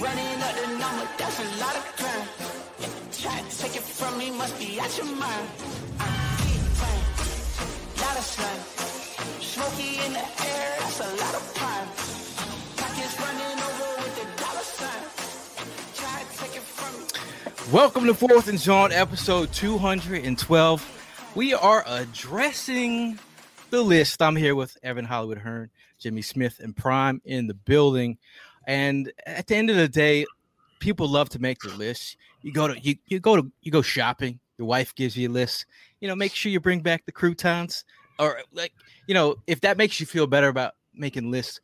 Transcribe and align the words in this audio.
Running 0.00 0.40
up 0.40 0.54
the 0.54 0.66
number, 0.78 1.06
that's 1.18 1.38
a 1.40 1.44
lot 1.60 1.76
of 1.76 1.84
crime. 1.98 2.26
Try 3.12 3.42
to 3.42 3.58
take 3.58 3.76
it 3.76 3.82
from 3.82 4.16
me, 4.16 4.30
must 4.30 4.58
be 4.58 4.80
out 4.80 4.96
your 4.96 5.04
mind. 5.04 5.46
I'm 5.98 6.38
keep 6.38 6.62
playing, 6.80 7.04
lot 8.00 8.16
of 8.16 8.24
slime. 8.24 8.62
Smoky 9.42 9.98
in 10.06 10.14
the 10.14 10.20
air, 10.20 10.76
that's 10.78 11.00
a 11.00 11.02
lot 11.04 11.34
of 11.34 11.54
prime. 11.54 11.88
Pockets 12.78 13.20
running 13.20 13.60
over 13.60 14.00
with 14.00 14.16
the 14.16 14.24
dollar 14.42 14.64
sign. 14.64 15.04
Welcome 17.70 18.06
to 18.06 18.14
Fourth 18.14 18.48
and 18.48 18.58
John, 18.58 18.92
episode 18.92 19.52
212. 19.52 21.32
We 21.34 21.52
are 21.52 21.84
addressing 21.86 23.18
the 23.68 23.82
list. 23.82 24.22
I'm 24.22 24.36
here 24.36 24.54
with 24.54 24.78
Evan 24.82 25.04
Hollywood 25.04 25.36
Hearn, 25.38 25.68
Jimmy 25.98 26.22
Smith, 26.22 26.58
and 26.58 26.74
Prime 26.74 27.20
in 27.26 27.48
the 27.48 27.54
building. 27.54 28.16
And 28.70 29.12
at 29.26 29.48
the 29.48 29.56
end 29.56 29.68
of 29.68 29.74
the 29.74 29.88
day, 29.88 30.24
people 30.78 31.08
love 31.08 31.28
to 31.30 31.40
make 31.40 31.58
their 31.58 31.74
lists. 31.74 32.16
You 32.42 32.52
go 32.52 32.68
to 32.68 32.78
you, 32.78 32.94
you 33.06 33.18
go 33.18 33.34
to 33.34 33.50
you 33.62 33.72
go 33.72 33.82
shopping. 33.82 34.38
Your 34.58 34.68
wife 34.68 34.94
gives 34.94 35.16
you 35.16 35.28
a 35.28 35.32
list. 35.32 35.66
You 36.00 36.06
know, 36.06 36.14
make 36.14 36.36
sure 36.36 36.52
you 36.52 36.60
bring 36.60 36.78
back 36.78 37.04
the 37.04 37.10
croutons, 37.10 37.84
or 38.20 38.38
like 38.52 38.72
you 39.08 39.14
know, 39.14 39.34
if 39.48 39.60
that 39.62 39.76
makes 39.76 39.98
you 39.98 40.06
feel 40.06 40.28
better 40.28 40.46
about 40.46 40.74
making 40.94 41.32
lists, 41.32 41.60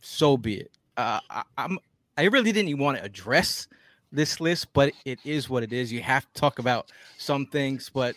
so 0.00 0.36
be 0.36 0.62
it. 0.62 0.72
Uh, 0.96 1.20
I, 1.30 1.42
I'm 1.56 1.78
I 2.18 2.24
really 2.24 2.50
didn't 2.50 2.76
want 2.76 2.98
to 2.98 3.04
address 3.04 3.68
this 4.10 4.40
list, 4.40 4.72
but 4.72 4.92
it 5.04 5.20
is 5.24 5.48
what 5.48 5.62
it 5.62 5.72
is. 5.72 5.92
You 5.92 6.02
have 6.02 6.26
to 6.26 6.40
talk 6.40 6.58
about 6.58 6.90
some 7.18 7.46
things, 7.46 7.88
but 7.88 8.16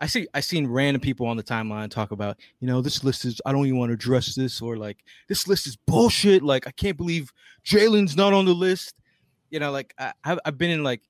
I 0.00 0.06
see 0.06 0.26
I 0.32 0.40
seen 0.40 0.66
random 0.66 1.00
people 1.00 1.26
on 1.26 1.36
the 1.36 1.42
timeline 1.42 1.90
talk 1.90 2.10
about, 2.10 2.38
you 2.60 2.66
know, 2.66 2.80
this 2.80 3.04
list 3.04 3.24
is 3.24 3.40
I 3.44 3.52
don't 3.52 3.66
even 3.66 3.78
want 3.78 3.90
to 3.90 3.94
address 3.94 4.34
this, 4.34 4.62
or 4.62 4.76
like 4.76 4.98
this 5.28 5.46
list 5.46 5.66
is 5.66 5.76
bullshit. 5.76 6.42
Like 6.42 6.66
I 6.66 6.70
can't 6.70 6.96
believe 6.96 7.32
Jalen's 7.64 8.16
not 8.16 8.32
on 8.32 8.46
the 8.46 8.54
list. 8.54 8.94
You 9.50 9.60
know, 9.60 9.70
like 9.70 9.94
I, 9.98 10.12
I've 10.24 10.56
been 10.56 10.70
in 10.70 10.82
like, 10.82 11.02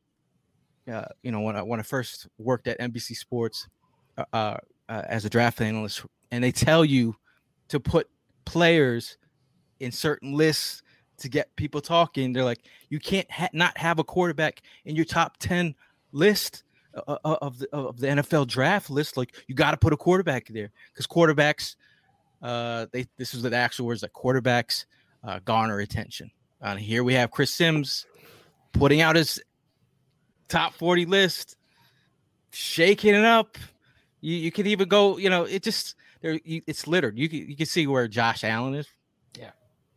uh, 0.91 1.05
you 1.23 1.31
know, 1.31 1.41
when 1.41 1.57
I 1.57 1.63
when 1.63 1.79
I 1.79 1.85
first 1.85 2.27
worked 2.39 2.67
at 2.67 2.81
NBC 2.81 3.17
Sports, 3.17 3.69
uh, 4.19 4.25
uh, 4.33 4.57
uh, 4.89 5.03
as 5.07 5.25
a 5.25 5.31
draft 5.31 5.61
analyst, 5.61 6.05
and 6.33 6.43
they 6.43 6.51
tell 6.51 6.85
you 6.85 7.15
to 7.69 7.79
put 7.79 8.09
players 8.45 9.19
in 9.79 9.93
certain 9.93 10.33
lists 10.33 10.83
to 11.19 11.29
get 11.29 11.55
people 11.55 11.81
talking. 11.81 12.33
They're 12.33 12.45
like, 12.45 12.65
you 12.89 12.99
can't 12.99 13.31
ha- 13.31 13.51
not 13.53 13.79
have 13.79 14.01
a 14.01 14.05
quarterback 14.05 14.63
in 14.85 14.97
your 14.97 15.05
top 15.05 15.37
ten 15.37 15.77
list 16.13 16.65
uh, 16.95 17.19
uh, 17.25 17.37
of 17.41 17.59
the 17.59 17.69
of 17.73 18.01
the 18.01 18.07
NFL 18.09 18.47
draft 18.49 18.91
list. 18.91 19.17
Like 19.17 19.35
you 19.47 19.55
got 19.55 19.73
to 19.73 19.77
put 19.77 19.93
a 19.93 19.97
quarterback 19.97 20.49
there 20.49 20.71
because 20.93 21.07
quarterbacks, 21.07 21.77
uh, 22.43 22.87
they 22.93 23.07
this 23.17 23.35
is 23.35 23.43
the 23.43 23.55
actual 23.55 23.87
words 23.87 24.01
that 24.01 24.13
quarterbacks 24.13 24.87
uh, 25.25 25.41
garner 25.45 25.79
attention. 25.79 26.31
And 26.61 26.79
here 26.79 27.05
we 27.05 27.15
have 27.15 27.31
Chris 27.31 27.53
Sims 27.53 28.07
putting 28.73 29.01
out 29.01 29.17
his 29.17 29.41
top 30.49 30.75
forty 30.75 31.07
list, 31.07 31.57
shaking 32.51 33.15
it 33.15 33.25
up. 33.25 33.57
You 34.21 34.37
you 34.37 34.51
can 34.51 34.67
even 34.67 34.89
go, 34.89 35.17
you 35.17 35.31
know, 35.31 35.45
it 35.45 35.63
just 35.63 35.95
there. 36.23 36.39
You, 36.45 36.61
it's 36.67 36.87
littered. 36.87 37.17
You 37.19 37.29
can 37.29 37.39
you 37.49 37.57
can 37.57 37.67
see 37.67 37.87
where 37.87 38.09
Josh 38.09 38.45
Allen 38.45 38.75
is. 38.75 38.89
Yeah. 39.39 39.51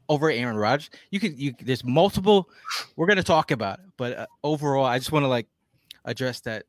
Over 0.10 0.30
Aaron 0.30 0.58
Rodgers, 0.58 0.92
you 1.10 1.20
could 1.20 1.40
you. 1.40 1.54
There's 1.60 1.84
multiple. 1.84 2.50
We're 2.96 3.08
gonna 3.08 3.24
talk 3.24 3.52
about 3.52 3.80
it, 3.80 3.86
but 3.98 4.18
uh, 4.18 4.28
overall, 4.44 4.86
I 4.86 5.00
just 5.00 5.12
want 5.12 5.24
to 5.24 5.28
like 5.28 5.48
address 6.06 6.42
that 6.42 6.66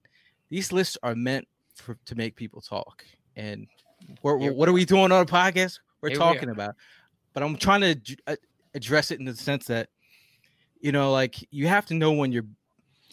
these 0.55 0.71
lists 0.71 0.97
are 1.03 1.17
meant 1.17 1.49
for, 1.75 1.99
to 2.07 2.15
make 2.15 2.37
people 2.37 2.61
talk. 2.61 3.05
And 3.35 3.67
what 4.23 4.69
are 4.69 4.73
we 4.73 4.85
doing 4.85 5.11
on 5.11 5.21
a 5.21 5.27
podcast? 5.27 5.81
We're 6.01 6.11
Here 6.11 6.19
talking 6.19 6.49
are. 6.49 6.53
about. 6.53 6.77
But 7.33 7.43
I'm 7.43 7.57
trying 7.57 7.81
to 7.81 8.17
uh, 8.29 8.37
address 8.73 9.11
it 9.11 9.19
in 9.19 9.25
the 9.25 9.35
sense 9.35 9.67
that, 9.67 9.89
you 10.81 10.93
know, 10.93 11.11
like 11.11 11.45
you 11.51 11.67
have 11.67 11.87
to 11.87 11.95
know 11.95 12.13
when 12.13 12.31
you're 12.31 12.47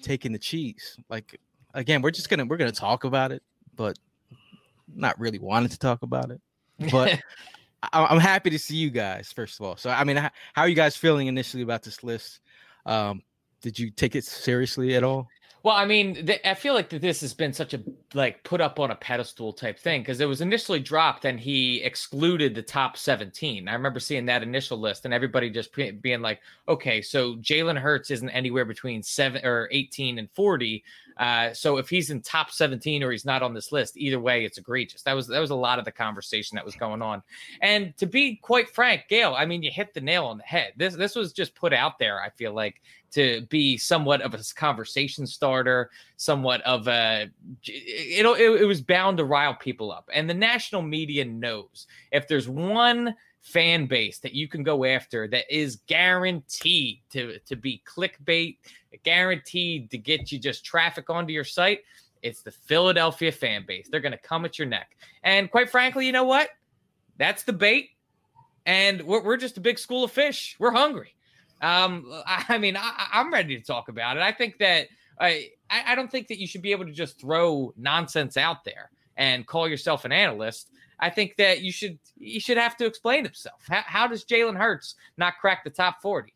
taking 0.03 0.31
the 0.31 0.37
cheese. 0.37 0.95
Like 1.09 1.39
again, 1.73 2.03
we're 2.03 2.11
just 2.11 2.29
gonna 2.29 2.45
we're 2.45 2.57
gonna 2.57 2.71
talk 2.71 3.05
about 3.05 3.31
it, 3.31 3.41
but 3.75 3.97
not 4.93 5.19
really 5.19 5.39
wanting 5.39 5.69
to 5.69 5.79
talk 5.79 6.03
about 6.03 6.29
it. 6.29 6.41
But 6.91 7.19
I- 7.91 8.05
I'm 8.05 8.19
happy 8.19 8.51
to 8.51 8.59
see 8.59 8.75
you 8.75 8.91
guys 8.91 9.31
first 9.31 9.59
of 9.59 9.65
all. 9.65 9.77
So 9.77 9.89
I 9.89 10.03
mean, 10.03 10.17
how, 10.17 10.29
how 10.53 10.61
are 10.61 10.67
you 10.67 10.75
guys 10.75 10.95
feeling 10.95 11.25
initially 11.25 11.63
about 11.63 11.81
this 11.81 12.03
list? 12.03 12.39
Um, 12.85 13.23
did 13.63 13.79
you 13.79 13.89
take 13.89 14.15
it 14.15 14.25
seriously 14.25 14.93
at 14.93 15.03
all? 15.03 15.27
Well, 15.63 15.75
I 15.75 15.85
mean, 15.85 16.25
th- 16.27 16.41
I 16.45 16.53
feel 16.55 16.73
like 16.73 16.89
that 16.89 17.01
this 17.01 17.21
has 17.21 17.33
been 17.33 17.53
such 17.53 17.73
a 17.73 17.81
like 18.13 18.43
put 18.43 18.59
up 18.61 18.79
on 18.79 18.91
a 18.91 18.95
pedestal 18.95 19.53
type 19.53 19.79
thing 19.79 20.01
because 20.01 20.19
it 20.19 20.27
was 20.27 20.41
initially 20.41 20.79
dropped 20.79 21.25
and 21.25 21.39
he 21.39 21.81
excluded 21.81 22.53
the 22.53 22.61
top 22.61 22.97
17. 22.97 23.67
I 23.67 23.73
remember 23.73 23.99
seeing 23.99 24.25
that 24.25 24.43
initial 24.43 24.77
list 24.77 25.05
and 25.05 25.13
everybody 25.13 25.49
just 25.49 25.71
pre- 25.71 25.91
being 25.91 26.21
like, 26.21 26.41
okay, 26.67 27.01
so 27.01 27.35
Jalen 27.35 27.77
Hurts 27.77 28.11
isn't 28.11 28.29
anywhere 28.29 28.65
between 28.65 29.01
seven 29.01 29.45
or 29.45 29.69
18 29.71 30.19
and 30.19 30.29
40. 30.31 30.83
Uh, 31.17 31.53
so 31.53 31.77
if 31.77 31.89
he's 31.89 32.09
in 32.09 32.21
top 32.21 32.51
17 32.51 33.03
or 33.03 33.11
he's 33.11 33.25
not 33.25 33.43
on 33.43 33.53
this 33.53 33.71
list, 33.71 33.97
either 33.97 34.19
way, 34.19 34.43
it's 34.43 34.57
egregious. 34.57 35.03
That 35.03 35.13
was 35.13 35.27
that 35.27 35.39
was 35.39 35.51
a 35.51 35.55
lot 35.55 35.79
of 35.79 35.85
the 35.85 35.91
conversation 35.91 36.55
that 36.55 36.65
was 36.65 36.75
going 36.75 37.01
on. 37.01 37.21
And 37.61 37.95
to 37.97 38.05
be 38.05 38.37
quite 38.37 38.69
frank, 38.69 39.03
Gail, 39.07 39.35
I 39.37 39.45
mean, 39.45 39.61
you 39.61 39.71
hit 39.71 39.93
the 39.93 40.01
nail 40.01 40.25
on 40.25 40.37
the 40.37 40.43
head. 40.43 40.73
This 40.77 40.95
this 40.95 41.15
was 41.15 41.31
just 41.31 41.53
put 41.53 41.73
out 41.73 41.99
there. 41.99 42.21
I 42.21 42.29
feel 42.29 42.53
like 42.53 42.81
to 43.11 43.41
be 43.49 43.77
somewhat 43.77 44.21
of 44.21 44.33
a 44.33 44.39
conversation 44.55 45.27
starter, 45.27 45.89
somewhat 46.21 46.61
of 46.61 46.87
a 46.87 47.27
it, 47.63 48.23
it, 48.23 48.61
it 48.61 48.65
was 48.65 48.79
bound 48.79 49.17
to 49.17 49.25
rile 49.25 49.55
people 49.55 49.91
up. 49.91 50.07
And 50.13 50.29
the 50.29 50.35
national 50.35 50.83
media 50.83 51.25
knows 51.25 51.87
if 52.11 52.27
there's 52.27 52.47
one 52.47 53.15
fan 53.41 53.87
base 53.87 54.19
that 54.19 54.33
you 54.33 54.47
can 54.47 54.61
go 54.61 54.85
after 54.85 55.27
that 55.27 55.45
is 55.49 55.77
guaranteed 55.87 56.99
to 57.09 57.39
to 57.47 57.55
be 57.55 57.81
clickbait, 57.87 58.57
guaranteed 59.01 59.89
to 59.89 59.97
get 59.97 60.31
you 60.31 60.37
just 60.37 60.63
traffic 60.63 61.09
onto 61.09 61.33
your 61.33 61.43
site, 61.43 61.79
it's 62.21 62.43
the 62.43 62.51
Philadelphia 62.51 63.31
fan 63.31 63.65
base. 63.67 63.87
They're 63.89 63.99
going 63.99 64.11
to 64.11 64.17
come 64.19 64.45
at 64.45 64.59
your 64.59 64.67
neck. 64.67 64.95
And 65.23 65.49
quite 65.49 65.71
frankly, 65.71 66.05
you 66.05 66.11
know 66.11 66.25
what? 66.25 66.49
That's 67.17 67.41
the 67.41 67.53
bait. 67.53 67.89
And 68.67 69.01
we're, 69.01 69.23
we're 69.23 69.37
just 69.37 69.57
a 69.57 69.61
big 69.61 69.79
school 69.79 70.03
of 70.03 70.11
fish. 70.11 70.55
We're 70.59 70.69
hungry. 70.69 71.15
Um, 71.63 72.05
I, 72.27 72.45
I 72.49 72.57
mean, 72.59 72.77
I, 72.77 73.07
I'm 73.11 73.33
ready 73.33 73.57
to 73.57 73.63
talk 73.63 73.89
about 73.89 74.17
it. 74.17 74.21
I 74.23 74.31
think 74.31 74.59
that 74.59 74.87
I, 75.21 75.49
I 75.69 75.95
don't 75.95 76.11
think 76.11 76.27
that 76.27 76.39
you 76.39 76.47
should 76.47 76.61
be 76.61 76.71
able 76.71 76.85
to 76.85 76.91
just 76.91 77.19
throw 77.19 77.73
nonsense 77.77 78.37
out 78.37 78.63
there 78.63 78.89
and 79.17 79.45
call 79.45 79.67
yourself 79.67 80.05
an 80.05 80.11
analyst. 80.11 80.71
I 80.99 81.09
think 81.09 81.35
that 81.37 81.61
you 81.61 81.71
should 81.71 81.97
you 82.17 82.39
should 82.39 82.57
have 82.57 82.77
to 82.77 82.85
explain 82.85 83.23
himself. 83.23 83.61
How, 83.67 83.83
how 83.85 84.07
does 84.07 84.25
Jalen 84.25 84.57
Hurts 84.57 84.95
not 85.17 85.33
crack 85.39 85.63
the 85.63 85.69
top 85.69 86.01
40? 86.01 86.33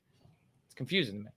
It's 0.65 0.75
confusing 0.75 1.17
to 1.17 1.23
me. 1.25 1.29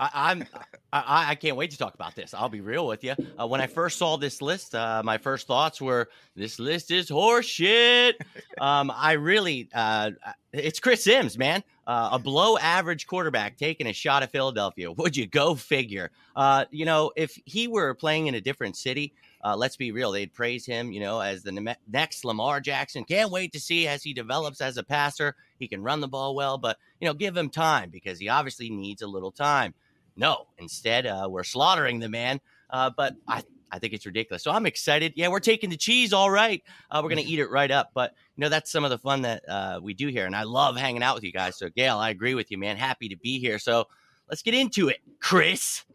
I, 0.00 0.10
I'm 0.14 0.46
I, 0.92 1.30
I 1.30 1.34
can't 1.34 1.56
wait 1.56 1.70
to 1.72 1.78
talk 1.78 1.94
about 1.94 2.16
this. 2.16 2.34
I'll 2.34 2.48
be 2.48 2.62
real 2.62 2.86
with 2.86 3.04
you. 3.04 3.14
Uh, 3.38 3.46
when 3.46 3.60
I 3.60 3.66
first 3.66 3.98
saw 3.98 4.16
this 4.16 4.40
list, 4.40 4.74
uh, 4.74 5.02
my 5.04 5.18
first 5.18 5.46
thoughts 5.46 5.80
were, 5.80 6.08
"This 6.34 6.58
list 6.58 6.90
is 6.90 7.10
horseshit." 7.10 8.14
um, 8.60 8.90
I 8.94 9.12
really, 9.12 9.68
uh, 9.74 10.12
it's 10.52 10.80
Chris 10.80 11.04
Sims, 11.04 11.36
man, 11.36 11.62
uh, 11.90 12.10
a 12.12 12.18
below-average 12.20 13.08
quarterback 13.08 13.56
taking 13.56 13.88
a 13.88 13.92
shot 13.92 14.22
at 14.22 14.30
Philadelphia. 14.30 14.92
Would 14.92 15.16
you 15.16 15.26
go 15.26 15.56
figure? 15.56 16.12
Uh, 16.36 16.64
you 16.70 16.84
know, 16.84 17.10
if 17.16 17.36
he 17.46 17.66
were 17.66 17.94
playing 17.94 18.28
in 18.28 18.36
a 18.36 18.40
different 18.40 18.76
city, 18.76 19.12
uh, 19.42 19.56
let's 19.56 19.74
be 19.74 19.90
real, 19.90 20.12
they'd 20.12 20.32
praise 20.32 20.64
him, 20.64 20.92
you 20.92 21.00
know, 21.00 21.18
as 21.18 21.42
the 21.42 21.50
ne- 21.50 21.74
next 21.90 22.24
Lamar 22.24 22.60
Jackson. 22.60 23.02
Can't 23.02 23.32
wait 23.32 23.52
to 23.54 23.58
see 23.58 23.88
as 23.88 24.04
he 24.04 24.14
develops 24.14 24.60
as 24.60 24.76
a 24.76 24.84
passer. 24.84 25.34
He 25.58 25.66
can 25.66 25.82
run 25.82 25.98
the 25.98 26.06
ball 26.06 26.36
well, 26.36 26.58
but 26.58 26.78
you 27.00 27.08
know, 27.08 27.14
give 27.14 27.36
him 27.36 27.50
time 27.50 27.90
because 27.90 28.20
he 28.20 28.28
obviously 28.28 28.70
needs 28.70 29.02
a 29.02 29.08
little 29.08 29.32
time. 29.32 29.74
No, 30.14 30.46
instead, 30.58 31.06
uh, 31.06 31.26
we're 31.28 31.42
slaughtering 31.42 31.98
the 31.98 32.08
man. 32.08 32.40
Uh, 32.70 32.90
but 32.96 33.16
I, 33.26 33.42
I 33.72 33.78
think 33.78 33.92
it's 33.92 34.06
ridiculous. 34.06 34.42
So 34.42 34.50
I'm 34.50 34.66
excited. 34.66 35.12
Yeah, 35.16 35.28
we're 35.28 35.40
taking 35.40 35.70
the 35.70 35.76
cheese, 35.76 36.12
all 36.12 36.30
right. 36.30 36.62
Uh, 36.90 37.00
we're 37.02 37.10
gonna 37.10 37.20
eat 37.26 37.38
it 37.38 37.50
right 37.50 37.70
up. 37.70 37.90
But 37.94 38.14
you 38.36 38.42
know, 38.42 38.48
that's 38.48 38.70
some 38.70 38.84
of 38.84 38.90
the 38.90 38.98
fun 38.98 39.22
that 39.22 39.48
uh, 39.48 39.80
we 39.82 39.94
do 39.94 40.08
here, 40.08 40.26
and 40.26 40.36
I 40.36 40.42
love 40.42 40.76
hanging 40.76 41.02
out 41.02 41.14
with 41.14 41.24
you 41.24 41.32
guys. 41.32 41.56
So 41.58 41.68
Gail, 41.68 41.98
I 41.98 42.10
agree 42.10 42.34
with 42.34 42.50
you, 42.50 42.58
man. 42.58 42.76
Happy 42.76 43.08
to 43.08 43.16
be 43.16 43.38
here. 43.38 43.58
So 43.58 43.88
let's 44.28 44.42
get 44.42 44.54
into 44.54 44.88
it, 44.88 44.98
Chris. 45.20 45.84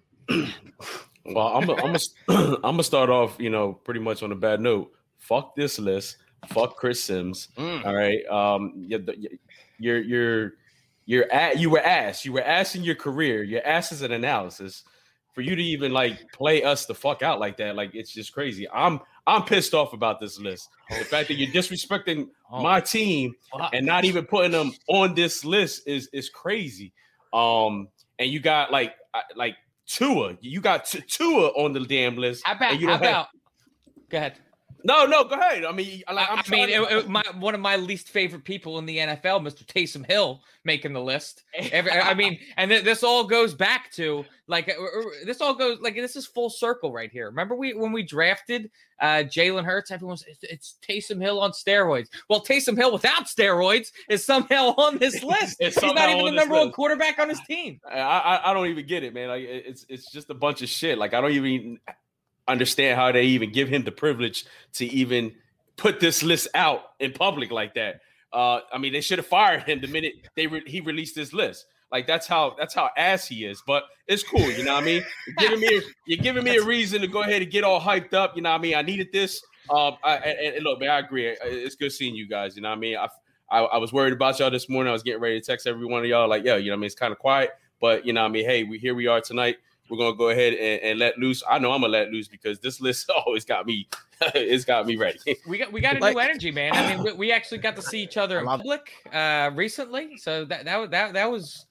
Well, 1.25 1.47
I'm 1.47 1.65
gonna 1.65 1.99
I'm 2.29 2.57
I'm 2.63 2.83
start 2.83 3.09
off, 3.09 3.35
you 3.39 3.49
know, 3.49 3.73
pretty 3.73 3.99
much 3.99 4.23
on 4.23 4.31
a 4.31 4.35
bad 4.35 4.61
note. 4.61 4.91
Fuck 5.17 5.55
this 5.55 5.79
list. 5.79 6.17
Fuck 6.47 6.77
Chris 6.77 7.03
Sims. 7.03 7.49
Mm. 7.57 7.85
All 7.85 7.95
right. 7.95 8.25
Um, 8.27 8.73
you're 8.77 9.01
you're 9.79 10.01
you're 10.01 10.53
you're 11.05 11.31
at 11.31 11.59
you 11.59 11.69
were 11.69 11.81
asked 11.81 12.25
you 12.25 12.33
were 12.33 12.43
asked 12.43 12.75
in 12.75 12.83
your 12.83 12.95
career. 12.95 13.43
Your 13.43 13.65
ass 13.65 13.91
is 13.91 14.01
an 14.03 14.11
analysis 14.11 14.83
for 15.35 15.41
you 15.41 15.55
to 15.55 15.61
even 15.63 15.91
like 15.91 16.31
play 16.31 16.63
us 16.63 16.85
the 16.87 16.95
fuck 16.95 17.21
out 17.21 17.39
like 17.39 17.57
that. 17.57 17.75
Like 17.75 17.91
it's 17.93 18.11
just 18.11 18.33
crazy. 18.33 18.67
I'm 18.73 18.99
I'm 19.27 19.43
pissed 19.43 19.73
off 19.73 19.93
about 19.93 20.19
this 20.19 20.39
list. 20.39 20.69
The 20.89 21.03
fact 21.05 21.27
that 21.27 21.35
you're 21.35 21.51
disrespecting 21.51 22.27
Oh. 22.51 22.61
my 22.61 22.79
team 22.79 23.33
Fuck. 23.51 23.71
and 23.73 23.85
not 23.85 24.05
even 24.05 24.23
putting 24.25 24.51
them 24.51 24.71
on 24.87 25.13
this 25.13 25.43
list 25.45 25.87
is 25.87 26.09
is 26.13 26.29
crazy. 26.29 26.93
Um, 27.33 27.89
and 28.17 28.29
you 28.29 28.39
got 28.39 28.71
like 28.71 28.93
like 29.35 29.55
Tua, 29.87 30.37
you 30.41 30.61
got 30.61 30.85
Tua 30.85 31.47
on 31.49 31.73
the 31.73 31.81
damn 31.81 32.15
list. 32.17 32.43
How 32.45 32.53
about? 32.55 32.79
you 32.79 32.87
How 32.87 32.93
don't 32.97 33.03
have- 33.03 33.09
about? 33.11 33.27
Go 34.09 34.17
ahead. 34.17 34.37
No, 34.85 35.05
no, 35.07 35.23
go 35.23 35.33
ahead. 35.35 35.65
I 35.65 35.71
mean, 35.71 36.03
I, 36.07 36.13
like, 36.13 36.29
I, 36.29 36.33
I'm 36.33 36.39
I 36.45 36.49
mean, 36.49 36.67
trying 36.69 36.83
it, 36.83 36.91
it- 37.05 37.09
my, 37.09 37.23
one 37.39 37.55
of 37.55 37.59
my 37.61 37.75
least 37.75 38.09
favorite 38.09 38.43
people 38.43 38.77
in 38.77 38.85
the 38.85 38.97
NFL, 38.97 39.41
Mr. 39.41 39.65
Taysom 39.65 40.05
Hill, 40.05 40.41
making 40.63 40.93
the 40.93 41.01
list. 41.01 41.43
Every, 41.71 41.91
I 41.91 42.13
mean, 42.13 42.39
and 42.57 42.69
th- 42.69 42.83
this 42.83 43.03
all 43.03 43.23
goes 43.25 43.53
back 43.55 43.91
to 43.93 44.23
like 44.47 44.69
uh, 44.69 44.73
uh, 44.73 45.01
this 45.25 45.41
all 45.41 45.55
goes 45.55 45.79
like 45.81 45.95
this 45.95 46.15
is 46.15 46.27
full 46.27 46.51
circle 46.51 46.91
right 46.93 47.11
here. 47.11 47.25
Remember 47.25 47.55
we 47.55 47.73
when 47.73 47.91
we 47.91 48.03
drafted 48.03 48.69
uh, 49.01 49.23
Jalen 49.25 49.65
Hurts, 49.65 49.89
everyone's 49.89 50.23
it's, 50.27 50.43
it's 50.43 50.75
Taysom 50.87 51.19
Hill 51.19 51.39
on 51.39 51.51
steroids. 51.51 52.09
Well, 52.29 52.43
Taysom 52.45 52.77
Hill 52.77 52.93
without 52.93 53.25
steroids 53.25 53.91
is 54.07 54.23
somehow 54.23 54.67
on 54.77 54.99
this 54.99 55.23
list. 55.23 55.57
He's 55.59 55.81
not 55.81 56.09
even 56.09 56.25
the 56.25 56.29
on 56.29 56.35
this 56.35 56.41
number 56.43 56.53
one 56.55 56.65
list. 56.67 56.75
quarterback 56.75 57.17
on 57.17 57.29
his 57.29 57.39
team. 57.41 57.79
I, 57.91 57.99
I 57.99 58.51
I 58.51 58.53
don't 58.53 58.67
even 58.67 58.85
get 58.85 59.03
it, 59.03 59.15
man. 59.15 59.29
Like 59.29 59.43
it's 59.43 59.83
it's 59.89 60.11
just 60.11 60.29
a 60.29 60.35
bunch 60.35 60.61
of 60.61 60.69
shit. 60.69 60.99
Like 60.99 61.15
I 61.15 61.21
don't 61.21 61.31
even 61.31 61.79
understand 62.47 62.97
how 62.99 63.11
they 63.11 63.23
even 63.23 63.51
give 63.51 63.69
him 63.69 63.83
the 63.83 63.91
privilege 63.91 64.45
to 64.73 64.85
even 64.85 65.33
put 65.77 65.99
this 65.99 66.23
list 66.23 66.47
out 66.53 66.81
in 66.99 67.11
public 67.11 67.51
like 67.51 67.73
that. 67.75 68.01
Uh, 68.31 68.59
I 68.71 68.77
mean, 68.77 68.93
they 68.93 69.01
should 69.01 69.17
have 69.17 69.27
fired 69.27 69.63
him 69.63 69.81
the 69.81 69.87
minute 69.87 70.13
they 70.35 70.47
re- 70.47 70.63
he 70.65 70.81
released 70.81 71.15
this 71.15 71.33
list. 71.33 71.65
Like 71.91 72.07
that's 72.07 72.27
how 72.27 72.55
that's 72.57 72.73
how 72.73 72.89
ass 72.97 73.27
he 73.27 73.45
is. 73.45 73.61
But 73.65 73.83
it's 74.07 74.23
cool, 74.23 74.51
you 74.51 74.63
know 74.63 74.73
what 74.73 74.83
I 74.83 74.85
mean. 74.85 75.03
You're 75.27 75.49
giving 75.49 75.59
me 75.61 75.77
a, 75.77 75.81
you're 76.07 76.23
giving 76.23 76.43
me 76.43 76.57
a 76.57 76.63
reason 76.63 77.01
to 77.01 77.07
go 77.07 77.21
ahead 77.21 77.41
and 77.41 77.51
get 77.51 77.63
all 77.63 77.79
hyped 77.79 78.13
up. 78.13 78.35
You 78.35 78.41
know 78.41 78.51
what 78.51 78.59
I 78.59 78.61
mean. 78.61 78.75
I 78.75 78.81
needed 78.81 79.07
this. 79.13 79.41
Um, 79.69 79.95
I, 80.03 80.15
and, 80.17 80.55
and 80.55 80.63
look, 80.63 80.79
man, 80.79 80.89
I 80.89 80.99
agree. 80.99 81.27
It's 81.27 81.75
good 81.75 81.91
seeing 81.91 82.15
you 82.15 82.27
guys. 82.27 82.55
You 82.55 82.61
know 82.63 82.69
what 82.69 82.77
I 82.77 82.79
mean. 82.79 82.97
I, 82.97 83.07
I 83.49 83.59
I 83.59 83.77
was 83.77 83.93
worried 83.93 84.13
about 84.13 84.39
y'all 84.39 84.51
this 84.51 84.67
morning. 84.67 84.89
I 84.89 84.93
was 84.93 85.03
getting 85.03 85.21
ready 85.21 85.39
to 85.39 85.45
text 85.45 85.67
every 85.67 85.85
one 85.85 86.01
of 86.01 86.07
y'all 86.07 86.27
like, 86.27 86.43
yo, 86.43 86.57
you 86.57 86.65
know 86.65 86.71
what 86.71 86.77
I 86.77 86.79
mean. 86.81 86.85
It's 86.87 86.95
kind 86.95 87.11
of 87.13 87.19
quiet, 87.19 87.51
but 87.79 88.05
you 88.05 88.13
know 88.13 88.21
what 88.23 88.29
I 88.29 88.31
mean. 88.31 88.45
Hey, 88.45 88.63
we 88.63 88.77
here 88.77 88.95
we 88.95 89.07
are 89.07 89.21
tonight. 89.21 89.57
We're 89.89 89.97
gonna 89.97 90.15
go 90.15 90.29
ahead 90.29 90.53
and, 90.53 90.81
and 90.81 90.99
let 90.99 91.17
loose. 91.19 91.43
I 91.49 91.59
know 91.59 91.71
I'm 91.71 91.81
gonna 91.81 91.91
let 91.93 92.11
loose 92.11 92.27
because 92.27 92.59
this 92.59 92.81
list 92.81 93.09
always 93.25 93.45
got 93.45 93.65
me. 93.65 93.87
it's 94.33 94.65
got 94.65 94.85
me 94.87 94.95
ready. 94.95 95.19
We 95.47 95.57
got 95.57 95.71
we 95.71 95.81
got 95.81 95.97
a 95.97 95.99
Like- 95.99 96.15
new 96.15 96.19
energy, 96.21 96.51
man. 96.51 96.73
I 96.73 96.95
mean, 96.95 97.03
we, 97.03 97.11
we 97.13 97.31
actually 97.31 97.59
got 97.59 97.75
to 97.75 97.81
see 97.81 98.01
each 98.01 98.17
other 98.17 98.39
in 98.39 98.45
public 98.45 98.91
uh, 99.13 99.51
recently, 99.53 100.17
so 100.17 100.45
that 100.45 100.65
that 100.65 100.77
was 100.77 100.89
that 100.91 101.13
that 101.13 101.29
was 101.29 101.65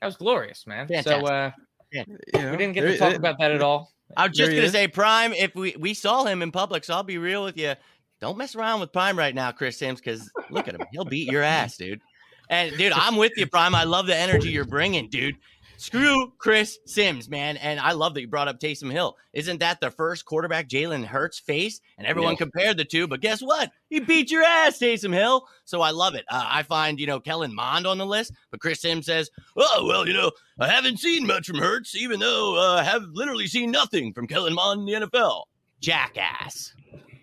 that 0.00 0.06
was 0.06 0.16
glorious, 0.16 0.66
man. 0.66 0.86
Fantastic. 0.86 1.26
So 1.26 1.32
uh, 1.32 1.50
You 1.92 2.04
we 2.32 2.56
didn't 2.56 2.72
get 2.74 2.82
there- 2.82 2.92
to 2.92 2.98
talk 2.98 3.08
there- 3.10 3.18
about 3.18 3.38
that 3.40 3.50
at 3.52 3.62
all. 3.62 3.92
I 4.16 4.28
was 4.28 4.36
There 4.36 4.46
just 4.46 4.50
he 4.52 4.56
gonna 4.58 4.66
is. 4.66 4.72
say 4.72 4.86
Prime. 4.86 5.32
If 5.32 5.54
we 5.56 5.74
we 5.78 5.92
saw 5.92 6.24
him 6.24 6.42
in 6.42 6.52
public, 6.52 6.84
so 6.84 6.94
I'll 6.94 7.02
be 7.02 7.18
real 7.18 7.42
with 7.42 7.56
you. 7.56 7.74
Don't 8.20 8.38
mess 8.38 8.54
around 8.54 8.80
with 8.80 8.92
Prime 8.92 9.18
right 9.18 9.34
now, 9.34 9.50
Chris 9.52 9.76
Sims, 9.78 10.00
because 10.00 10.30
look 10.50 10.68
at 10.68 10.74
him. 10.74 10.86
He'll 10.92 11.04
beat 11.04 11.30
your 11.30 11.42
ass, 11.42 11.76
dude. 11.76 12.00
And 12.48 12.76
dude, 12.78 12.92
I'm 12.92 13.16
with 13.16 13.32
you, 13.36 13.46
Prime. 13.48 13.74
I 13.74 13.82
love 13.84 14.06
the 14.06 14.16
energy 14.16 14.50
you're 14.50 14.64
bringing, 14.64 15.08
dude. 15.08 15.34
Screw 15.78 16.32
Chris 16.38 16.78
Sims, 16.86 17.28
man. 17.28 17.56
And 17.58 17.78
I 17.78 17.92
love 17.92 18.14
that 18.14 18.20
you 18.22 18.28
brought 18.28 18.48
up 18.48 18.58
Taysom 18.58 18.90
Hill. 18.90 19.16
Isn't 19.32 19.58
that 19.60 19.80
the 19.80 19.90
first 19.90 20.24
quarterback 20.24 20.68
Jalen 20.68 21.04
Hurts 21.04 21.38
faced? 21.38 21.82
And 21.98 22.06
everyone 22.06 22.32
Yeah. 22.32 22.38
compared 22.38 22.76
the 22.76 22.84
two, 22.84 23.06
but 23.06 23.20
guess 23.20 23.40
what? 23.40 23.70
He 23.90 24.00
beat 24.00 24.30
your 24.30 24.42
ass, 24.42 24.78
Taysom 24.78 25.12
Hill. 25.12 25.46
So 25.64 25.82
I 25.82 25.90
love 25.90 26.14
it. 26.14 26.24
Uh, 26.30 26.44
I 26.46 26.62
find, 26.62 26.98
you 26.98 27.06
know, 27.06 27.20
Kellen 27.20 27.54
Mond 27.54 27.86
on 27.86 27.98
the 27.98 28.06
list, 28.06 28.32
but 28.50 28.60
Chris 28.60 28.80
Sims 28.80 29.06
says, 29.06 29.30
oh, 29.56 29.84
well, 29.86 30.06
you 30.08 30.14
know, 30.14 30.30
I 30.58 30.68
haven't 30.68 30.98
seen 30.98 31.26
much 31.26 31.46
from 31.46 31.58
Hurts, 31.58 31.94
even 31.94 32.20
though 32.20 32.56
uh, 32.58 32.80
I 32.80 32.82
have 32.84 33.02
literally 33.12 33.46
seen 33.46 33.70
nothing 33.70 34.12
from 34.12 34.26
Kellen 34.26 34.54
Mond 34.54 34.88
in 34.88 35.00
the 35.00 35.06
NFL. 35.06 35.44
Jackass. 35.80 36.74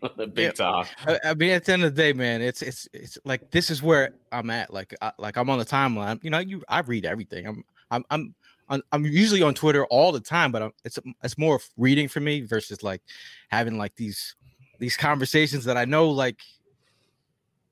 Big 0.18 0.38
Yeah. 0.38 0.52
time. 0.52 0.86
I, 1.08 1.20
I 1.24 1.34
mean, 1.34 1.52
at 1.52 1.66
the 1.66 1.74
end 1.74 1.84
of 1.84 1.96
the 1.96 2.02
day, 2.02 2.14
man, 2.14 2.42
it's 2.42 2.62
it's 2.62 2.88
it's 2.94 3.18
like 3.26 3.52
this 3.52 3.70
is 3.72 3.82
where 3.82 4.12
I'm 4.32 4.50
at. 4.50 4.74
Like 4.74 4.94
I, 5.02 5.12
like 5.18 5.38
I'm 5.38 5.50
on 5.50 5.60
the 5.60 5.66
timeline. 5.66 6.22
You 6.24 6.30
know, 6.30 6.40
you 6.40 6.62
I 6.68 6.82
read 6.82 7.06
everything. 7.06 7.48
I'm 7.48 7.64
I'm 7.90 8.04
I'm 8.10 8.36
I'm, 8.70 9.06
usually 9.06 9.42
on 9.42 9.54
Twitter 9.54 9.86
all 9.86 10.12
the 10.12 10.20
time, 10.20 10.52
but 10.52 10.64
I'm, 10.64 10.72
it's 10.84 11.00
it's 11.24 11.38
more 11.38 11.56
of 11.58 11.70
reading 11.78 12.08
for 12.08 12.20
me 12.20 12.42
versus 12.42 12.84
like 12.84 13.02
having 13.50 13.78
like 13.78 13.96
these 13.96 14.36
these 14.80 14.98
conversations 14.98 15.66
that 15.66 15.78
I 15.78 15.86
know 15.86 16.10
like 16.10 16.40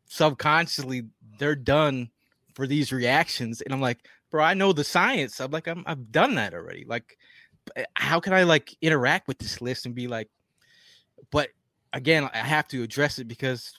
subconsciously 0.06 1.04
they're 1.40 1.56
done 1.56 2.10
for 2.54 2.68
these 2.68 2.92
reactions, 2.92 3.62
and 3.62 3.74
I'm 3.74 3.82
like, 3.82 4.00
bro, 4.30 4.44
I 4.44 4.54
know 4.54 4.74
the 4.74 4.84
science. 4.84 5.40
I'm 5.40 5.52
like, 5.52 5.68
I'm 5.68 5.84
I've 5.88 6.12
done 6.12 6.36
that 6.36 6.54
already. 6.54 6.86
Like, 6.86 7.18
how 7.96 8.20
can 8.20 8.34
I 8.34 8.44
like 8.44 8.76
interact 8.82 9.28
with 9.28 9.40
this 9.40 9.62
list 9.62 9.86
and 9.86 9.96
be 9.96 10.08
like, 10.08 10.30
but 11.32 11.50
again, 11.94 12.30
I 12.34 12.38
have 12.38 12.68
to 12.70 12.84
address 12.84 13.20
it 13.20 13.28
because 13.28 13.74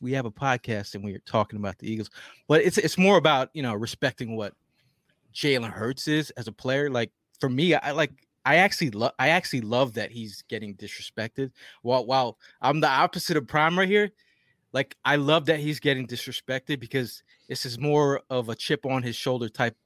we 0.00 0.12
have 0.12 0.26
a 0.26 0.30
podcast 0.30 0.94
and 0.94 1.04
we're 1.04 1.22
talking 1.24 1.58
about 1.58 1.78
the 1.78 1.90
Eagles. 1.90 2.10
But 2.48 2.62
it's 2.62 2.78
it's 2.78 2.98
more 2.98 3.16
about 3.16 3.50
you 3.54 3.62
know 3.62 3.74
respecting 3.74 4.36
what 4.36 4.54
Jalen 5.34 5.70
Hurts 5.70 6.08
is 6.08 6.30
as 6.30 6.48
a 6.48 6.52
player. 6.52 6.90
Like 6.90 7.10
for 7.40 7.48
me, 7.48 7.74
I 7.74 7.92
like 7.92 8.12
I 8.44 8.56
actually 8.56 8.90
love 8.90 9.12
I 9.18 9.28
actually 9.28 9.62
love 9.62 9.94
that 9.94 10.10
he's 10.10 10.42
getting 10.48 10.74
disrespected. 10.76 11.50
While 11.82 12.06
while 12.06 12.38
I'm 12.60 12.80
the 12.80 12.88
opposite 12.88 13.36
of 13.36 13.46
Prime 13.46 13.78
right 13.78 13.88
here, 13.88 14.10
like 14.72 14.96
I 15.04 15.16
love 15.16 15.46
that 15.46 15.60
he's 15.60 15.80
getting 15.80 16.06
disrespected 16.06 16.80
because 16.80 17.22
this 17.48 17.64
is 17.64 17.78
more 17.78 18.22
of 18.30 18.48
a 18.48 18.54
chip 18.54 18.86
on 18.86 19.02
his 19.02 19.16
shoulder 19.16 19.48
type 19.48 19.76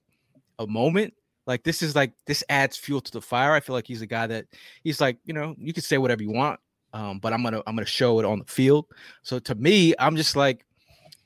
of 0.58 0.68
moment. 0.68 1.14
Like 1.46 1.62
this 1.62 1.82
is 1.82 1.94
like 1.94 2.12
this 2.26 2.44
adds 2.48 2.76
fuel 2.76 3.00
to 3.00 3.12
the 3.12 3.22
fire. 3.22 3.52
I 3.52 3.60
feel 3.60 3.74
like 3.74 3.86
he's 3.86 4.02
a 4.02 4.06
guy 4.06 4.26
that 4.26 4.46
he's 4.82 5.00
like, 5.00 5.18
you 5.24 5.32
know, 5.32 5.54
you 5.58 5.72
can 5.72 5.82
say 5.82 5.98
whatever 5.98 6.22
you 6.22 6.30
want, 6.30 6.60
um, 6.92 7.18
but 7.20 7.32
I'm 7.32 7.42
gonna 7.42 7.62
I'm 7.66 7.74
gonna 7.74 7.86
show 7.86 8.18
it 8.18 8.24
on 8.24 8.40
the 8.40 8.44
field. 8.44 8.86
So 9.22 9.38
to 9.38 9.54
me, 9.54 9.94
I'm 9.98 10.16
just 10.16 10.36
like, 10.36 10.66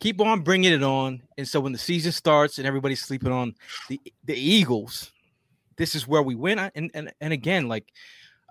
keep 0.02 0.21
on 0.21 0.40
bringing 0.40 0.73
it 0.73 0.82
on. 0.82 1.23
And 1.38 1.47
so 1.47 1.61
when 1.61 1.73
the 1.73 1.78
season 1.78 2.11
starts 2.11 2.59
and 2.59 2.66
everybody's 2.66 3.00
sleeping 3.00 3.30
on 3.30 3.54
the 3.88 4.00
the 4.25 4.35
Eagles, 4.35 5.12
this 5.76 5.94
is 5.94 6.09
where 6.09 6.23
we 6.23 6.35
win. 6.35 6.59
And 6.59 6.90
and 6.92 7.12
and 7.21 7.32
again, 7.32 7.68
like, 7.68 7.92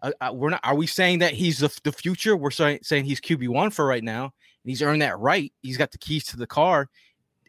uh, 0.02 0.12
uh, 0.22 0.32
we're 0.34 0.50
not. 0.50 0.62
Are 0.64 0.76
we 0.76 0.88
saying 0.88 1.20
that 1.20 1.34
he's 1.34 1.60
the, 1.60 1.80
the 1.84 1.92
future? 1.92 2.38
We're 2.38 2.52
saying 2.52 2.80
saying 2.84 3.06
he's 3.06 3.20
QB 3.20 3.50
one 3.50 3.70
for 3.70 3.86
right 3.86 4.04
now, 4.04 4.24
and 4.24 4.70
he's 4.70 4.82
earned 4.82 5.02
that 5.02 5.20
right. 5.20 5.52
He's 5.62 5.78
got 5.78 5.92
the 5.92 5.98
keys 5.98 6.24
to 6.28 6.38
the 6.38 6.48
car, 6.48 6.90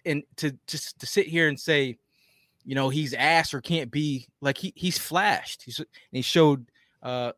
and 0.04 0.24
to 0.36 0.52
just 0.66 0.98
to 0.98 1.06
sit 1.06 1.28
here 1.28 1.48
and 1.48 1.58
say, 1.58 1.96
you 2.64 2.74
know, 2.74 2.88
he's 2.88 3.14
ass 3.14 3.54
or 3.54 3.60
can't 3.60 3.90
be 3.90 4.26
like 4.40 4.58
he 4.58 4.72
he's 4.74 4.98
flashed. 4.98 5.62
He's 5.62 5.80
he 6.10 6.22
showed 6.22 6.66
uh 7.04 7.32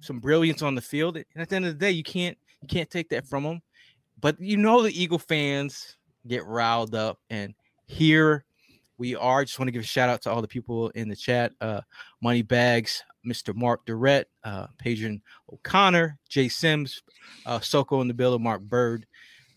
some 0.00 0.20
brilliance 0.20 0.62
on 0.62 0.76
the 0.76 0.80
field. 0.80 1.16
And 1.16 1.26
at 1.36 1.48
the 1.48 1.56
end 1.56 1.66
of 1.66 1.72
the 1.72 1.84
day, 1.84 1.90
you 1.90 2.04
can't 2.04 2.38
you 2.62 2.68
can't 2.68 2.90
take 2.90 3.08
that 3.08 3.26
from 3.26 3.44
him. 3.44 3.60
But 4.20 4.40
you 4.40 4.56
know 4.56 4.82
the 4.82 4.90
Eagle 5.02 5.18
fans 5.18 5.96
get 6.26 6.44
riled 6.46 6.94
up, 6.94 7.18
and 7.30 7.54
here 7.86 8.44
we 8.98 9.14
are. 9.14 9.44
Just 9.44 9.58
want 9.58 9.68
to 9.68 9.72
give 9.72 9.82
a 9.82 9.86
shout 9.86 10.08
out 10.08 10.22
to 10.22 10.30
all 10.30 10.40
the 10.42 10.48
people 10.48 10.88
in 10.90 11.08
the 11.08 11.16
chat. 11.16 11.52
Uh 11.60 11.80
Money 12.22 12.42
Bags, 12.42 13.02
Mr. 13.26 13.54
Mark 13.54 13.84
Durrett, 13.86 14.28
uh 14.44 14.68
Padrian 14.82 15.20
O'Connor, 15.52 16.18
Jay 16.28 16.48
Sims, 16.48 17.02
uh 17.44 17.60
Soko 17.60 18.00
in 18.00 18.08
the 18.08 18.14
building, 18.14 18.42
Mark 18.42 18.62
Bird, 18.62 19.06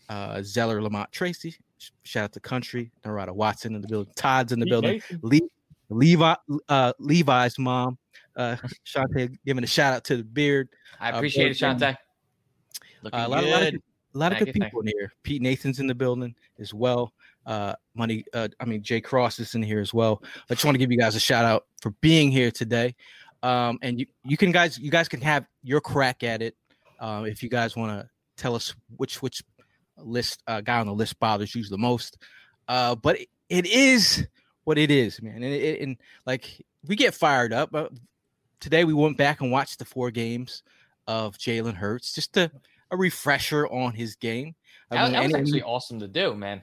uh 0.08 0.42
Zeller 0.42 0.82
Lamont 0.82 1.10
Tracy. 1.10 1.56
Shout 2.02 2.24
out 2.24 2.32
to 2.34 2.40
Country, 2.40 2.92
Narada 3.04 3.32
Watson 3.32 3.74
in 3.74 3.80
the 3.80 3.88
building, 3.88 4.12
Todd's 4.14 4.52
in 4.52 4.60
the 4.60 4.66
building, 4.66 5.00
Le- 5.22 5.40
Levi 5.88 6.34
uh 6.68 6.92
Levi's 6.98 7.58
mom, 7.58 7.96
uh 8.36 8.56
Shante 8.86 9.34
giving 9.46 9.64
a 9.64 9.66
shout 9.66 9.94
out 9.94 10.04
to 10.04 10.18
the 10.18 10.24
beard. 10.24 10.68
I 11.00 11.12
Uh, 11.12 11.16
appreciate 11.16 11.46
it, 11.52 11.58
Bill 11.58 11.78
Simmons. 11.78 11.82
Shante. 11.82 11.96
Looking 13.02 13.18
Uh, 13.18 13.26
a 13.26 13.28
lot, 13.28 13.44
a 13.44 13.46
lot 13.46 13.62
of, 13.62 13.70
good. 13.72 13.82
A 14.14 14.18
lot 14.18 14.32
of 14.32 14.38
Thank 14.38 14.48
good 14.48 14.56
you, 14.56 14.64
people 14.64 14.80
in 14.80 14.88
here. 14.88 15.12
Pete 15.22 15.42
Nathan's 15.42 15.80
in 15.80 15.86
the 15.86 15.94
building 15.94 16.34
as 16.58 16.74
well. 16.74 17.12
Uh, 17.46 17.74
money. 17.94 18.24
Uh, 18.34 18.48
I 18.58 18.64
mean, 18.64 18.82
Jay 18.82 19.00
Cross 19.00 19.38
is 19.38 19.54
in 19.54 19.62
here 19.62 19.80
as 19.80 19.94
well. 19.94 20.22
I 20.50 20.54
just 20.54 20.64
want 20.64 20.74
to 20.74 20.78
give 20.78 20.90
you 20.90 20.98
guys 20.98 21.14
a 21.14 21.20
shout 21.20 21.44
out 21.44 21.66
for 21.80 21.90
being 22.00 22.30
here 22.30 22.50
today. 22.50 22.94
Um, 23.42 23.78
and 23.82 23.98
you, 23.98 24.06
you 24.24 24.36
can 24.36 24.52
guys, 24.52 24.78
you 24.78 24.90
guys 24.90 25.08
can 25.08 25.20
have 25.22 25.46
your 25.62 25.80
crack 25.80 26.22
at 26.22 26.42
it. 26.42 26.54
Uh, 26.98 27.24
if 27.26 27.42
you 27.42 27.48
guys 27.48 27.76
want 27.76 27.90
to 27.98 28.08
tell 28.36 28.54
us 28.54 28.74
which 28.96 29.22
which 29.22 29.42
list 29.96 30.42
uh, 30.46 30.60
guy 30.60 30.78
on 30.78 30.86
the 30.86 30.92
list 30.92 31.18
bothers 31.18 31.54
you 31.54 31.64
the 31.64 31.78
most, 31.78 32.18
uh, 32.68 32.94
but 32.94 33.18
it, 33.18 33.28
it 33.48 33.66
is 33.66 34.26
what 34.64 34.76
it 34.76 34.90
is, 34.90 35.22
man. 35.22 35.36
And, 35.36 35.44
it, 35.44 35.80
and 35.80 35.96
like 36.26 36.64
we 36.86 36.96
get 36.96 37.14
fired 37.14 37.52
up. 37.52 37.74
Uh, 37.74 37.88
today 38.60 38.84
we 38.84 38.92
went 38.92 39.16
back 39.16 39.40
and 39.40 39.50
watched 39.50 39.78
the 39.78 39.84
four 39.84 40.10
games 40.10 40.62
of 41.06 41.38
Jalen 41.38 41.74
Hurts, 41.74 42.12
just 42.12 42.36
a, 42.36 42.50
a 42.90 42.96
refresher 42.96 43.66
on 43.68 43.92
his 43.92 44.16
game. 44.16 44.54
I 44.90 44.96
that, 44.96 45.02
mean, 45.04 45.12
that 45.12 45.22
was 45.22 45.32
any, 45.32 45.42
actually 45.42 45.62
awesome 45.62 46.00
to 46.00 46.08
do, 46.08 46.34
man. 46.34 46.62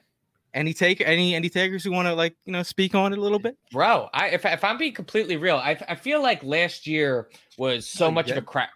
Any 0.54 0.74
take 0.74 1.02
any 1.02 1.36
any 1.36 1.50
takers 1.50 1.84
who 1.84 1.92
want 1.92 2.08
to 2.08 2.14
like 2.14 2.36
you 2.46 2.54
know 2.54 2.64
speak 2.64 2.96
on 2.96 3.14
it 3.14 3.20
a 3.20 3.22
little 3.22 3.40
bit, 3.40 3.58
bro? 3.72 4.10
I 4.14 4.30
if, 4.30 4.46
if 4.46 4.64
I'm 4.64 4.78
being 4.78 4.94
completely 4.94 5.38
real, 5.38 5.58
I 5.58 5.78
I 5.88 5.96
feel 5.96 6.22
like 6.22 6.44
last 6.44 6.88
year 6.88 7.30
was 7.58 7.88
so 7.88 8.08
oh, 8.08 8.12
much 8.12 8.28
yeah. 8.28 8.34
of 8.34 8.44
a 8.44 8.46
crap. 8.46 8.72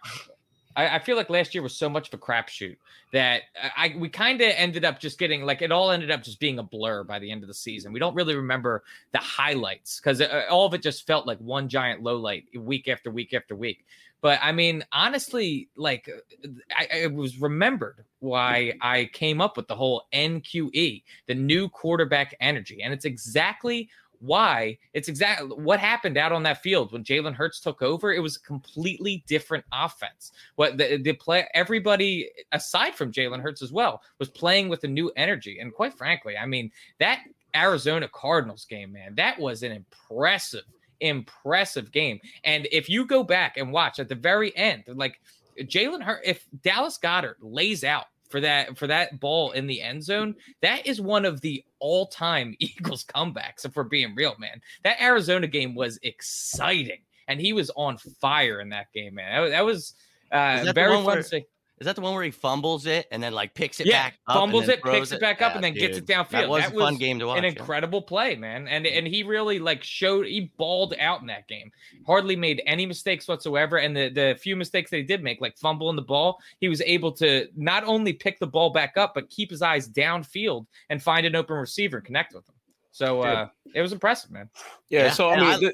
I, 0.76 0.96
I, 0.96 0.98
feel 0.98 1.16
like 1.16 1.28
last 1.28 1.54
year 1.54 1.62
was 1.62 1.76
so 1.76 1.88
much 1.88 2.08
of 2.08 2.14
a 2.14 2.18
crapshoot 2.22 2.76
that 3.12 3.42
I 3.76 3.94
we 3.98 4.08
kind 4.08 4.40
of 4.40 4.52
ended 4.56 4.84
up 4.84 4.98
just 4.98 5.18
getting 5.18 5.44
like 5.44 5.60
it 5.60 5.72
all 5.72 5.90
ended 5.90 6.10
up 6.10 6.22
just 6.22 6.40
being 6.40 6.58
a 6.58 6.62
blur 6.62 7.04
by 7.04 7.18
the 7.18 7.30
end 7.30 7.42
of 7.42 7.48
the 7.48 7.54
season. 7.54 7.92
We 7.92 8.00
don't 8.00 8.14
really 8.14 8.36
remember 8.36 8.82
the 9.12 9.18
highlights 9.18 10.00
because 10.00 10.20
uh, 10.20 10.44
all 10.50 10.66
of 10.66 10.74
it 10.74 10.82
just 10.82 11.06
felt 11.06 11.26
like 11.26 11.38
one 11.38 11.68
giant 11.68 12.02
low 12.02 12.16
light 12.16 12.44
week 12.56 12.88
after 12.88 13.10
week 13.10 13.34
after 13.34 13.54
week. 13.54 13.84
But 14.22 14.38
I 14.40 14.52
mean, 14.52 14.84
honestly, 14.92 15.68
like 15.76 16.08
uh, 16.08 16.48
I, 16.74 17.02
I 17.02 17.06
was 17.08 17.38
remembered 17.40 18.04
why 18.20 18.72
I 18.80 19.10
came 19.12 19.40
up 19.40 19.56
with 19.56 19.68
the 19.68 19.74
whole 19.74 20.04
NQE, 20.14 21.02
the 21.26 21.34
new 21.34 21.68
quarterback 21.68 22.34
energy, 22.40 22.82
and 22.82 22.94
it's 22.94 23.04
exactly 23.04 23.90
why 24.22 24.78
it's 24.92 25.08
exactly 25.08 25.48
what 25.48 25.80
happened 25.80 26.16
out 26.16 26.30
on 26.30 26.44
that 26.44 26.62
field 26.62 26.92
when 26.92 27.02
Jalen 27.02 27.34
Hurts 27.34 27.58
took 27.58 27.82
over. 27.82 28.12
It 28.12 28.20
was 28.20 28.36
a 28.36 28.40
completely 28.40 29.24
different 29.26 29.64
offense. 29.72 30.30
What 30.54 30.78
the, 30.78 30.96
the 31.02 31.12
play, 31.14 31.48
everybody 31.54 32.30
aside 32.52 32.94
from 32.94 33.12
Jalen 33.12 33.40
Hurts 33.40 33.62
as 33.62 33.72
well 33.72 34.00
was 34.20 34.28
playing 34.28 34.68
with 34.68 34.84
a 34.84 34.88
new 34.88 35.10
energy. 35.16 35.58
And 35.58 35.74
quite 35.74 35.94
frankly, 35.94 36.36
I 36.36 36.46
mean, 36.46 36.70
that 37.00 37.22
Arizona 37.54 38.08
Cardinals 38.08 38.64
game, 38.64 38.92
man, 38.92 39.16
that 39.16 39.38
was 39.38 39.64
an 39.64 39.72
impressive, 39.72 40.64
impressive 41.02 41.92
game. 41.92 42.20
And 42.44 42.66
if 42.72 42.88
you 42.88 43.06
go 43.06 43.22
back 43.22 43.56
and 43.56 43.72
watch 43.72 43.98
at 43.98 44.08
the 44.08 44.14
very 44.14 44.56
end, 44.56 44.84
like 44.86 45.20
Jalen 45.60 46.02
Hurts, 46.02 46.28
if 46.28 46.46
Dallas 46.62 46.98
Goedert 46.98 47.36
lays 47.40 47.84
out 47.84 48.06
for 48.30 48.40
that 48.40 48.78
for 48.78 48.86
that 48.86 49.20
ball 49.20 49.52
in 49.52 49.66
the 49.66 49.82
end 49.82 50.02
zone, 50.02 50.34
that 50.62 50.86
is 50.86 51.00
one 51.00 51.24
of 51.24 51.40
the 51.40 51.64
all-time 51.78 52.54
Eagles 52.58 53.04
comebacks. 53.04 53.64
If 53.64 53.76
we're 53.76 53.84
being 53.84 54.14
real, 54.14 54.34
man, 54.38 54.60
that 54.84 55.00
Arizona 55.00 55.46
game 55.46 55.74
was 55.74 55.98
exciting, 56.02 57.02
and 57.28 57.40
he 57.40 57.52
was 57.52 57.70
on 57.76 57.98
fire 57.98 58.60
in 58.60 58.70
that 58.70 58.92
game, 58.92 59.14
man. 59.14 59.42
That, 59.42 59.50
that 59.50 59.64
was 59.64 59.94
uh, 60.30 60.72
very 60.74 60.94
fun 60.94 61.04
where, 61.04 61.16
to 61.16 61.22
see. 61.22 61.44
Is 61.82 61.86
that 61.86 61.96
the 61.96 62.00
one 62.00 62.14
where 62.14 62.22
he 62.22 62.30
fumbles 62.30 62.86
it 62.86 63.08
and 63.10 63.20
then 63.20 63.32
like 63.32 63.54
picks 63.54 63.80
it 63.80 63.88
yeah, 63.88 64.04
back 64.04 64.18
up? 64.28 64.36
Fumbles 64.36 64.68
it, 64.68 64.80
picks 64.84 65.10
it, 65.10 65.20
back 65.20 65.42
up, 65.42 65.50
yeah, 65.50 65.56
and 65.56 65.64
then 65.64 65.72
dude, 65.72 65.80
gets 65.80 65.98
it 65.98 66.06
downfield. 66.06 66.30
That 66.30 66.48
was 66.48 66.62
that 66.62 66.72
a 66.72 66.78
fun 66.78 66.96
game 66.96 67.18
to 67.18 67.26
watch. 67.26 67.38
An 67.38 67.44
incredible 67.44 68.00
play, 68.00 68.36
man. 68.36 68.68
And 68.68 68.86
and 68.86 69.04
he 69.04 69.24
really 69.24 69.58
like 69.58 69.82
showed 69.82 70.26
he 70.26 70.52
balled 70.58 70.94
out 71.00 71.20
in 71.20 71.26
that 71.26 71.48
game. 71.48 71.72
Hardly 72.06 72.36
made 72.36 72.62
any 72.66 72.86
mistakes 72.86 73.26
whatsoever. 73.26 73.78
And 73.78 73.96
the 73.96 74.10
the 74.10 74.38
few 74.40 74.54
mistakes 74.54 74.92
that 74.92 74.98
he 74.98 75.02
did 75.02 75.24
make, 75.24 75.40
like 75.40 75.58
fumbling 75.58 75.96
the 75.96 76.02
ball, 76.02 76.38
he 76.60 76.68
was 76.68 76.80
able 76.82 77.10
to 77.14 77.48
not 77.56 77.82
only 77.82 78.12
pick 78.12 78.38
the 78.38 78.46
ball 78.46 78.70
back 78.70 78.96
up, 78.96 79.12
but 79.14 79.28
keep 79.28 79.50
his 79.50 79.60
eyes 79.60 79.88
downfield 79.88 80.66
and 80.88 81.02
find 81.02 81.26
an 81.26 81.34
open 81.34 81.56
receiver 81.56 81.96
and 81.96 82.06
connect 82.06 82.32
with 82.32 82.48
him. 82.48 82.54
So 82.92 83.22
uh, 83.22 83.48
it 83.74 83.80
was 83.80 83.92
impressive, 83.92 84.30
man. 84.30 84.50
Yeah. 84.88 85.06
yeah. 85.06 85.10
So 85.10 85.30
I 85.30 85.36
mean, 85.36 85.64
I, 85.66 85.72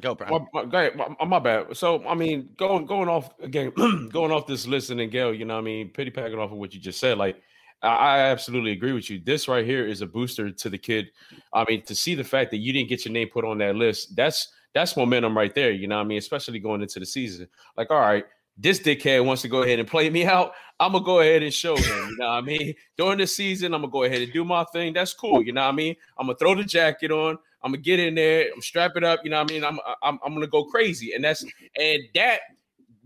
Go, 0.00 0.14
Brian. 0.14 0.46
Go 0.52 0.60
ahead. 0.60 0.96
My, 0.96 1.24
my, 1.24 1.38
bad. 1.40 1.76
So, 1.76 2.06
I 2.06 2.14
mean, 2.14 2.50
going 2.56 2.86
going 2.86 3.08
off 3.08 3.30
again, 3.40 3.72
going 4.12 4.30
off 4.30 4.46
this 4.46 4.66
list 4.66 4.90
and 4.90 5.10
Gail, 5.10 5.34
you 5.34 5.44
know, 5.44 5.58
I 5.58 5.60
mean, 5.60 5.90
pity 5.90 6.10
packing 6.10 6.38
off 6.38 6.52
of 6.52 6.58
what 6.58 6.72
you 6.72 6.78
just 6.80 7.00
said, 7.00 7.18
like, 7.18 7.42
I, 7.82 7.88
I 7.88 8.18
absolutely 8.20 8.72
agree 8.72 8.92
with 8.92 9.10
you. 9.10 9.20
This 9.24 9.48
right 9.48 9.64
here 9.64 9.86
is 9.86 10.00
a 10.00 10.06
booster 10.06 10.50
to 10.50 10.68
the 10.68 10.78
kid. 10.78 11.10
I 11.52 11.64
mean, 11.68 11.82
to 11.82 11.94
see 11.96 12.14
the 12.14 12.22
fact 12.24 12.52
that 12.52 12.58
you 12.58 12.72
didn't 12.72 12.88
get 12.88 13.04
your 13.04 13.12
name 13.12 13.28
put 13.32 13.44
on 13.44 13.58
that 13.58 13.74
list, 13.74 14.14
that's 14.14 14.48
that's 14.72 14.96
momentum 14.96 15.36
right 15.36 15.54
there. 15.54 15.72
You 15.72 15.88
know, 15.88 15.98
I 15.98 16.04
mean, 16.04 16.18
especially 16.18 16.60
going 16.60 16.80
into 16.80 17.00
the 17.00 17.06
season. 17.06 17.48
Like, 17.76 17.90
all 17.90 18.00
right, 18.00 18.24
this 18.56 18.78
dickhead 18.78 19.24
wants 19.24 19.42
to 19.42 19.48
go 19.48 19.62
ahead 19.62 19.80
and 19.80 19.88
play 19.88 20.10
me 20.10 20.26
out. 20.26 20.52
I'm 20.78 20.92
gonna 20.92 21.04
go 21.04 21.20
ahead 21.20 21.42
and 21.42 21.52
show 21.52 21.76
him. 21.76 22.08
You 22.10 22.16
know 22.18 22.26
what 22.26 22.32
I 22.34 22.40
mean? 22.40 22.74
During 22.96 23.18
the 23.18 23.26
season, 23.26 23.74
I'm 23.74 23.80
gonna 23.80 23.92
go 23.92 24.04
ahead 24.04 24.22
and 24.22 24.32
do 24.32 24.44
my 24.44 24.64
thing. 24.72 24.92
That's 24.92 25.14
cool. 25.14 25.42
You 25.42 25.52
know 25.52 25.62
what 25.62 25.72
I 25.72 25.76
mean? 25.76 25.96
I'm 26.18 26.26
gonna 26.26 26.38
throw 26.38 26.54
the 26.54 26.64
jacket 26.64 27.10
on. 27.10 27.38
I'm 27.62 27.72
gonna 27.72 27.82
get 27.82 28.00
in 28.00 28.14
there. 28.14 28.46
I'm 28.54 28.62
strap 28.62 28.92
it 28.96 29.04
up. 29.04 29.20
You 29.24 29.30
know 29.30 29.42
what 29.42 29.50
I 29.50 29.54
mean? 29.54 29.64
I'm 29.64 29.78
I'm 30.02 30.18
I'm 30.24 30.34
gonna 30.34 30.46
go 30.46 30.64
crazy, 30.64 31.12
and 31.12 31.24
that's 31.24 31.44
and 31.78 32.02
that 32.14 32.40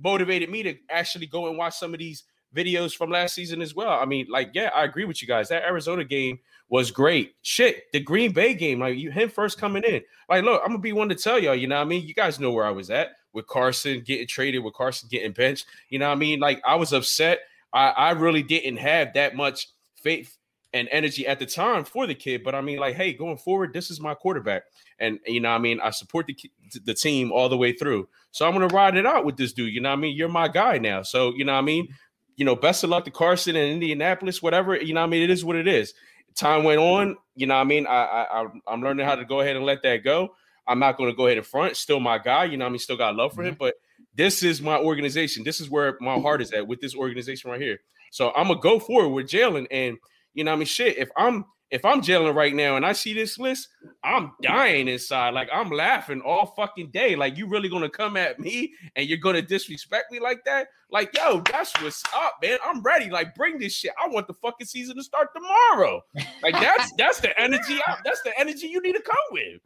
motivated 0.03 0.51
me 0.51 0.63
to 0.65 0.77
actually 0.91 1.27
go 1.27 1.49
and 1.49 1.57
watch 1.57 1.75
some 1.75 1.95
of 1.95 2.01
these 2.01 2.25
videos 2.55 2.95
from 2.95 3.11
last 3.11 3.35
season 3.35 3.63
as 3.63 3.75
well. 3.75 3.91
I 3.91 4.05
mean, 4.05 4.27
like, 4.29 4.51
yeah, 4.53 4.71
I 4.75 4.85
agree 4.85 5.05
with 5.05 5.23
you 5.23 5.29
guys. 5.29 5.49
That 5.49 5.63
Arizona 5.63 6.05
game 6.05 6.39
was 6.69 6.91
great. 6.91 7.35
Shit, 7.43 7.85
the 7.93 8.01
Green 8.01 8.33
Bay 8.33 8.55
game, 8.55 8.81
like 8.81 8.99
you 8.99 9.11
him 9.11 9.29
first 9.29 9.59
coming 9.59 9.85
in. 9.85 10.03
Like, 10.29 10.45
look, 10.45 10.61
I'm 10.63 10.71
gonna 10.71 10.79
be 10.79 10.93
one 10.93 11.09
to 11.09 11.15
tell 11.15 11.39
y'all, 11.39 11.55
you 11.55 11.67
know 11.67 11.77
what 11.77 11.83
I 11.83 11.89
mean? 11.89 12.07
You 12.07 12.15
guys 12.15 12.41
know 12.41 12.53
where 12.53 12.67
I 12.67 12.71
was 12.71 12.91
at 12.91 13.11
with 13.33 13.47
Carson 13.47 14.03
getting 14.05 14.27
traded, 14.27 14.63
with 14.63 14.75
Carson 14.75 15.09
getting 15.11 15.33
benched. 15.33 15.67
You 15.89 15.99
know 15.99 16.09
what 16.09 16.17
I 16.17 16.19
mean? 16.19 16.41
Like, 16.41 16.61
I 16.67 16.75
was 16.75 16.93
upset. 16.93 17.41
I, 17.73 17.89
I 17.89 18.11
really 18.11 18.43
didn't 18.43 18.77
have 18.77 19.15
that 19.15 19.35
much 19.35 19.69
faith 20.03 20.37
and 20.73 20.89
energy 20.91 21.27
at 21.27 21.39
the 21.39 21.47
time 21.47 21.85
for 21.85 22.07
the 22.07 22.15
kid. 22.15 22.43
But 22.43 22.55
I 22.55 22.61
mean, 22.61 22.79
like, 22.79 22.95
hey, 22.95 23.13
going 23.13 23.37
forward, 23.37 23.73
this 23.73 23.91
is 23.91 24.01
my 24.01 24.15
quarterback, 24.15 24.65
and 24.99 25.19
you 25.27 25.41
know, 25.41 25.51
I 25.51 25.59
mean, 25.59 25.81
I 25.81 25.91
support 25.91 26.27
the 26.27 26.37
the 26.85 26.95
team 26.95 27.33
all 27.33 27.49
the 27.49 27.57
way 27.57 27.73
through. 27.73 28.09
So 28.31 28.47
I'm 28.47 28.53
gonna 28.53 28.69
ride 28.69 28.97
it 28.97 29.07
out 29.07 29.25
with 29.25 29.37
this 29.37 29.53
dude. 29.53 29.73
You 29.73 29.81
know, 29.81 29.91
I 29.91 29.97
mean, 29.97 30.17
you're 30.17 30.29
my 30.29 30.49
guy 30.49 30.79
now. 30.79 31.03
So 31.03 31.35
you 31.35 31.45
know, 31.45 31.55
I 31.55 31.61
mean, 31.61 31.89
you 32.37 32.45
know, 32.45 32.57
best 32.57 32.85
of 32.85 32.91
luck 32.91 33.05
to 33.05 33.11
Carson 33.11 33.57
and 33.57 33.73
Indianapolis, 33.73 34.43
whatever. 34.43 34.77
You 34.77 34.95
know, 34.95 35.03
I 35.03 35.07
mean, 35.07 35.23
it 35.23 35.31
is 35.31 35.45
what 35.45 35.57
it 35.57 35.69
is. 35.69 35.95
Time 36.35 36.65
went 36.65 36.81
on. 36.81 37.17
You 37.37 37.47
know, 37.47 37.55
I 37.55 37.65
mean, 37.65 37.87
I, 37.87 38.27
I 38.31 38.47
I'm 38.67 38.83
learning 38.83 39.07
how 39.07 39.17
to 39.17 39.25
go 39.25 39.41
ahead 39.41 39.57
and 39.57 39.65
let 39.65 39.83
that 39.83 39.99
go. 40.05 40.35
I'm 40.67 40.79
not 40.79 40.97
going 40.97 41.11
to 41.11 41.17
go 41.17 41.27
ahead 41.27 41.39
and 41.39 41.47
front. 41.47 41.77
Still 41.77 42.01
my 42.01 42.19
guy. 42.19 42.45
You 42.45 42.57
know, 42.57 42.67
I 42.67 42.69
mean, 42.69 42.79
still 42.79 42.97
got 42.97 43.17
love 43.17 43.35
for 43.35 43.43
him, 43.43 43.55
mm-hmm. 43.55 43.65
but 43.65 43.75
this 44.15 44.43
is 44.43 44.63
my 44.63 44.79
organization. 44.79 45.45
This 45.45 45.61
is 45.61 45.69
where 45.69 45.97
my 46.01 46.19
heart 46.19 46.41
is 46.41 46.53
at 46.53 46.67
with 46.67 46.81
this 46.81 46.95
organization 46.95 47.51
right 47.51 47.61
here. 47.61 47.81
So 48.11 48.31
I'm 48.37 48.49
gonna 48.49 48.61
go 48.61 48.79
forward 48.79 49.09
with 49.09 49.27
Jalen 49.27 49.67
and 49.71 49.97
you 50.35 50.45
know, 50.45 50.51
what 50.51 50.57
I 50.57 50.59
mean, 50.59 50.67
shit. 50.67 50.99
If 50.99 51.11
I'm 51.17 51.45
if 51.73 51.87
I'm 51.87 52.03
Jalen 52.03 52.35
right 52.35 52.55
now 52.55 52.77
and 52.77 52.85
I 52.85 52.93
see 52.93 53.15
this 53.15 53.39
list, 53.39 53.69
I'm 54.05 54.33
dying 54.43 54.89
inside. 54.89 55.33
Like 55.33 55.49
I'm 55.53 55.71
laughing 55.71 56.21
all 56.21 56.47
fucking 56.55 56.91
day. 56.91 57.17
Like 57.17 57.39
you 57.39 57.49
really 57.49 57.71
gonna 57.71 57.89
come 57.89 58.19
at 58.19 58.39
me 58.39 58.75
and 58.95 59.09
you're 59.09 59.19
gonna 59.19 59.41
disrespect 59.41 60.13
me 60.13 60.21
like 60.21 60.45
that? 60.45 60.69
Like 60.91 61.17
yo, 61.17 61.41
that's 61.51 61.73
what's 61.81 62.03
up, 62.15 62.35
man. 62.43 62.59
I'm 62.63 62.83
ready. 62.83 63.09
Like 63.09 63.35
bring 63.35 63.59
this 63.59 63.73
shit. 63.73 63.93
I 64.03 64.07
want 64.09 64.27
the 64.27 64.35
fucking 64.35 64.67
season 64.67 64.97
to 64.97 65.03
start 65.03 65.31
tomorrow. 65.35 66.03
Like 66.43 66.55
that's 66.55 66.93
that's 66.99 67.21
the 67.21 67.39
energy. 67.41 67.81
I, 67.87 67.97
that's 68.05 68.21
the 68.21 68.39
energy 68.39 68.67
you 68.67 68.83
need 68.83 68.95
to 68.95 69.03
come 69.03 69.17
with. 69.31 69.61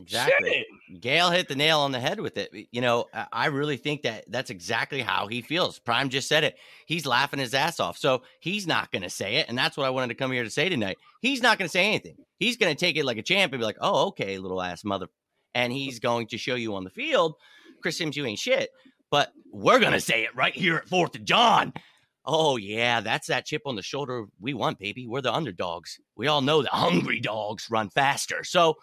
Exactly. 0.00 0.50
Shit. 0.88 1.00
Gail 1.00 1.30
hit 1.30 1.48
the 1.48 1.54
nail 1.54 1.80
on 1.80 1.92
the 1.92 2.00
head 2.00 2.18
with 2.18 2.38
it. 2.38 2.50
You 2.72 2.80
know, 2.80 3.06
I 3.32 3.46
really 3.46 3.76
think 3.76 4.02
that 4.02 4.24
that's 4.26 4.50
exactly 4.50 5.02
how 5.02 5.26
he 5.26 5.42
feels. 5.42 5.78
Prime 5.78 6.08
just 6.08 6.28
said 6.28 6.44
it. 6.44 6.56
He's 6.86 7.04
laughing 7.04 7.38
his 7.38 7.52
ass 7.52 7.78
off. 7.78 7.98
So 7.98 8.22
he's 8.40 8.66
not 8.66 8.90
going 8.90 9.02
to 9.02 9.10
say 9.10 9.36
it. 9.36 9.48
And 9.48 9.56
that's 9.56 9.76
what 9.76 9.86
I 9.86 9.90
wanted 9.90 10.08
to 10.08 10.14
come 10.14 10.32
here 10.32 10.44
to 10.44 10.50
say 10.50 10.68
tonight. 10.68 10.96
He's 11.20 11.42
not 11.42 11.58
going 11.58 11.66
to 11.66 11.72
say 11.72 11.86
anything. 11.86 12.16
He's 12.38 12.56
going 12.56 12.74
to 12.74 12.80
take 12.80 12.96
it 12.96 13.04
like 13.04 13.18
a 13.18 13.22
champ 13.22 13.52
and 13.52 13.60
be 13.60 13.66
like, 13.66 13.76
oh, 13.80 14.08
okay, 14.08 14.38
little 14.38 14.62
ass 14.62 14.82
mother. 14.82 15.08
And 15.54 15.72
he's 15.72 15.98
going 15.98 16.28
to 16.28 16.38
show 16.38 16.54
you 16.54 16.74
on 16.74 16.84
the 16.84 16.90
field, 16.90 17.34
Chris 17.82 17.98
Sims, 17.98 18.16
you 18.16 18.24
ain't 18.24 18.38
shit. 18.38 18.70
But 19.10 19.30
we're 19.52 19.78
going 19.78 19.92
to 19.92 20.00
say 20.00 20.24
it 20.24 20.34
right 20.34 20.54
here 20.54 20.76
at 20.76 20.88
4th 20.88 21.16
of 21.16 21.24
John. 21.24 21.74
Oh, 22.24 22.56
yeah, 22.56 23.00
that's 23.00 23.26
that 23.26 23.44
chip 23.44 23.62
on 23.66 23.76
the 23.76 23.82
shoulder 23.82 24.24
we 24.40 24.54
want, 24.54 24.78
baby. 24.78 25.06
We're 25.06 25.20
the 25.20 25.34
underdogs. 25.34 26.00
We 26.16 26.28
all 26.28 26.40
know 26.40 26.62
the 26.62 26.68
hungry 26.70 27.20
dogs 27.20 27.68
run 27.68 27.90
faster. 27.90 28.42
So, 28.44 28.76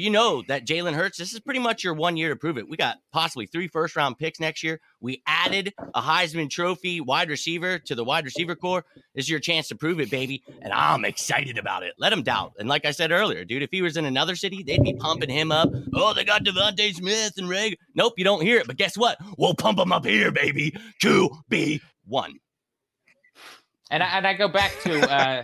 you 0.00 0.10
know 0.10 0.42
that 0.48 0.66
Jalen 0.66 0.94
Hurts, 0.94 1.18
this 1.18 1.34
is 1.34 1.40
pretty 1.40 1.60
much 1.60 1.84
your 1.84 1.92
one 1.92 2.16
year 2.16 2.30
to 2.30 2.36
prove 2.36 2.56
it. 2.56 2.68
We 2.68 2.76
got 2.76 2.98
possibly 3.12 3.46
three 3.46 3.68
first 3.68 3.94
round 3.94 4.18
picks 4.18 4.40
next 4.40 4.62
year. 4.62 4.80
We 5.00 5.22
added 5.26 5.74
a 5.94 6.00
Heisman 6.00 6.48
Trophy 6.48 7.00
wide 7.00 7.28
receiver 7.28 7.78
to 7.80 7.94
the 7.94 8.04
wide 8.04 8.24
receiver 8.24 8.54
core. 8.54 8.84
This 9.14 9.26
is 9.26 9.28
your 9.28 9.40
chance 9.40 9.68
to 9.68 9.74
prove 9.74 10.00
it, 10.00 10.10
baby. 10.10 10.42
And 10.62 10.72
I'm 10.72 11.04
excited 11.04 11.58
about 11.58 11.82
it. 11.82 11.92
Let 11.98 12.12
him 12.12 12.22
doubt. 12.22 12.54
And 12.58 12.68
like 12.68 12.86
I 12.86 12.90
said 12.90 13.12
earlier, 13.12 13.44
dude, 13.44 13.62
if 13.62 13.70
he 13.70 13.82
was 13.82 13.96
in 13.96 14.06
another 14.06 14.34
city, 14.34 14.62
they'd 14.62 14.82
be 14.82 14.94
pumping 14.94 15.30
him 15.30 15.52
up. 15.52 15.70
Oh, 15.94 16.14
they 16.14 16.24
got 16.24 16.44
DeVonta 16.44 16.94
Smith 16.94 17.34
and 17.36 17.48
Ray. 17.48 17.76
Nope, 17.94 18.14
you 18.16 18.24
don't 18.24 18.42
hear 18.42 18.58
it. 18.58 18.66
But 18.66 18.76
guess 18.76 18.96
what? 18.96 19.18
We'll 19.36 19.54
pump 19.54 19.78
him 19.78 19.92
up 19.92 20.06
here, 20.06 20.32
baby. 20.32 20.74
QB1. 21.02 21.80
And 23.90 24.02
I, 24.02 24.06
and 24.16 24.26
I 24.26 24.34
go 24.34 24.48
back 24.48 24.72
to. 24.84 25.10
Uh, 25.12 25.42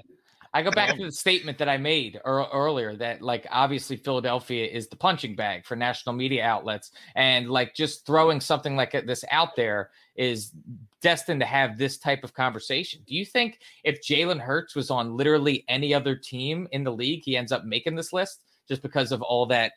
I 0.55 0.62
go 0.62 0.71
back 0.71 0.97
to 0.97 1.05
the 1.05 1.12
statement 1.12 1.59
that 1.59 1.69
I 1.69 1.76
made 1.76 2.21
er- 2.26 2.47
earlier 2.52 2.97
that 2.97 3.23
like 3.23 3.47
obviously 3.50 3.97
Philadelphia 3.97 4.67
is 4.67 4.88
the 4.88 4.97
punching 4.97 5.37
bag 5.37 5.67
for 5.67 5.76
national 5.76 6.14
media 6.14 6.45
outlets 6.45 6.90
and 7.14 7.50
like 7.50 7.75
just 7.75 8.07
throwing 8.07 8.40
something 8.40 8.76
like 8.76 8.93
this 9.07 9.25
out 9.31 9.57
there 9.57 9.90
is 10.17 10.52
destined 11.00 11.40
to 11.40 11.47
have 11.47 11.78
this 11.78 11.99
type 11.99 12.25
of 12.25 12.35
conversation. 12.35 13.02
Do 13.07 13.14
you 13.14 13.25
think 13.25 13.61
if 13.85 14.02
Jalen 14.02 14.40
Hurts 14.40 14.75
was 14.75 14.90
on 14.90 15.17
literally 15.17 15.64
any 15.69 15.95
other 15.95 16.17
team 16.17 16.67
in 16.73 16.83
the 16.83 16.93
league, 16.93 17.23
he 17.25 17.37
ends 17.37 17.52
up 17.52 17.64
making 17.64 17.95
this 17.95 18.12
list 18.12 18.43
just 18.67 18.83
because 18.83 19.12
of 19.12 19.23
all 19.23 19.47
that 19.47 19.73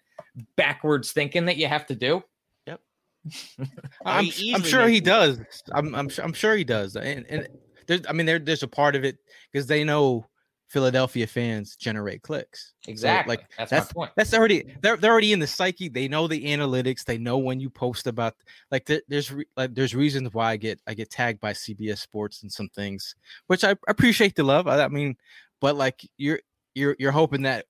backwards 0.56 1.12
thinking 1.12 1.46
that 1.46 1.58
you 1.58 1.68
have 1.68 1.86
to 1.88 1.96
do? 1.96 2.24
Yep. 2.66 2.82
I'm, 4.06 4.30
I'm 4.56 4.64
sure 4.64 4.88
he 4.88 5.02
does. 5.02 5.40
I'm 5.74 5.94
I'm 5.94 6.10
I'm 6.24 6.34
sure 6.34 6.56
he 6.56 6.64
does. 6.64 6.96
And 6.96 7.26
and 7.30 7.48
there's 7.88 8.02
I 8.08 8.14
mean 8.14 8.26
there 8.26 8.40
there's 8.40 8.64
a 8.64 8.68
part 8.68 8.96
of 8.96 9.04
it 9.04 9.18
because 9.52 9.68
they 9.68 9.84
know 9.84 10.26
Philadelphia 10.72 11.28
fans 11.28 11.76
generate 11.76 12.22
clicks. 12.22 12.72
So, 12.86 12.92
Exactly. 12.92 13.36
like 13.36 13.46
that's, 13.58 13.72
that's 13.72 13.90
my 13.90 13.94
point. 13.94 14.12
that's 14.16 14.34
already 14.34 14.74
they're 14.82 14.96
they're 14.96 15.12
already 15.12 15.34
in 15.34 15.40
the 15.40 15.48
psyche. 15.48 15.90
They 15.90 16.08
know 16.08 16.28
the 16.30 16.46
analytics. 16.46 17.04
They 17.04 17.18
know 17.18 17.38
when 17.38 17.60
you 17.60 17.70
post 17.70 18.08
about 18.08 18.36
like 18.72 18.86
there, 18.86 19.02
there's 19.10 19.30
re, 19.34 19.44
like 19.58 19.76
there's 19.76 19.94
reasons 19.94 20.34
why 20.34 20.52
I 20.52 20.56
get 20.58 20.80
I 20.88 20.94
get 20.94 21.10
tagged 21.10 21.42
by 21.42 21.52
CBS 21.52 21.98
Sports 21.98 22.42
and 22.44 22.52
some 22.52 22.70
things, 22.70 23.16
which 23.48 23.66
I 23.66 23.76
appreciate 23.90 24.36
the 24.36 24.44
love. 24.44 24.68
I, 24.70 24.82
I 24.82 24.88
mean, 24.88 25.18
but 25.60 25.76
like 25.76 26.10
you're 26.18 26.40
you're 26.74 26.96
you're 27.00 27.12
hoping 27.12 27.42
that 27.42 27.66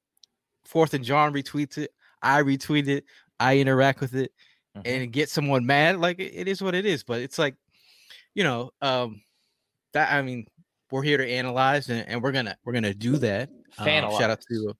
Fourth 0.65 0.93
and 0.93 1.03
John 1.03 1.33
retweets 1.33 1.79
it, 1.79 1.91
I 2.21 2.43
retweet 2.43 2.87
it, 2.87 3.03
I 3.39 3.57
interact 3.57 3.99
with 3.99 4.13
it, 4.13 4.31
Mhm. 4.77 4.81
and 4.85 5.11
get 5.11 5.27
someone 5.27 5.65
mad. 5.65 5.97
Like 5.99 6.19
it, 6.19 6.33
it 6.35 6.47
is 6.47 6.61
what 6.61 6.75
it 6.75 6.85
is. 6.85 7.03
But 7.03 7.21
it's 7.21 7.39
like, 7.39 7.55
you 8.35 8.43
know, 8.43 8.71
um, 8.79 9.23
that 9.93 10.13
I 10.13 10.21
mean, 10.21 10.45
we're 10.91 11.03
here 11.03 11.17
to 11.17 11.27
analyze, 11.29 11.89
and, 11.89 12.07
and 12.07 12.21
we're 12.21 12.31
gonna 12.31 12.55
we're 12.65 12.73
gonna 12.73 12.93
do 12.93 13.17
that. 13.17 13.49
Um, 13.77 13.85
shout 14.19 14.29
out 14.29 14.41
to 14.49 14.67
uh, 14.69 14.73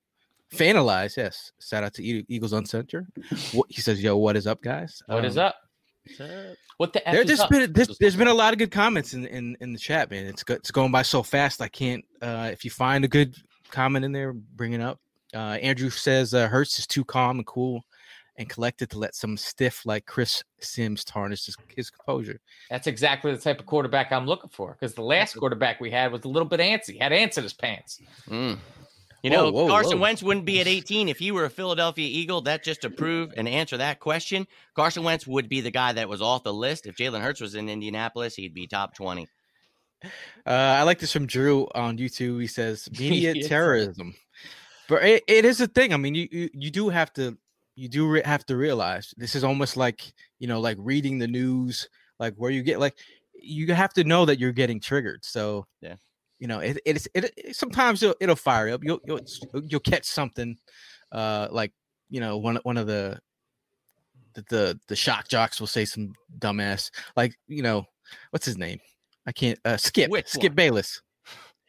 Fanalize, 0.54 1.16
yes. 1.16 1.52
Shout 1.60 1.82
out 1.82 1.94
to 1.94 2.04
E- 2.04 2.26
Eagles 2.28 2.52
on 2.52 2.66
Center. 2.66 3.06
What, 3.52 3.66
he 3.70 3.80
says, 3.80 4.02
"Yo, 4.02 4.16
what 4.16 4.36
is 4.36 4.46
up, 4.46 4.62
guys? 4.62 5.02
What 5.06 5.24
is 5.24 5.38
Um, 5.38 5.46
up? 5.46 5.56
What 6.76 6.92
the 6.92 7.06
F 7.08 7.12
There, 7.14 7.22
is 7.22 7.26
there's 7.28 7.46
been 7.48 7.72
there's, 7.72 7.98
there's 7.98 8.16
been 8.16 8.28
a 8.28 8.34
lot 8.34 8.52
of 8.52 8.58
good 8.58 8.70
comments 8.70 9.14
in, 9.14 9.26
in 9.26 9.56
in 9.60 9.72
the 9.72 9.78
chat, 9.78 10.10
man. 10.10 10.26
It's 10.26 10.42
go, 10.42 10.54
it's 10.54 10.70
going 10.70 10.90
by 10.92 11.02
so 11.02 11.22
fast. 11.22 11.62
I 11.62 11.68
can't. 11.68 12.04
Uh, 12.20 12.50
if 12.52 12.64
you 12.64 12.70
find 12.70 13.04
a 13.04 13.08
good 13.08 13.36
comment 13.70 14.04
in 14.04 14.12
there, 14.12 14.32
bring 14.32 14.72
it 14.72 14.80
up. 14.80 14.98
Uh, 15.34 15.58
Andrew 15.62 15.90
says 15.90 16.34
uh, 16.34 16.48
Hurts 16.48 16.78
is 16.78 16.86
too 16.86 17.04
calm 17.04 17.38
and 17.38 17.46
cool 17.46 17.82
and 18.36 18.48
collected 18.48 18.90
to 18.90 18.98
let 18.98 19.14
some 19.14 19.36
stiff 19.36 19.84
like 19.84 20.06
Chris 20.06 20.42
Sims 20.60 21.04
tarnish 21.04 21.46
his, 21.46 21.56
his 21.76 21.90
composure. 21.90 22.40
That's 22.70 22.86
exactly 22.86 23.32
the 23.32 23.38
type 23.38 23.60
of 23.60 23.66
quarterback 23.66 24.10
I'm 24.10 24.26
looking 24.26 24.50
for. 24.50 24.76
Because 24.78 24.94
the 24.94 25.02
last 25.02 25.36
quarterback 25.36 25.80
we 25.80 25.90
had 25.90 26.12
was 26.12 26.24
a 26.24 26.28
little 26.28 26.48
bit 26.48 26.60
antsy, 26.60 27.00
had 27.00 27.12
ants 27.12 27.36
in 27.36 27.44
his 27.44 27.52
pants. 27.52 28.00
Mm. 28.28 28.58
You 29.22 29.30
Whoa, 29.30 29.36
know, 29.36 29.52
whoa, 29.52 29.68
Carson 29.68 29.98
whoa. 29.98 30.02
Wentz 30.02 30.22
wouldn't 30.22 30.46
be 30.46 30.60
at 30.60 30.66
18 30.66 31.08
if 31.08 31.18
he 31.18 31.30
were 31.30 31.44
a 31.44 31.50
Philadelphia 31.50 32.08
Eagle. 32.08 32.40
That 32.40 32.64
just 32.64 32.82
to 32.82 32.90
prove 32.90 33.32
and 33.36 33.46
answer 33.46 33.76
that 33.76 34.00
question. 34.00 34.48
Carson 34.74 35.04
Wentz 35.04 35.26
would 35.26 35.48
be 35.48 35.60
the 35.60 35.70
guy 35.70 35.92
that 35.92 36.08
was 36.08 36.20
off 36.20 36.42
the 36.42 36.52
list. 36.52 36.86
If 36.86 36.96
Jalen 36.96 37.20
Hurts 37.20 37.40
was 37.40 37.54
in 37.54 37.68
Indianapolis, 37.68 38.34
he'd 38.34 38.54
be 38.54 38.66
top 38.66 38.96
20. 38.96 39.28
Uh, 40.04 40.08
I 40.44 40.82
like 40.82 40.98
this 40.98 41.12
from 41.12 41.26
Drew 41.26 41.68
on 41.74 41.98
YouTube. 41.98 42.40
He 42.40 42.48
says 42.48 42.88
media 42.98 43.34
Media 43.34 43.48
terrorism, 43.48 44.14
but 44.88 45.04
it, 45.04 45.22
it 45.28 45.44
is 45.44 45.60
a 45.60 45.68
thing. 45.68 45.94
I 45.94 45.96
mean, 45.96 46.16
you, 46.16 46.28
you 46.32 46.50
you 46.52 46.70
do 46.72 46.88
have 46.88 47.12
to 47.12 47.38
you 47.74 47.88
do 47.88 48.06
re- 48.08 48.22
have 48.24 48.44
to 48.46 48.56
realize 48.56 49.14
this 49.16 49.34
is 49.34 49.44
almost 49.44 49.76
like 49.76 50.12
you 50.38 50.46
know 50.48 50.60
like 50.60 50.76
reading 50.80 51.18
the 51.18 51.28
news, 51.28 51.88
like 52.18 52.34
where 52.36 52.50
you 52.50 52.62
get 52.62 52.78
like 52.80 52.96
you 53.34 53.72
have 53.74 53.92
to 53.94 54.04
know 54.04 54.24
that 54.24 54.38
you're 54.38 54.52
getting 54.52 54.78
triggered. 54.80 55.24
So 55.24 55.66
Yeah. 55.80 55.96
you 56.38 56.46
know 56.48 56.60
it 56.60 56.78
it's 56.84 57.08
it, 57.14 57.32
it 57.36 57.56
sometimes 57.56 58.02
it'll, 58.02 58.16
it'll 58.20 58.36
fire 58.36 58.70
up. 58.70 58.84
You'll 58.84 59.00
you'll 59.04 59.20
you'll 59.66 59.80
catch 59.80 60.04
something, 60.04 60.56
uh, 61.12 61.48
like 61.50 61.72
you 62.10 62.20
know 62.20 62.36
one 62.38 62.56
one 62.62 62.76
of 62.76 62.86
the 62.86 63.18
the 64.34 64.44
the, 64.48 64.80
the 64.88 64.96
shock 64.96 65.28
jocks 65.28 65.60
will 65.60 65.66
say 65.66 65.84
some 65.84 66.12
dumbass 66.38 66.90
like 67.16 67.34
you 67.48 67.62
know 67.62 67.84
what's 68.30 68.46
his 68.46 68.56
name 68.56 68.80
I 69.26 69.32
can't 69.32 69.58
uh 69.64 69.76
skip 69.76 70.10
Which 70.10 70.26
skip 70.28 70.52
one? 70.52 70.56
Bayless 70.56 71.02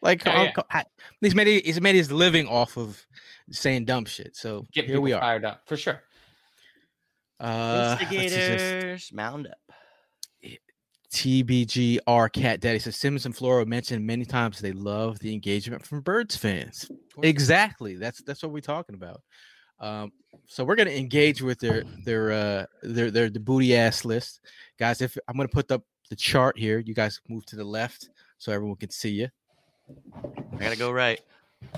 like 0.01 0.25
Oh, 0.25 0.43
yeah. 0.43 0.51
I- 0.69 0.85
he's 1.21 1.35
made 1.35 1.47
he's 1.65 1.81
made 1.81 1.95
his 1.95 2.11
living 2.11 2.47
off 2.47 2.77
of 2.77 3.05
saying 3.51 3.85
dumb 3.85 4.05
shit 4.05 4.35
so 4.35 4.65
Get 4.73 4.85
here 4.85 5.01
we 5.01 5.13
are 5.13 5.21
fired 5.21 5.45
up 5.45 5.61
for 5.67 5.77
sure. 5.77 6.01
uh 7.39 7.97
let's 7.99 8.11
just- 8.11 8.13
Instigators, 8.13 9.11
mound 9.13 9.47
up. 9.47 9.57
TBGR 11.11 12.31
Cat 12.33 12.59
Daddy 12.59 12.79
says 12.79 12.95
Simmons 12.95 13.25
and 13.27 13.35
Flora 13.35 13.65
mentioned 13.67 14.05
many 14.05 14.25
times 14.25 14.59
they 14.59 14.71
love 14.71 15.19
the 15.19 15.31
engagement 15.31 15.85
from 15.85 16.01
Birds 16.01 16.35
fans. 16.35 16.89
Exactly. 17.21 17.95
That's 17.95 18.23
that's 18.23 18.41
what 18.41 18.51
we're 18.51 18.61
talking 18.61 18.95
about. 18.95 19.21
Um, 19.79 20.11
so 20.47 20.63
we're 20.63 20.75
gonna 20.75 20.89
engage 20.89 21.41
with 21.41 21.59
their 21.59 21.83
their 22.03 22.31
uh 22.31 22.65
their 22.81 23.11
their 23.11 23.29
the 23.29 23.39
booty 23.39 23.75
ass 23.75 24.05
list, 24.05 24.39
guys. 24.79 25.01
If 25.01 25.15
I'm 25.27 25.35
gonna 25.37 25.49
put 25.49 25.71
up 25.71 25.83
the 26.09 26.15
chart 26.15 26.57
here, 26.57 26.79
you 26.79 26.95
guys 26.95 27.21
move 27.29 27.45
to 27.47 27.55
the 27.55 27.63
left 27.63 28.09
so 28.39 28.51
everyone 28.51 28.77
can 28.77 28.89
see 28.89 29.11
you. 29.11 29.27
I 30.53 30.57
gotta 30.63 30.77
go 30.77 30.91
right. 30.91 31.21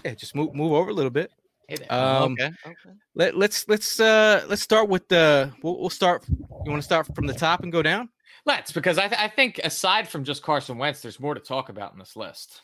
Yeah, 0.06 0.14
just 0.14 0.34
move 0.34 0.56
move 0.56 0.72
over 0.72 0.92
a 0.92 0.94
little 0.94 1.12
bit. 1.12 1.30
Hey 1.68 1.78
there. 1.78 1.92
Um, 1.92 2.34
okay. 2.34 2.52
let, 3.16 3.36
let's 3.36 3.68
let's 3.68 4.00
uh 4.00 4.46
let's 4.48 4.62
start 4.62 4.88
with 4.88 5.08
the 5.08 5.52
we'll, 5.64 5.80
we'll 5.80 5.90
start. 5.90 6.24
You 6.30 6.72
want 6.72 6.82
to 6.82 6.86
start 6.86 7.14
from 7.16 7.26
the 7.26 7.34
top 7.34 7.64
and 7.64 7.72
go 7.72 7.82
down? 7.82 8.10
Let's 8.46 8.72
because 8.72 9.00
I, 9.00 9.08
th- 9.08 9.20
I 9.20 9.28
think 9.28 9.60
aside 9.64 10.08
from 10.08 10.24
just 10.24 10.44
Carson 10.44 10.78
Wentz, 10.78 11.02
there's 11.02 11.20
more 11.20 11.34
to 11.34 11.40
talk 11.40 11.70
about 11.70 11.94
in 11.94 12.00
this 12.00 12.16
list. 12.16 12.62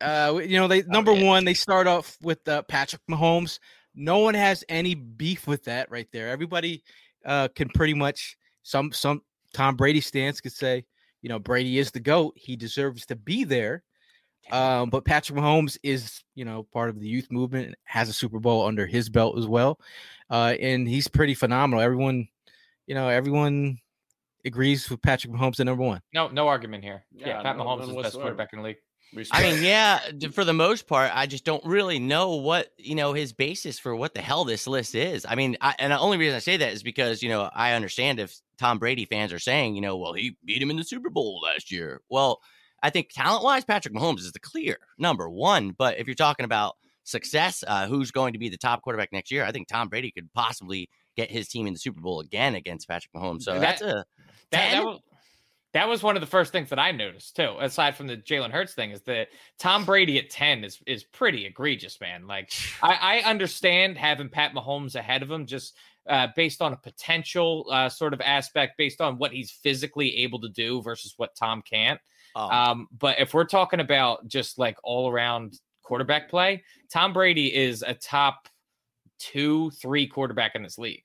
Uh, 0.00 0.40
you 0.44 0.58
know, 0.58 0.68
they 0.68 0.82
number 0.82 1.12
yeah. 1.12 1.26
one, 1.26 1.44
they 1.44 1.54
start 1.54 1.86
off 1.86 2.18
with 2.22 2.46
uh, 2.46 2.62
Patrick 2.62 3.02
Mahomes. 3.10 3.58
No 3.94 4.18
one 4.18 4.34
has 4.34 4.62
any 4.68 4.94
beef 4.94 5.46
with 5.46 5.64
that 5.64 5.90
right 5.90 6.08
there. 6.12 6.28
Everybody 6.28 6.82
uh, 7.24 7.48
can 7.48 7.70
pretty 7.70 7.94
much 7.94 8.36
some 8.62 8.92
some 8.92 9.22
Tom 9.54 9.76
Brady 9.76 10.02
stance 10.02 10.40
could 10.40 10.52
say, 10.52 10.84
you 11.22 11.30
know, 11.30 11.38
Brady 11.38 11.78
is 11.78 11.90
the 11.90 12.00
goat. 12.00 12.34
He 12.36 12.56
deserves 12.56 13.06
to 13.06 13.16
be 13.16 13.44
there. 13.44 13.82
Um, 14.52 14.90
but 14.90 15.04
Patrick 15.04 15.38
Mahomes 15.38 15.78
is, 15.82 16.22
you 16.34 16.44
know, 16.44 16.64
part 16.72 16.88
of 16.90 16.98
the 17.00 17.06
youth 17.08 17.30
movement 17.30 17.74
has 17.84 18.08
a 18.08 18.12
Super 18.12 18.38
Bowl 18.40 18.66
under 18.66 18.86
his 18.86 19.08
belt 19.08 19.38
as 19.38 19.46
well. 19.46 19.78
Uh, 20.30 20.54
and 20.60 20.88
he's 20.88 21.08
pretty 21.08 21.34
phenomenal. 21.34 21.82
Everyone, 21.82 22.28
you 22.86 22.94
know, 22.94 23.08
everyone 23.08 23.78
agrees 24.44 24.88
with 24.88 25.02
Patrick 25.02 25.32
Mahomes 25.32 25.60
at 25.60 25.66
number 25.66 25.82
one. 25.84 26.00
No, 26.14 26.28
no 26.28 26.48
argument 26.48 26.82
here. 26.84 27.04
Yeah, 27.12 27.28
Yeah, 27.28 27.42
Pat 27.42 27.56
no- 27.56 27.64
Mahomes 27.64 27.80
none 27.80 27.80
is 27.80 27.86
the 27.88 27.94
best 27.94 28.04
whatsoever. 28.04 28.22
quarterback 28.22 28.52
in 28.52 28.58
the 28.60 28.64
league. 28.64 28.76
I 29.32 29.42
mean, 29.42 29.64
yeah, 29.64 29.98
for 30.30 30.44
the 30.44 30.52
most 30.52 30.86
part, 30.86 31.10
I 31.12 31.26
just 31.26 31.44
don't 31.44 31.64
really 31.66 31.98
know 31.98 32.36
what, 32.36 32.68
you 32.78 32.94
know, 32.94 33.12
his 33.12 33.32
basis 33.32 33.76
for 33.76 33.96
what 33.96 34.14
the 34.14 34.20
hell 34.20 34.44
this 34.44 34.68
list 34.68 34.94
is. 34.94 35.26
I 35.28 35.34
mean, 35.34 35.56
I, 35.60 35.74
and 35.80 35.92
the 35.92 35.98
only 35.98 36.16
reason 36.16 36.36
I 36.36 36.38
say 36.38 36.56
that 36.58 36.72
is 36.72 36.84
because, 36.84 37.20
you 37.20 37.28
know, 37.28 37.50
I 37.52 37.72
understand 37.72 38.20
if 38.20 38.38
Tom 38.56 38.78
Brady 38.78 39.06
fans 39.06 39.32
are 39.32 39.40
saying, 39.40 39.74
you 39.74 39.80
know, 39.80 39.96
well, 39.96 40.12
he 40.12 40.36
beat 40.44 40.62
him 40.62 40.70
in 40.70 40.76
the 40.76 40.84
Super 40.84 41.10
Bowl 41.10 41.40
last 41.42 41.72
year. 41.72 42.02
Well, 42.08 42.40
I 42.82 42.90
think 42.90 43.10
talent 43.10 43.44
wise, 43.44 43.64
Patrick 43.64 43.94
Mahomes 43.94 44.20
is 44.20 44.32
the 44.32 44.40
clear 44.40 44.78
number 44.98 45.28
one. 45.28 45.70
But 45.76 45.98
if 45.98 46.06
you're 46.06 46.14
talking 46.14 46.44
about 46.44 46.76
success, 47.04 47.62
uh, 47.66 47.86
who's 47.86 48.10
going 48.10 48.32
to 48.32 48.38
be 48.38 48.48
the 48.48 48.56
top 48.56 48.82
quarterback 48.82 49.12
next 49.12 49.30
year, 49.30 49.44
I 49.44 49.52
think 49.52 49.68
Tom 49.68 49.88
Brady 49.88 50.10
could 50.10 50.32
possibly 50.32 50.88
get 51.16 51.30
his 51.30 51.48
team 51.48 51.66
in 51.66 51.72
the 51.72 51.78
Super 51.78 52.00
Bowl 52.00 52.20
again 52.20 52.54
against 52.54 52.88
Patrick 52.88 53.12
Mahomes. 53.12 53.42
So 53.42 53.54
That- 53.54 53.60
that's 53.60 53.82
a 53.82 54.04
That, 54.50 54.70
10? 54.70 54.72
that, 54.72 54.84
was, 54.84 55.00
that 55.72 55.88
was 55.88 56.02
one 56.02 56.16
of 56.16 56.20
the 56.20 56.26
first 56.26 56.52
things 56.52 56.70
that 56.70 56.78
I 56.78 56.92
noticed 56.92 57.36
too, 57.36 57.56
aside 57.60 57.96
from 57.96 58.06
the 58.06 58.16
Jalen 58.16 58.50
Hurts 58.50 58.74
thing, 58.74 58.90
is 58.92 59.02
that 59.02 59.28
Tom 59.58 59.84
Brady 59.84 60.18
at 60.18 60.30
10 60.30 60.64
is 60.64 60.78
is 60.86 61.04
pretty 61.04 61.46
egregious, 61.46 62.00
man. 62.00 62.26
Like 62.26 62.52
I, 62.82 63.20
I 63.24 63.28
understand 63.30 63.98
having 63.98 64.28
Pat 64.28 64.54
Mahomes 64.54 64.94
ahead 64.94 65.22
of 65.22 65.30
him 65.30 65.46
just 65.46 65.74
uh, 66.08 66.28
based 66.34 66.62
on 66.62 66.72
a 66.72 66.76
potential 66.76 67.66
uh, 67.70 67.88
sort 67.88 68.14
of 68.14 68.20
aspect, 68.20 68.76
based 68.78 69.00
on 69.00 69.18
what 69.18 69.32
he's 69.32 69.50
physically 69.50 70.16
able 70.18 70.40
to 70.40 70.48
do 70.48 70.80
versus 70.82 71.14
what 71.18 71.36
Tom 71.36 71.62
can't. 71.62 72.00
Oh, 72.36 72.48
Um, 72.48 72.88
but 72.98 73.18
if 73.20 73.34
we're 73.34 73.44
talking 73.44 73.80
about 73.80 74.26
just 74.28 74.58
like 74.58 74.76
all 74.84 75.10
around 75.10 75.58
quarterback 75.82 76.28
play, 76.30 76.62
Tom 76.92 77.12
Brady 77.12 77.54
is 77.54 77.82
a 77.82 77.94
top 77.94 78.48
two, 79.18 79.70
three 79.70 80.06
quarterback 80.06 80.52
in 80.54 80.62
this 80.62 80.78
league. 80.78 81.04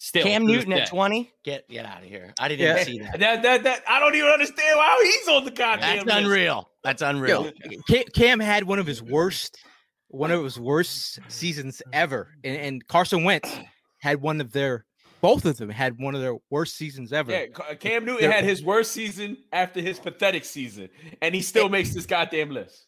Still, 0.00 0.22
Cam 0.22 0.46
to 0.46 0.52
this 0.52 0.64
Newton 0.66 0.72
at 0.74 0.88
20. 0.88 1.32
Get 1.44 1.68
get 1.68 1.84
out 1.84 1.98
of 2.02 2.04
here. 2.08 2.32
I 2.38 2.46
didn't 2.46 2.64
Yeah. 2.66 2.74
even 2.74 2.84
see 2.86 2.98
that. 3.00 3.18
That, 3.18 3.42
that, 3.42 3.62
that, 3.64 3.82
I 3.88 3.98
don't 3.98 4.14
even 4.14 4.28
understand 4.30 4.78
how 4.78 5.02
he's 5.02 5.28
on 5.28 5.44
the 5.44 5.50
goddamn 5.50 5.96
That's 5.96 6.06
list. 6.06 6.18
unreal. 6.18 6.70
That's 6.84 7.02
unreal. 7.02 7.46
Yo, 7.64 7.78
Cam, 7.88 8.04
Cam 8.14 8.40
had 8.40 8.62
one 8.64 8.78
of 8.78 8.86
his 8.86 9.02
worst, 9.02 9.58
one 10.06 10.30
of 10.30 10.44
his 10.44 10.58
worst 10.58 11.18
seasons 11.26 11.82
ever, 11.92 12.28
and, 12.44 12.56
and 12.56 12.86
Carson 12.86 13.24
Wentz 13.24 13.52
had 13.98 14.20
one 14.22 14.40
of 14.40 14.52
their, 14.52 14.84
both 15.20 15.44
of 15.44 15.56
them 15.56 15.68
had 15.70 15.98
one 15.98 16.14
of 16.14 16.20
their 16.20 16.36
worst 16.50 16.76
seasons 16.76 17.12
ever. 17.12 17.30
Yeah, 17.32 17.46
Cam 17.74 18.04
Newton 18.04 18.22
They're- 18.22 18.32
had 18.32 18.44
his 18.44 18.62
worst 18.62 18.92
season 18.92 19.38
after 19.52 19.80
his 19.80 19.98
pathetic 19.98 20.44
season, 20.44 20.88
and 21.22 21.34
he 21.34 21.42
still 21.42 21.68
makes 21.68 21.94
this 21.94 22.06
goddamn 22.06 22.50
list. 22.50 22.86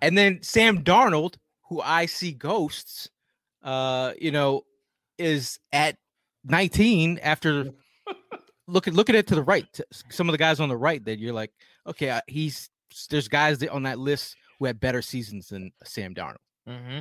And 0.00 0.16
then 0.16 0.42
Sam 0.42 0.82
Darnold, 0.82 1.36
who 1.68 1.80
I 1.80 2.06
see 2.06 2.32
ghosts, 2.32 3.08
uh, 3.62 4.12
you 4.20 4.30
know, 4.30 4.62
is 5.18 5.58
at 5.72 5.96
19 6.44 7.18
after 7.22 7.70
looking 8.66 8.94
looking 8.94 9.14
at 9.14 9.20
it 9.20 9.26
to 9.28 9.34
the 9.34 9.42
right. 9.42 9.66
Some 10.10 10.28
of 10.28 10.32
the 10.32 10.38
guys 10.38 10.60
on 10.60 10.68
the 10.68 10.76
right 10.76 11.04
that 11.04 11.18
you're 11.18 11.34
like, 11.34 11.52
okay, 11.86 12.10
uh, 12.10 12.20
he's 12.26 12.70
there's 13.10 13.28
guys 13.28 13.62
on 13.64 13.82
that 13.82 13.98
list 13.98 14.36
who 14.58 14.64
had 14.64 14.80
better 14.80 15.02
seasons 15.02 15.48
than 15.48 15.72
Sam 15.84 16.14
Darnold. 16.14 16.36
Mm-hmm. 16.68 17.00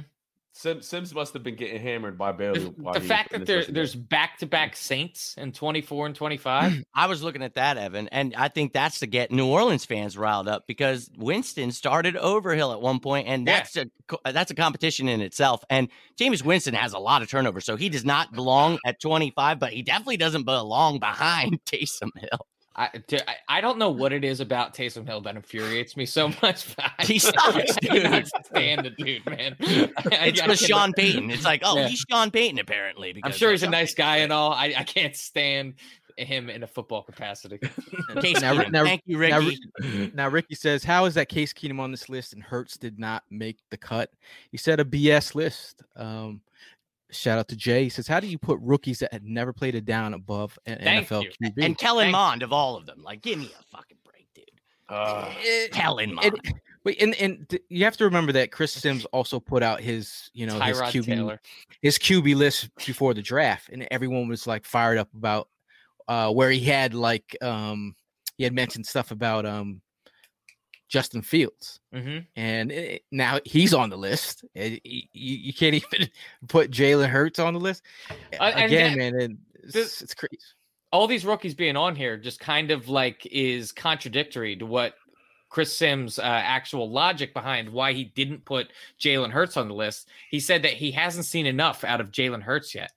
Sims, 0.57 0.87
Sims 0.87 1.13
must 1.13 1.33
have 1.33 1.43
been 1.43 1.57
getting 1.57 1.81
hammered 1.81 2.17
by 2.17 2.31
Bailey. 2.31 2.59
The, 2.59 2.91
the 2.93 3.01
fact 3.01 3.31
that 3.33 3.45
there, 3.45 3.65
there's 3.65 3.93
back 3.93 4.37
to 4.37 4.45
back 4.45 4.77
Saints 4.77 5.35
in 5.37 5.51
24 5.51 6.05
and 6.05 6.15
25. 6.15 6.81
I 6.95 7.07
was 7.07 7.21
looking 7.21 7.43
at 7.43 7.55
that, 7.55 7.77
Evan, 7.77 8.07
and 8.07 8.33
I 8.37 8.47
think 8.47 8.71
that's 8.71 8.99
to 8.99 9.05
get 9.05 9.31
New 9.31 9.47
Orleans 9.47 9.83
fans 9.83 10.17
riled 10.17 10.47
up 10.47 10.65
because 10.65 11.11
Winston 11.17 11.73
started 11.73 12.15
Overhill 12.15 12.71
at 12.71 12.79
one 12.79 13.01
point, 13.01 13.27
and 13.27 13.45
Yeah. 13.45 13.57
that's 13.57 13.75
a 13.75 14.31
that's 14.31 14.49
a 14.49 14.55
competition 14.55 15.09
in 15.09 15.19
itself. 15.19 15.61
And 15.69 15.89
Jameis 16.17 16.41
Winston 16.41 16.73
has 16.73 16.93
a 16.93 16.99
lot 16.99 17.21
of 17.21 17.29
turnover, 17.29 17.59
so 17.59 17.75
he 17.75 17.89
does 17.89 18.05
not 18.05 18.31
belong 18.31 18.79
at 18.85 19.01
25, 19.01 19.59
but 19.59 19.73
he 19.73 19.81
definitely 19.81 20.17
doesn't 20.17 20.43
belong 20.43 20.99
behind 20.99 21.59
Taysom 21.65 22.11
Hill. 22.17 22.47
I, 22.77 22.89
d- 23.07 23.19
I- 23.25 23.57
I 23.57 23.61
don't 23.61 23.77
know 23.77 23.89
what 23.89 24.11
it 24.11 24.25
is 24.25 24.41
about 24.41 24.73
Taysom 24.75 25.07
Hill 25.07 25.21
that 25.21 25.35
infuriates 25.35 25.95
me 25.95 26.05
so 26.05 26.27
much. 26.41 26.75
but 26.75 26.91
I, 26.99 27.05
He 27.05 27.19
sucks, 27.19 27.38
I 27.47 27.61
dude. 27.81 28.03
cannot 28.03 28.27
stand 28.45 28.85
the 28.85 28.89
dude, 28.89 29.25
man. 29.25 29.55
I- 29.61 29.91
I- 30.11 30.25
It's 30.27 30.41
I 30.41 30.47
with 30.47 30.59
cannot- 30.59 30.59
Sean 30.59 30.93
Payton. 30.93 31.31
It's 31.31 31.45
like, 31.45 31.61
oh, 31.63 31.77
Yeah. 31.77 31.88
he's 31.88 32.03
Sean 32.09 32.31
Payton 32.31 32.59
apparently. 32.59 33.19
I'm 33.23 33.31
sure 33.31 33.49
of 33.49 33.53
he's 33.53 33.63
a 33.63 33.69
nice 33.69 33.93
Payton. 33.93 34.05
guy 34.05 34.17
and 34.17 34.33
all. 34.33 34.51
I, 34.51 34.73
I 34.77 34.83
can't 34.83 35.15
stand 35.15 35.75
him 36.17 36.49
in 36.49 36.63
a 36.63 36.67
football 36.67 37.03
capacity. 37.03 37.57
Case 38.21 38.41
Now, 38.41 38.53
Keenum. 38.55 38.71
now- 38.71 38.83
Thank 38.83 39.01
you, 39.05 39.17
now, 39.19 39.39
Ricky. 39.39 40.11
Now 40.13 40.29
Ricky 40.29 40.55
says, 40.55 40.83
"How 40.83 41.05
is 41.05 41.13
that 41.15 41.27
Case 41.27 41.51
Keenum 41.53 41.79
on 41.79 41.91
this 41.91 42.07
list 42.09 42.31
and 42.33 42.41
Hurts 42.41 42.77
did 42.77 42.97
not 42.99 43.23
make 43.29 43.57
the 43.69 43.77
cut?" 43.77 44.11
He 44.51 44.57
said 44.57 44.79
a 44.79 44.85
BS 44.85 45.35
list. 45.35 45.83
Um, 45.97 46.39
shout 47.11 47.37
out 47.39 47.47
to 47.49 47.55
Jay. 47.55 47.83
He 47.83 47.89
says, 47.89 48.07
"How 48.07 48.19
do 48.19 48.27
you 48.27 48.37
put 48.37 48.59
rookies 48.61 48.99
that 48.99 49.11
had 49.13 49.23
never 49.23 49.53
played 49.53 49.75
a 49.75 49.81
down 49.81 50.13
above 50.13 50.57
an 50.65 50.79
Thank 50.81 51.07
NFL 51.07 51.23
you. 51.23 51.31
QB?" 51.49 51.65
and 51.65 51.77
Kellen 51.77 52.05
Thank- 52.05 52.11
Mond 52.13 52.43
of 52.43 52.51
all 52.53 52.75
of 52.75 52.85
them. 52.85 53.01
Like, 53.03 53.21
give 53.21 53.39
me 53.39 53.51
a 53.59 53.63
fucking 53.77 53.97
break, 54.05 54.27
dude. 54.33 54.45
Uh, 54.89 55.29
Kellen 55.71 56.05
and- 56.09 56.15
Mond. 56.15 56.53
Wait, 56.83 57.01
and, 57.01 57.15
and 57.15 57.49
th- 57.49 57.63
you 57.69 57.83
have 57.83 57.97
to 57.97 58.03
remember 58.03 58.31
that 58.33 58.51
Chris 58.51 58.71
Sims 58.71 59.05
also 59.11 59.39
put 59.39 59.63
out 59.63 59.81
his, 59.81 60.29
you 60.33 60.45
know, 60.45 60.59
his 60.59 60.77
Tyrod 60.79 60.91
QB 60.91 61.05
Taylor. 61.05 61.41
his 61.81 61.97
QB 61.97 62.35
list 62.35 62.69
before 62.85 63.15
the 63.15 63.23
draft, 63.23 63.69
and 63.69 63.87
everyone 63.89 64.27
was 64.27 64.45
like 64.45 64.65
fired 64.65 64.99
up 64.99 65.09
about 65.15 65.47
uh 66.07 66.31
where 66.31 66.51
he 66.51 66.59
had 66.59 66.93
like 66.93 67.35
um 67.41 67.95
he 68.37 68.43
had 68.43 68.53
mentioned 68.53 68.85
stuff 68.85 69.09
about 69.09 69.43
um 69.47 69.81
Justin 70.95 71.21
Fields, 71.21 71.81
hmm 71.93 72.19
and 72.38 72.71
it, 72.71 73.03
now 73.12 73.39
he's 73.43 73.73
on 73.73 73.89
the 73.89 73.97
list. 73.97 74.45
and 74.55 74.71
y- 74.73 74.79
y- 74.86 75.10
you, 75.13 75.53
can't 75.53 75.75
even 75.75 76.10
put 76.47 76.71
Jalen 76.71 77.10
Hurts 77.10 77.38
on 77.38 77.53
the 77.53 77.60
list 77.60 77.84
Uh, 78.39 78.51
again, 78.55 78.97
that- 78.97 78.97
man. 78.97 79.15
it- 79.19 79.75
It's, 79.75 80.01
it's 80.01 80.13
crazy. 80.13 80.38
all 80.93 81.05
these 81.08 81.25
rookies 81.25 81.53
being 81.53 81.75
on 81.75 81.97
here 81.97 82.15
just 82.17 82.39
kind 82.39 82.71
of 82.71 82.88
like 82.88 83.25
is 83.29 83.73
contradictory 83.73 84.55
to 84.55 84.65
what 84.65 84.93
Chris 85.49 85.77
Sims' 85.77 86.17
uh, 86.17 86.21
actual 86.23 86.89
logic 86.89 87.34
behind 87.34 87.67
why 87.69 87.91
he 87.91 88.05
didn't 88.05 88.45
put 88.45 88.67
Jalen 88.99 89.31
Hurts 89.31 89.58
on 89.58 89.67
the 89.67 89.73
list. 89.73 90.08
He 90.31 90.39
said 90.39 90.63
that 90.63 90.73
he 90.73 90.91
hasn't 90.91 91.25
seen 91.25 91.45
enough 91.45 91.84
out 91.84 91.99
of 91.99 92.12
Jalen 92.12 92.41
Hurts 92.43 92.73
yet. 92.73 92.91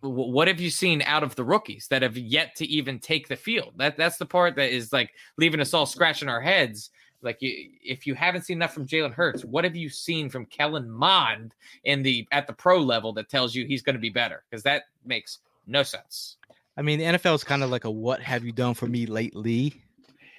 What 0.00 0.46
have 0.46 0.60
you 0.60 0.70
seen 0.70 1.02
out 1.02 1.24
of 1.24 1.34
the 1.34 1.42
rookies 1.44 1.88
that 1.88 2.02
have 2.02 2.16
yet 2.16 2.54
to 2.56 2.66
even 2.66 3.00
take 3.00 3.26
the 3.26 3.34
field? 3.36 3.72
That 3.76 3.96
that's 3.96 4.16
the 4.16 4.26
part 4.26 4.54
that 4.56 4.70
is 4.70 4.92
like 4.92 5.10
leaving 5.38 5.60
us 5.60 5.74
all 5.74 5.86
scratching 5.86 6.28
our 6.28 6.40
heads. 6.40 6.90
Like 7.22 7.38
you, 7.40 7.70
if 7.82 8.06
you 8.06 8.14
haven't 8.14 8.42
seen 8.42 8.58
enough 8.58 8.72
from 8.72 8.86
Jalen 8.86 9.12
Hurts, 9.12 9.44
what 9.44 9.64
have 9.64 9.74
you 9.74 9.88
seen 9.88 10.28
from 10.28 10.46
Kellen 10.46 10.88
Mond 10.88 11.54
in 11.84 12.02
the 12.02 12.26
at 12.30 12.46
the 12.46 12.52
pro 12.52 12.78
level 12.78 13.12
that 13.14 13.28
tells 13.28 13.54
you 13.54 13.66
he's 13.66 13.82
going 13.82 13.96
to 13.96 14.00
be 14.00 14.10
better? 14.10 14.44
Because 14.48 14.62
that 14.62 14.84
makes 15.04 15.38
no 15.66 15.82
sense. 15.82 16.36
I 16.76 16.82
mean, 16.82 17.00
the 17.00 17.06
NFL 17.06 17.34
is 17.34 17.44
kind 17.44 17.64
of 17.64 17.70
like 17.70 17.84
a 17.84 17.90
"What 17.90 18.20
have 18.20 18.44
you 18.44 18.52
done 18.52 18.74
for 18.74 18.86
me 18.86 19.06
lately?" 19.06 19.82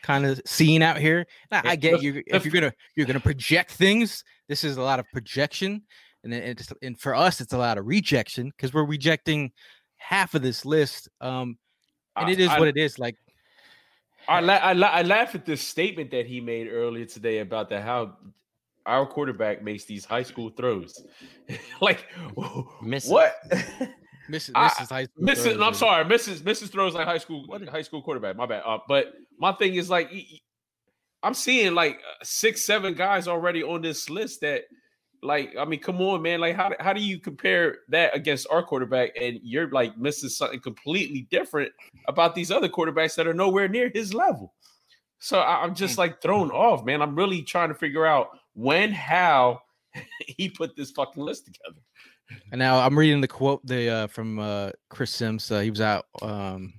kind 0.01 0.25
of 0.25 0.41
scene 0.45 0.81
out 0.81 0.97
here. 0.97 1.25
Now, 1.51 1.61
I 1.63 1.75
get 1.75 2.01
you. 2.01 2.23
If 2.27 2.45
you're 2.45 2.53
gonna 2.53 2.73
you're 2.95 3.05
gonna 3.05 3.19
project 3.19 3.71
things, 3.71 4.23
this 4.47 4.63
is 4.63 4.77
a 4.77 4.81
lot 4.81 4.99
of 4.99 5.05
projection, 5.11 5.83
and 6.23 6.31
then 6.31 6.43
it's, 6.43 6.71
and 6.81 6.99
for 6.99 7.15
us, 7.15 7.41
it's 7.41 7.53
a 7.53 7.57
lot 7.57 7.77
of 7.77 7.85
rejection 7.85 8.51
because 8.55 8.73
we're 8.73 8.85
rejecting 8.85 9.51
half 9.97 10.33
of 10.33 10.41
this 10.41 10.65
list. 10.65 11.09
Um, 11.21 11.57
and 12.15 12.29
it 12.29 12.39
is 12.39 12.49
I- 12.49 12.59
what 12.59 12.67
it 12.67 12.77
is. 12.77 12.99
Like, 12.99 13.17
I, 14.29 14.39
la- 14.41 14.53
I, 14.53 14.73
la- 14.73 14.87
I 14.87 15.01
laugh 15.01 15.35
at 15.35 15.45
this 15.45 15.61
statement 15.61 16.11
that 16.11 16.25
he 16.27 16.39
made 16.39 16.67
earlier 16.67 17.05
today 17.05 17.39
about 17.39 17.69
the 17.69 17.81
how 17.81 18.17
our 18.85 19.05
quarterback 19.05 19.63
makes 19.63 19.85
these 19.85 20.05
high 20.05 20.23
school 20.23 20.49
throws. 20.49 21.03
like 21.81 22.05
Misses. 22.81 23.09
what? 23.11 23.35
Mrs. 24.29 24.51
I- 24.53 24.69
Mrs. 24.69 24.89
High 24.89 25.03
School 25.05 25.25
Mrs. 25.25 25.43
throws 25.43 25.61
I'm 25.61 25.73
sorry, 25.73 26.05
Mrs. 26.05 26.41
Mrs. 26.41 26.71
throws 26.71 26.93
like 26.93 27.05
high 27.05 27.17
school 27.17 27.47
what? 27.47 27.67
high 27.67 27.81
school 27.81 28.01
quarterback. 28.01 28.35
My 28.35 28.45
bad. 28.45 28.61
Uh, 28.65 28.77
but 28.87 29.13
my 29.39 29.51
thing 29.53 29.73
is 29.75 29.89
like 29.89 30.11
I'm 31.23 31.33
seeing 31.33 31.73
like 31.73 31.95
uh, 31.95 32.23
six, 32.23 32.63
seven 32.63 32.93
guys 32.93 33.27
already 33.27 33.63
on 33.63 33.81
this 33.81 34.09
list 34.09 34.41
that 34.41 34.63
like 35.21 35.55
I 35.57 35.65
mean, 35.65 35.79
come 35.79 36.01
on, 36.01 36.21
man. 36.21 36.39
Like 36.39 36.55
how 36.55 36.71
how 36.79 36.93
do 36.93 37.01
you 37.01 37.19
compare 37.19 37.79
that 37.89 38.15
against 38.15 38.47
our 38.49 38.63
quarterback 38.63 39.11
and 39.19 39.39
you're 39.43 39.69
like 39.69 39.97
missing 39.97 40.29
something 40.29 40.59
completely 40.59 41.27
different 41.29 41.71
about 42.07 42.35
these 42.35 42.51
other 42.51 42.69
quarterbacks 42.69 43.15
that 43.15 43.27
are 43.27 43.33
nowhere 43.33 43.67
near 43.67 43.91
his 43.93 44.13
level? 44.13 44.53
So 45.19 45.39
I, 45.39 45.63
I'm 45.63 45.75
just 45.75 45.97
like 45.97 46.21
thrown 46.21 46.49
off, 46.51 46.85
man. 46.85 47.01
I'm 47.01 47.15
really 47.15 47.41
trying 47.41 47.69
to 47.69 47.75
figure 47.75 48.05
out 48.05 48.29
when, 48.53 48.91
how 48.91 49.61
he 50.27 50.49
put 50.49 50.75
this 50.75 50.91
fucking 50.91 51.21
list 51.21 51.45
together. 51.45 51.81
And 52.51 52.59
now 52.59 52.79
I'm 52.79 52.97
reading 52.97 53.21
the 53.21 53.27
quote 53.27 53.65
the 53.65 53.89
uh, 53.89 54.07
from 54.07 54.39
uh, 54.39 54.71
Chris 54.89 55.11
Sims. 55.11 55.51
Uh, 55.51 55.59
he 55.59 55.69
was 55.69 55.81
out. 55.81 56.05
Um, 56.21 56.73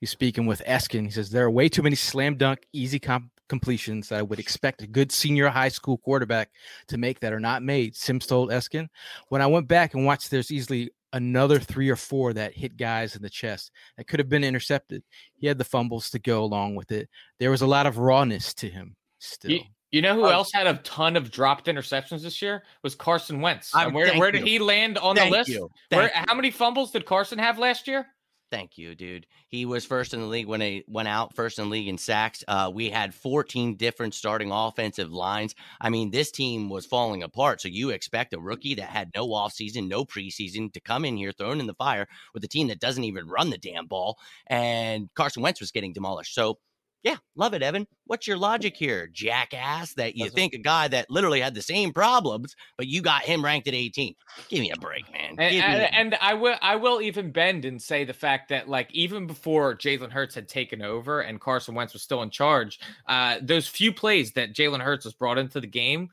he's 0.00 0.10
speaking 0.10 0.46
with 0.46 0.62
Eskin. 0.66 1.04
He 1.04 1.10
says 1.10 1.30
there 1.30 1.44
are 1.44 1.50
way 1.50 1.68
too 1.68 1.82
many 1.82 1.96
slam 1.96 2.36
dunk, 2.36 2.60
easy 2.72 2.98
comp- 2.98 3.32
completions 3.48 4.08
that 4.08 4.18
I 4.18 4.22
would 4.22 4.38
expect 4.38 4.82
a 4.82 4.86
good 4.86 5.10
senior 5.12 5.48
high 5.48 5.68
school 5.68 5.98
quarterback 5.98 6.50
to 6.88 6.98
make 6.98 7.20
that 7.20 7.32
are 7.32 7.40
not 7.40 7.62
made. 7.62 7.96
Sims 7.96 8.26
told 8.26 8.50
Eskin. 8.50 8.88
When 9.28 9.42
I 9.42 9.46
went 9.46 9.68
back 9.68 9.94
and 9.94 10.04
watched, 10.04 10.30
there's 10.30 10.50
easily 10.52 10.90
another 11.14 11.58
three 11.58 11.88
or 11.88 11.96
four 11.96 12.34
that 12.34 12.52
hit 12.54 12.76
guys 12.76 13.16
in 13.16 13.22
the 13.22 13.30
chest 13.30 13.70
that 13.96 14.06
could 14.06 14.18
have 14.20 14.28
been 14.28 14.44
intercepted. 14.44 15.02
He 15.36 15.46
had 15.46 15.56
the 15.58 15.64
fumbles 15.64 16.10
to 16.10 16.18
go 16.18 16.44
along 16.44 16.74
with 16.74 16.92
it. 16.92 17.08
There 17.40 17.50
was 17.50 17.62
a 17.62 17.66
lot 17.66 17.86
of 17.86 17.96
rawness 17.98 18.52
to 18.54 18.68
him. 18.68 18.94
Still, 19.18 19.50
You, 19.52 19.60
you 19.90 20.02
know 20.02 20.14
who 20.14 20.26
Oh. 20.26 20.30
else 20.30 20.50
had 20.52 20.66
a 20.66 20.74
ton 20.84 21.16
of 21.16 21.30
dropped 21.30 21.64
interceptions 21.66 22.22
this 22.22 22.42
year? 22.42 22.62
Was 22.82 22.94
Carson 22.94 23.40
Wentz. 23.40 23.74
I'm- 23.74 23.94
where 23.94 24.14
where 24.18 24.30
did 24.30 24.42
you. 24.42 24.46
he 24.46 24.58
land 24.58 24.98
on 24.98 25.16
Thank 25.16 25.32
the 25.32 25.38
list? 25.38 25.48
you. 25.50 25.70
Where, 25.88 26.08
Thank 26.10 26.28
how 26.28 26.34
many 26.34 26.50
fumbles 26.50 26.90
did 26.92 27.06
Carson 27.06 27.38
have 27.38 27.58
last 27.58 27.88
year? 27.88 28.06
Thank 28.50 28.78
you, 28.78 28.94
dude. 28.94 29.26
He 29.48 29.66
was 29.66 29.84
first 29.84 30.14
in 30.14 30.20
the 30.20 30.26
league 30.26 30.46
when 30.46 30.62
he 30.62 30.82
went 30.88 31.08
out, 31.08 31.34
first 31.34 31.58
in 31.58 31.66
the 31.66 31.70
league 31.70 31.88
in 31.88 31.98
sacks. 31.98 32.42
Uh, 32.48 32.70
we 32.72 32.88
had 32.88 33.14
14 33.14 33.76
different 33.76 34.14
starting 34.14 34.50
offensive 34.50 35.12
lines. 35.12 35.54
I 35.80 35.90
mean, 35.90 36.10
this 36.10 36.30
team 36.30 36.70
was 36.70 36.86
falling 36.86 37.22
apart. 37.22 37.60
So 37.60 37.68
you 37.68 37.90
expect 37.90 38.32
a 38.32 38.40
rookie 38.40 38.74
that 38.76 38.88
had 38.88 39.10
no 39.14 39.28
offseason, 39.28 39.86
no 39.86 40.06
preseason 40.06 40.72
to 40.72 40.80
come 40.80 41.04
in 41.04 41.18
here 41.18 41.32
thrown 41.32 41.60
in 41.60 41.66
the 41.66 41.74
fire 41.74 42.06
with 42.32 42.42
a 42.42 42.48
team 42.48 42.68
that 42.68 42.80
doesn't 42.80 43.04
even 43.04 43.28
run 43.28 43.50
the 43.50 43.58
damn 43.58 43.86
ball. 43.86 44.18
And 44.46 45.10
Carson 45.14 45.42
Wentz 45.42 45.60
was 45.60 45.70
getting 45.70 45.92
demolished. 45.92 46.34
So, 46.34 46.58
yeah, 47.04 47.16
love 47.36 47.54
it, 47.54 47.62
Evan. 47.62 47.86
What's 48.06 48.26
your 48.26 48.36
logic 48.36 48.76
here, 48.76 49.08
jackass? 49.12 49.94
That 49.94 50.16
you 50.16 50.24
Doesn't- 50.24 50.34
think 50.36 50.54
a 50.54 50.58
guy 50.58 50.88
that 50.88 51.08
literally 51.10 51.40
had 51.40 51.54
the 51.54 51.62
same 51.62 51.92
problems, 51.92 52.54
but 52.76 52.86
you 52.88 53.02
got 53.02 53.22
him 53.22 53.44
ranked 53.44 53.68
at 53.68 53.74
18? 53.74 54.14
Give 54.48 54.60
me 54.60 54.70
a 54.70 54.76
break, 54.76 55.04
man. 55.12 55.36
And, 55.38 55.40
and, 55.40 55.94
and 55.94 56.14
I 56.20 56.34
will 56.34 56.56
I 56.60 56.76
will 56.76 57.00
even 57.00 57.30
bend 57.30 57.64
and 57.64 57.80
say 57.80 58.04
the 58.04 58.12
fact 58.14 58.48
that 58.48 58.68
like 58.68 58.88
even 58.92 59.26
before 59.26 59.76
Jalen 59.76 60.10
Hurts 60.10 60.34
had 60.34 60.48
taken 60.48 60.82
over 60.82 61.20
and 61.20 61.40
Carson 61.40 61.74
Wentz 61.74 61.92
was 61.92 62.02
still 62.02 62.22
in 62.22 62.30
charge, 62.30 62.78
uh, 63.06 63.36
those 63.42 63.68
few 63.68 63.92
plays 63.92 64.32
that 64.32 64.54
Jalen 64.54 64.80
Hurts 64.80 65.04
was 65.04 65.14
brought 65.14 65.38
into 65.38 65.60
the 65.60 65.66
game, 65.66 66.08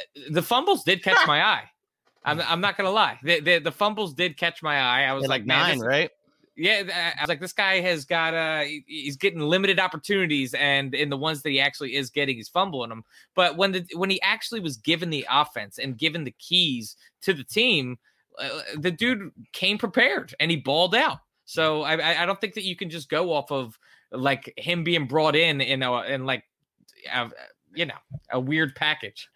uh, 0.00 0.04
the 0.30 0.42
fumbles 0.42 0.84
did 0.84 1.02
catch 1.02 1.24
my 1.26 1.42
eye. 1.42 1.64
I'm, 2.24 2.40
I'm 2.40 2.60
not 2.60 2.76
gonna 2.76 2.90
lie, 2.90 3.20
the, 3.22 3.38
the 3.40 3.58
the 3.60 3.70
fumbles 3.72 4.12
did 4.12 4.36
catch 4.36 4.60
my 4.60 4.80
eye. 4.80 5.04
I 5.04 5.12
was 5.12 5.28
like, 5.28 5.46
man, 5.46 5.58
nine, 5.60 5.78
this- 5.78 5.86
right? 5.86 6.10
Yeah, 6.56 7.12
I 7.18 7.22
was 7.22 7.28
like, 7.28 7.40
this 7.40 7.52
guy 7.52 7.80
has 7.80 8.06
got 8.06 8.32
uh 8.32 8.64
he's 8.86 9.16
getting 9.16 9.40
limited 9.40 9.78
opportunities, 9.78 10.54
and 10.54 10.94
in 10.94 11.10
the 11.10 11.16
ones 11.16 11.42
that 11.42 11.50
he 11.50 11.60
actually 11.60 11.94
is 11.96 12.08
getting, 12.08 12.36
he's 12.36 12.48
fumbling 12.48 12.88
them. 12.88 13.04
But 13.34 13.56
when 13.58 13.72
the 13.72 13.86
when 13.94 14.08
he 14.08 14.20
actually 14.22 14.60
was 14.60 14.78
given 14.78 15.10
the 15.10 15.26
offense 15.30 15.78
and 15.78 15.98
given 15.98 16.24
the 16.24 16.30
keys 16.38 16.96
to 17.22 17.34
the 17.34 17.44
team, 17.44 17.98
uh, 18.38 18.48
the 18.78 18.90
dude 18.90 19.30
came 19.52 19.76
prepared 19.76 20.34
and 20.40 20.50
he 20.50 20.56
balled 20.56 20.94
out. 20.94 21.18
So 21.44 21.82
I 21.82 22.22
I- 22.22 22.26
don't 22.26 22.40
think 22.40 22.54
that 22.54 22.64
you 22.64 22.74
can 22.74 22.88
just 22.88 23.10
go 23.10 23.32
off 23.34 23.52
of 23.52 23.78
like 24.10 24.52
him 24.56 24.82
being 24.82 25.06
brought 25.06 25.36
in 25.36 25.60
in 25.60 25.82
a 25.82 26.02
in 26.04 26.24
like 26.24 26.44
uh, 27.12 27.28
you 27.74 27.84
know 27.84 27.98
a 28.30 28.40
weird 28.40 28.74
package. 28.74 29.28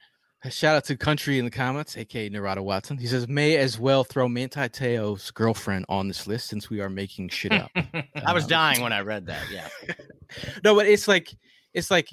Shout 0.48 0.74
out 0.74 0.85
to 0.85 0.96
Country 0.96 1.38
in 1.38 1.44
the 1.44 1.50
comments, 1.50 1.98
aka 1.98 2.29
Narada 2.31 2.62
Watson. 2.62 2.96
He 2.96 3.07
says, 3.07 3.29
may 3.29 3.57
as 3.59 3.79
well 3.79 4.05
throw 4.05 4.26
Manti 4.26 4.68
Te'o's 4.70 5.31
girlfriend 5.31 5.85
on 5.90 6.09
this 6.09 6.26
list 6.26 6.48
since 6.48 6.70
we 6.70 6.81
are 6.81 6.88
making 6.88 7.29
shit 7.29 7.53
up. 7.53 7.70
I 8.24 8.33
was 8.33 8.44
Um, 8.44 8.48
dying 8.48 8.81
when 8.81 8.92
I 8.92 9.00
read 9.00 9.26
that. 9.26 9.42
Yeah. 9.53 9.68
no, 10.64 10.74
but 10.74 10.87
it's 10.87 11.07
like 11.07 11.31
it's 11.74 11.90
like 11.90 12.09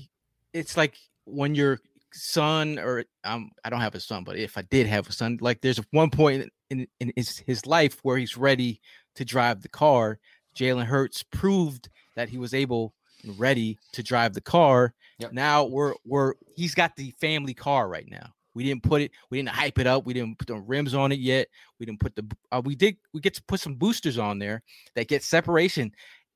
it's 0.54 0.76
like 0.76 0.96
when 1.24 1.56
your 1.56 1.80
son 2.14 2.80
or 2.80 3.06
um 3.24 3.52
I 3.64 3.70
don't 3.70 3.80
have 3.80 3.96
a 3.96 4.00
son, 4.02 4.26
but 4.26 4.36
if 4.36 4.58
I 4.58 4.62
did 4.64 4.88
have 4.88 5.08
a 5.08 5.14
son, 5.14 5.38
like 5.40 5.62
there's 5.62 5.80
one 5.92 6.10
point 6.10 6.50
in 6.70 6.86
in 7.00 7.14
his, 7.16 7.38
his 7.38 7.66
life 7.66 8.00
where 8.04 8.18
he's 8.18 8.36
ready 8.36 8.82
to 9.16 9.24
drive 9.24 9.62
the 9.62 9.70
car. 9.70 10.20
Jalen 10.54 10.86
Hurts 10.86 11.24
proved 11.24 11.88
that 12.16 12.28
he 12.28 12.38
was 12.38 12.54
able 12.54 12.94
and 13.24 13.40
ready 13.40 13.78
to 13.94 14.04
drive 14.04 14.34
the 14.34 14.42
car. 14.42 14.94
Yep. 15.20 15.34
Now 15.34 15.66
we're 15.66 15.94
we're 16.06 16.34
he's 16.56 16.76
got 16.76 16.96
the 16.96 17.12
family 17.20 17.54
car 17.54 17.88
right 17.90 18.08
now. 18.10 18.30
We 18.54 18.64
didn't 18.64 18.84
put 18.84 19.02
it, 19.02 19.12
we 19.30 19.38
didn't 19.38 19.50
hype 19.50 19.78
it 19.78 19.86
up, 19.86 20.06
we 20.06 20.14
didn't 20.14 20.40
put 20.40 20.48
the 20.48 20.56
rims 20.56 20.96
on 20.96 21.12
it 21.12 21.20
yet. 21.20 21.48
We 21.80 21.86
didn't 21.86 22.00
put 22.00 22.16
the 22.16 22.26
uh, 22.52 22.62
we 22.64 22.76
did 22.76 22.98
we 23.14 23.22
get 23.22 23.34
to 23.36 23.44
put 23.44 23.60
some 23.60 23.76
boosters 23.76 24.18
on 24.18 24.40
there 24.40 24.64
that 24.96 25.08
get 25.08 25.24
separation 25.24 25.92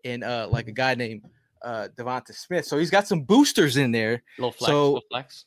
and 0.06 0.24
uh 0.24 0.48
like 0.50 0.68
a 0.68 0.72
guy 0.72 0.96
named 0.96 1.24
uh 1.64 1.88
Devonta 1.96 2.34
Smith. 2.36 2.66
So 2.66 2.78
he's 2.78 2.90
got 2.92 3.08
some 3.08 3.22
boosters 3.22 3.78
in 3.78 3.92
there. 3.92 4.24
Little 4.38 4.52
flex, 4.52 4.70
So- 4.72 4.86
little 4.94 5.08
flex. 5.10 5.46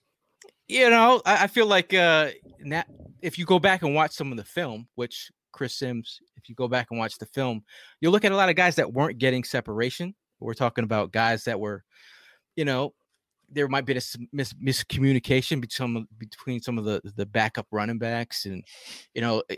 You 0.67 0.89
know, 0.89 1.21
I, 1.27 1.45
I 1.45 1.47
feel 1.47 1.67
like 1.67 1.93
uh 1.93 2.31
na 2.61 2.83
if 3.21 3.39
you 3.39 3.45
go 3.45 3.59
back 3.59 3.83
and 3.83 3.95
watch 3.95 4.13
some 4.13 4.31
of 4.31 4.39
the 4.39 4.45
film, 4.45 4.89
which 4.95 5.31
Chris 5.53 5.77
Sims, 5.77 6.21
if 6.37 6.49
you 6.49 6.55
go 6.55 6.69
back 6.69 6.89
and 6.91 6.99
watch 6.99 7.19
the 7.19 7.27
film, 7.27 7.63
you'll 8.01 8.13
look 8.13 8.25
at 8.25 8.33
a 8.33 8.37
lot 8.37 8.49
of 8.49 8.57
guys 8.57 8.77
that 8.77 8.93
weren't 8.93 9.19
getting 9.19 9.45
separation. 9.45 10.15
We're 10.41 10.55
talking 10.55 10.83
about 10.85 11.13
guys 11.13 11.45
that 11.45 11.61
were, 11.61 11.85
you 12.57 12.65
know, 12.65 12.95
there 13.55 13.69
might 13.69 13.87
be 13.87 13.93
a 13.93 14.01
mis- 14.33 14.53
miscommunication 14.55 15.61
between 15.61 15.71
some 15.71 15.97
of, 15.97 16.19
between 16.19 16.61
some 16.61 16.79
of 16.79 16.85
the 16.85 17.01
the 17.17 17.27
backup 17.27 17.67
running 17.71 17.99
backs, 17.99 18.45
and 18.47 18.65
you 19.15 19.21
know, 19.21 19.43
eh, 19.51 19.57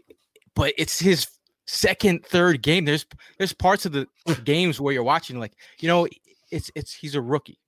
but 0.55 0.73
it's 0.79 0.99
his 1.01 1.27
second, 1.67 2.25
third 2.27 2.63
game. 2.63 2.85
There's 2.85 3.07
there's 3.39 3.53
parts 3.53 3.87
of 3.87 3.93
the 3.93 4.07
games 4.45 4.81
where 4.81 4.93
you're 4.95 5.03
watching 5.03 5.39
like, 5.41 5.53
you 5.81 5.89
know, 5.89 6.07
it's 6.51 6.71
it's 6.75 6.95
he's 6.95 7.15
a 7.15 7.21
rookie. 7.23 7.59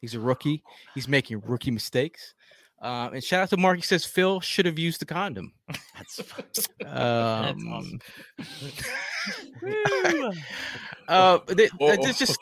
He's 0.00 0.14
a 0.14 0.20
rookie. 0.20 0.62
He's 0.94 1.08
making 1.08 1.40
rookie 1.46 1.70
mistakes. 1.70 2.34
Uh, 2.82 3.08
and 3.14 3.24
shout 3.24 3.42
out 3.42 3.48
to 3.48 3.56
Mark. 3.56 3.76
He 3.76 3.82
says 3.82 4.04
Phil 4.04 4.40
should 4.40 4.66
have 4.66 4.78
used 4.78 5.00
the 5.00 5.06
condom. 5.06 5.54
That's 5.96 6.20
Um, 6.86 7.98
uh, 11.08 11.38
there- 11.48 11.68
uh, 11.80 11.96
there's 12.02 12.18
just 12.18 12.38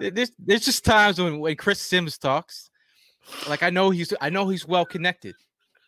there's, 0.00 0.32
there's 0.38 0.64
just 0.64 0.84
times 0.84 1.20
when 1.20 1.38
when 1.38 1.56
Chris 1.56 1.80
Sims 1.80 2.18
talks, 2.18 2.70
like 3.48 3.62
I 3.62 3.70
know 3.70 3.90
he's 3.90 4.12
I 4.20 4.30
know 4.30 4.48
he's 4.48 4.66
well 4.66 4.84
connected, 4.84 5.34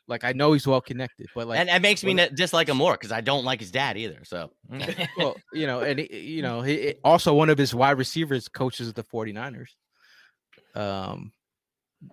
like 0.06 0.24
I 0.24 0.32
know 0.32 0.52
he's 0.52 0.66
well 0.66 0.80
connected, 0.80 1.26
but 1.34 1.48
like 1.48 1.58
and 1.58 1.68
it 1.68 1.82
makes 1.82 2.04
me 2.04 2.18
n- 2.18 2.34
dislike 2.34 2.68
him 2.68 2.76
more 2.76 2.92
because 2.92 3.12
I 3.12 3.20
don't 3.20 3.44
like 3.44 3.60
his 3.60 3.70
dad 3.70 3.96
either. 3.96 4.24
So 4.24 4.50
well, 5.16 5.36
you 5.52 5.66
know, 5.66 5.80
and 5.80 5.98
he- 5.98 6.18
you 6.36 6.42
know, 6.42 6.60
he, 6.62 6.94
also 7.04 7.34
one 7.34 7.50
of 7.50 7.58
his 7.58 7.74
wide 7.74 7.98
receivers 7.98 8.48
coaches 8.48 8.88
at 8.88 8.94
the 8.94 9.04
49ers. 9.04 9.70
Um, 10.74 11.32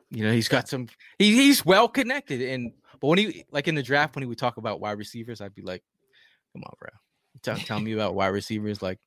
you 0.10 0.24
know, 0.24 0.32
he's 0.32 0.48
got 0.48 0.68
some 0.68 0.88
he, 1.20 1.36
he's 1.36 1.66
well 1.66 1.88
connected. 1.88 2.42
And 2.42 2.72
but 3.00 3.08
when 3.08 3.18
he 3.20 3.46
like 3.52 3.68
in 3.68 3.76
the 3.76 3.84
draft, 3.84 4.16
when 4.16 4.24
he 4.24 4.28
would 4.28 4.38
talk 4.38 4.58
about 4.58 4.80
wide 4.80 4.98
receivers, 4.98 5.42
I'd 5.42 5.54
be 5.56 5.62
like, 5.62 5.84
come 6.54 6.64
on, 6.64 6.74
bro. 6.80 6.90
Tell, 7.44 7.58
tell 7.58 7.80
me 7.80 7.92
about 7.92 8.16
wide 8.16 8.28
receivers. 8.28 8.82
Like 8.82 9.00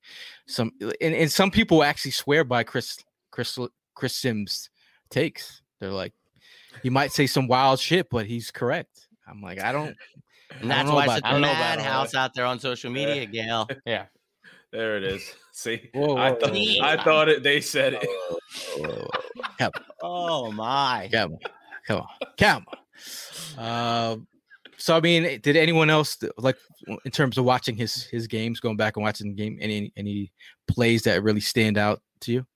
some 0.47 0.73
and, 1.01 1.15
and 1.15 1.33
some 1.33 1.51
people 1.51 1.83
actually 1.83 2.11
swear 2.13 2.45
by 2.45 2.63
Chris 2.65 2.99
Chris 3.31 3.59
Chris 3.95 4.15
Sims 4.15 4.71
takes. 5.11 5.63
They're 5.81 5.91
like, 5.91 6.13
he 6.83 6.91
might 6.91 7.13
say 7.13 7.27
some 7.27 7.49
wild 7.49 7.81
shit, 7.81 8.09
but 8.11 8.27
he's 8.27 8.51
correct. 8.51 9.09
I'm 9.29 9.41
like, 9.41 9.61
I 9.61 9.73
don't 9.73 9.97
and 10.61 10.73
I 10.73 10.83
don't 10.85 10.87
that's 10.87 10.89
know 10.89 10.95
why 10.95 11.05
about 11.05 11.15
such 11.17 11.23
that. 11.23 11.27
a 11.27 11.29
I 11.29 11.33
don't 11.33 11.41
know 11.43 11.51
about 11.51 11.71
all 11.71 11.77
madhouse 11.77 12.15
out 12.15 12.35
there 12.35 12.45
on 12.47 12.61
social 12.61 12.91
media, 12.91 13.27
Gail. 13.27 13.69
Yeah. 13.87 14.07
There 14.73 14.97
it 14.99 15.05
is. 15.05 15.35
See, 15.53 15.89
Whoa, 15.95 16.17
I 16.17 16.33
whoa, 16.33 16.39
thought 16.39 16.51
whoa. 16.53 16.75
I 16.83 17.03
thought 17.03 17.29
it. 17.31 17.43
They 17.43 17.63
said 17.63 17.95
it. 17.95 18.07
Oh 20.03 20.53
my! 20.53 21.09
Come 21.11 21.33
on, 21.33 21.39
come 21.87 22.01
on, 22.01 22.07
come 22.37 22.67
on. 23.57 23.65
Uh, 23.65 24.17
so 24.79 24.97
I 24.97 25.01
mean, 25.01 25.41
did 25.41 25.57
anyone 25.57 25.91
else 25.91 26.19
like 26.39 26.57
in 27.05 27.11
terms 27.11 27.39
of 27.39 27.45
watching 27.45 27.77
his 27.77 28.05
his 28.05 28.27
games, 28.27 28.61
going 28.61 28.77
back 28.77 28.97
and 28.97 29.03
watching 29.03 29.29
the 29.29 29.35
game, 29.35 29.59
any 29.61 29.93
any 29.97 30.33
plays 30.69 31.03
that 31.03 31.23
really 31.23 31.41
stand 31.41 31.79
out 31.79 32.03
to 32.23 32.33
you? 32.33 32.47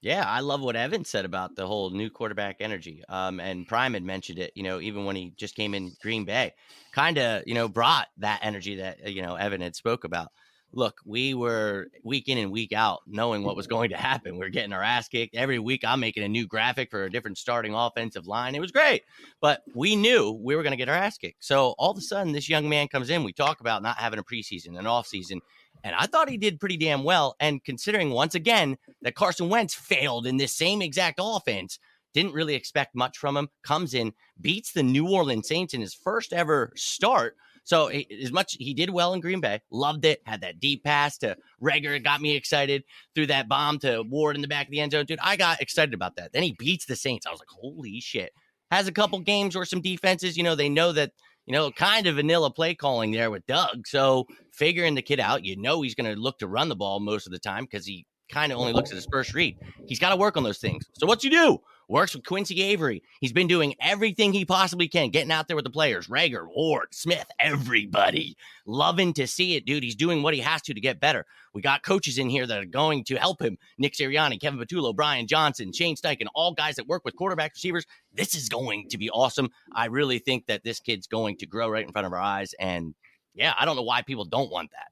Yeah, 0.00 0.24
I 0.24 0.40
love 0.40 0.60
what 0.60 0.76
Evan 0.76 1.04
said 1.04 1.24
about 1.24 1.56
the 1.56 1.66
whole 1.66 1.90
new 1.90 2.08
quarterback 2.08 2.58
energy. 2.60 3.02
Um, 3.08 3.40
and 3.40 3.66
Prime 3.66 3.94
had 3.94 4.04
mentioned 4.04 4.38
it, 4.38 4.52
you 4.54 4.62
know, 4.62 4.80
even 4.80 5.04
when 5.04 5.16
he 5.16 5.32
just 5.36 5.56
came 5.56 5.74
in 5.74 5.92
Green 6.00 6.24
Bay, 6.24 6.54
kind 6.92 7.18
of, 7.18 7.42
you 7.46 7.54
know, 7.54 7.66
brought 7.68 8.06
that 8.18 8.38
energy 8.42 8.76
that, 8.76 8.98
uh, 9.04 9.08
you 9.08 9.22
know, 9.22 9.34
Evan 9.34 9.60
had 9.60 9.74
spoke 9.74 10.04
about. 10.04 10.28
Look, 10.72 11.00
we 11.06 11.32
were 11.32 11.88
week 12.04 12.28
in 12.28 12.36
and 12.36 12.52
week 12.52 12.72
out 12.72 13.00
knowing 13.06 13.42
what 13.42 13.56
was 13.56 13.66
mm-hmm. 13.66 13.76
going 13.76 13.90
to 13.90 13.96
happen. 13.96 14.38
We 14.38 14.44
are 14.44 14.50
getting 14.50 14.72
our 14.72 14.82
ass 14.82 15.08
kicked 15.08 15.34
every 15.34 15.58
week. 15.58 15.82
I'm 15.84 16.00
making 16.00 16.22
a 16.24 16.28
new 16.28 16.46
graphic 16.46 16.90
for 16.90 17.04
a 17.04 17.10
different 17.10 17.38
starting 17.38 17.74
offensive 17.74 18.26
line. 18.26 18.54
It 18.54 18.60
was 18.60 18.70
great, 18.70 19.02
but 19.40 19.62
we 19.74 19.96
knew 19.96 20.32
we 20.32 20.56
were 20.56 20.62
going 20.62 20.72
to 20.72 20.76
get 20.76 20.88
our 20.88 20.94
ass 20.94 21.16
kicked. 21.16 21.44
So 21.44 21.74
all 21.78 21.90
of 21.90 21.98
a 21.98 22.02
sudden, 22.02 22.32
this 22.32 22.48
young 22.48 22.68
man 22.68 22.88
comes 22.88 23.08
in. 23.08 23.24
We 23.24 23.32
talk 23.32 23.60
about 23.60 23.82
not 23.82 23.96
having 23.96 24.18
a 24.18 24.24
preseason, 24.24 24.78
an 24.78 24.84
offseason, 24.84 25.40
and 25.84 25.94
I 25.96 26.06
thought 26.06 26.28
he 26.28 26.36
did 26.36 26.60
pretty 26.60 26.76
damn 26.76 27.04
well. 27.04 27.34
And 27.40 27.64
considering 27.64 28.10
once 28.10 28.34
again 28.34 28.76
that 29.02 29.14
Carson 29.14 29.48
Wentz 29.48 29.74
failed 29.74 30.26
in 30.26 30.36
this 30.36 30.52
same 30.52 30.82
exact 30.82 31.18
offense, 31.22 31.78
didn't 32.14 32.32
really 32.32 32.54
expect 32.54 32.94
much 32.94 33.18
from 33.18 33.36
him. 33.36 33.48
Comes 33.62 33.94
in, 33.94 34.12
beats 34.40 34.72
the 34.72 34.82
New 34.82 35.08
Orleans 35.08 35.46
Saints 35.46 35.74
in 35.74 35.80
his 35.80 35.94
first 35.94 36.32
ever 36.32 36.72
start. 36.74 37.36
So 37.68 37.88
as 37.88 38.32
much 38.32 38.56
he 38.58 38.72
did 38.72 38.88
well 38.88 39.12
in 39.12 39.20
Green 39.20 39.42
Bay, 39.42 39.60
loved 39.70 40.06
it. 40.06 40.22
Had 40.24 40.40
that 40.40 40.58
deep 40.58 40.84
pass 40.84 41.18
to 41.18 41.36
Reagor, 41.62 42.02
got 42.02 42.22
me 42.22 42.34
excited. 42.34 42.82
Threw 43.14 43.26
that 43.26 43.46
bomb 43.46 43.78
to 43.80 44.02
Ward 44.08 44.36
in 44.36 44.42
the 44.42 44.48
back 44.48 44.68
of 44.68 44.70
the 44.70 44.80
end 44.80 44.92
zone, 44.92 45.04
dude. 45.04 45.18
I 45.22 45.36
got 45.36 45.60
excited 45.60 45.92
about 45.92 46.16
that. 46.16 46.32
Then 46.32 46.44
he 46.44 46.56
beats 46.58 46.86
the 46.86 46.96
Saints. 46.96 47.26
I 47.26 47.30
was 47.30 47.40
like, 47.40 47.50
holy 47.50 48.00
shit. 48.00 48.32
Has 48.70 48.88
a 48.88 48.92
couple 48.92 49.20
games 49.20 49.54
where 49.54 49.66
some 49.66 49.82
defenses, 49.82 50.34
you 50.34 50.44
know, 50.44 50.54
they 50.54 50.70
know 50.70 50.92
that 50.92 51.12
you 51.44 51.52
know, 51.52 51.70
kind 51.70 52.06
of 52.06 52.16
vanilla 52.16 52.50
play 52.50 52.74
calling 52.74 53.10
there 53.10 53.30
with 53.30 53.46
Doug. 53.46 53.86
So 53.86 54.26
figuring 54.52 54.94
the 54.94 55.00
kid 55.00 55.18
out, 55.18 55.46
you 55.46 55.56
know, 55.56 55.80
he's 55.80 55.94
going 55.94 56.14
to 56.14 56.20
look 56.20 56.38
to 56.40 56.46
run 56.46 56.68
the 56.68 56.76
ball 56.76 57.00
most 57.00 57.26
of 57.26 57.32
the 57.32 57.38
time 57.38 57.64
because 57.64 57.86
he 57.86 58.04
kind 58.30 58.52
of 58.52 58.58
only 58.58 58.74
looks 58.74 58.90
at 58.90 58.96
his 58.96 59.08
first 59.10 59.32
read. 59.32 59.56
He's 59.86 59.98
got 59.98 60.10
to 60.10 60.16
work 60.16 60.36
on 60.36 60.42
those 60.42 60.58
things. 60.58 60.84
So 60.98 61.06
what's 61.06 61.24
he 61.24 61.30
do? 61.30 61.58
Works 61.88 62.14
with 62.14 62.26
Quincy 62.26 62.62
Avery. 62.62 63.02
He's 63.18 63.32
been 63.32 63.46
doing 63.46 63.74
everything 63.80 64.34
he 64.34 64.44
possibly 64.44 64.88
can, 64.88 65.08
getting 65.08 65.32
out 65.32 65.48
there 65.48 65.56
with 65.56 65.64
the 65.64 65.70
players, 65.70 66.08
Reagor, 66.08 66.46
Ward, 66.46 66.88
Smith, 66.90 67.26
everybody. 67.40 68.36
Loving 68.66 69.14
to 69.14 69.26
see 69.26 69.56
it, 69.56 69.64
dude. 69.64 69.82
He's 69.82 69.96
doing 69.96 70.22
what 70.22 70.34
he 70.34 70.40
has 70.40 70.60
to 70.62 70.74
to 70.74 70.80
get 70.82 71.00
better. 71.00 71.24
We 71.54 71.62
got 71.62 71.82
coaches 71.82 72.18
in 72.18 72.28
here 72.28 72.46
that 72.46 72.58
are 72.58 72.66
going 72.66 73.04
to 73.04 73.16
help 73.16 73.40
him. 73.40 73.56
Nick 73.78 73.94
Sirianni, 73.94 74.38
Kevin 74.38 74.60
Patullo, 74.60 74.94
Brian 74.94 75.26
Johnson, 75.26 75.72
Shane 75.72 75.96
Steichen, 75.96 76.26
all 76.34 76.52
guys 76.52 76.76
that 76.76 76.88
work 76.88 77.06
with 77.06 77.16
quarterback 77.16 77.54
receivers. 77.54 77.86
This 78.12 78.34
is 78.34 78.50
going 78.50 78.90
to 78.90 78.98
be 78.98 79.08
awesome. 79.08 79.48
I 79.74 79.86
really 79.86 80.18
think 80.18 80.44
that 80.46 80.64
this 80.64 80.80
kid's 80.80 81.06
going 81.06 81.38
to 81.38 81.46
grow 81.46 81.70
right 81.70 81.86
in 81.86 81.92
front 81.92 82.06
of 82.06 82.12
our 82.12 82.20
eyes. 82.20 82.54
And 82.60 82.94
yeah, 83.34 83.54
I 83.58 83.64
don't 83.64 83.76
know 83.76 83.82
why 83.82 84.02
people 84.02 84.26
don't 84.26 84.50
want 84.50 84.70
that. 84.72 84.88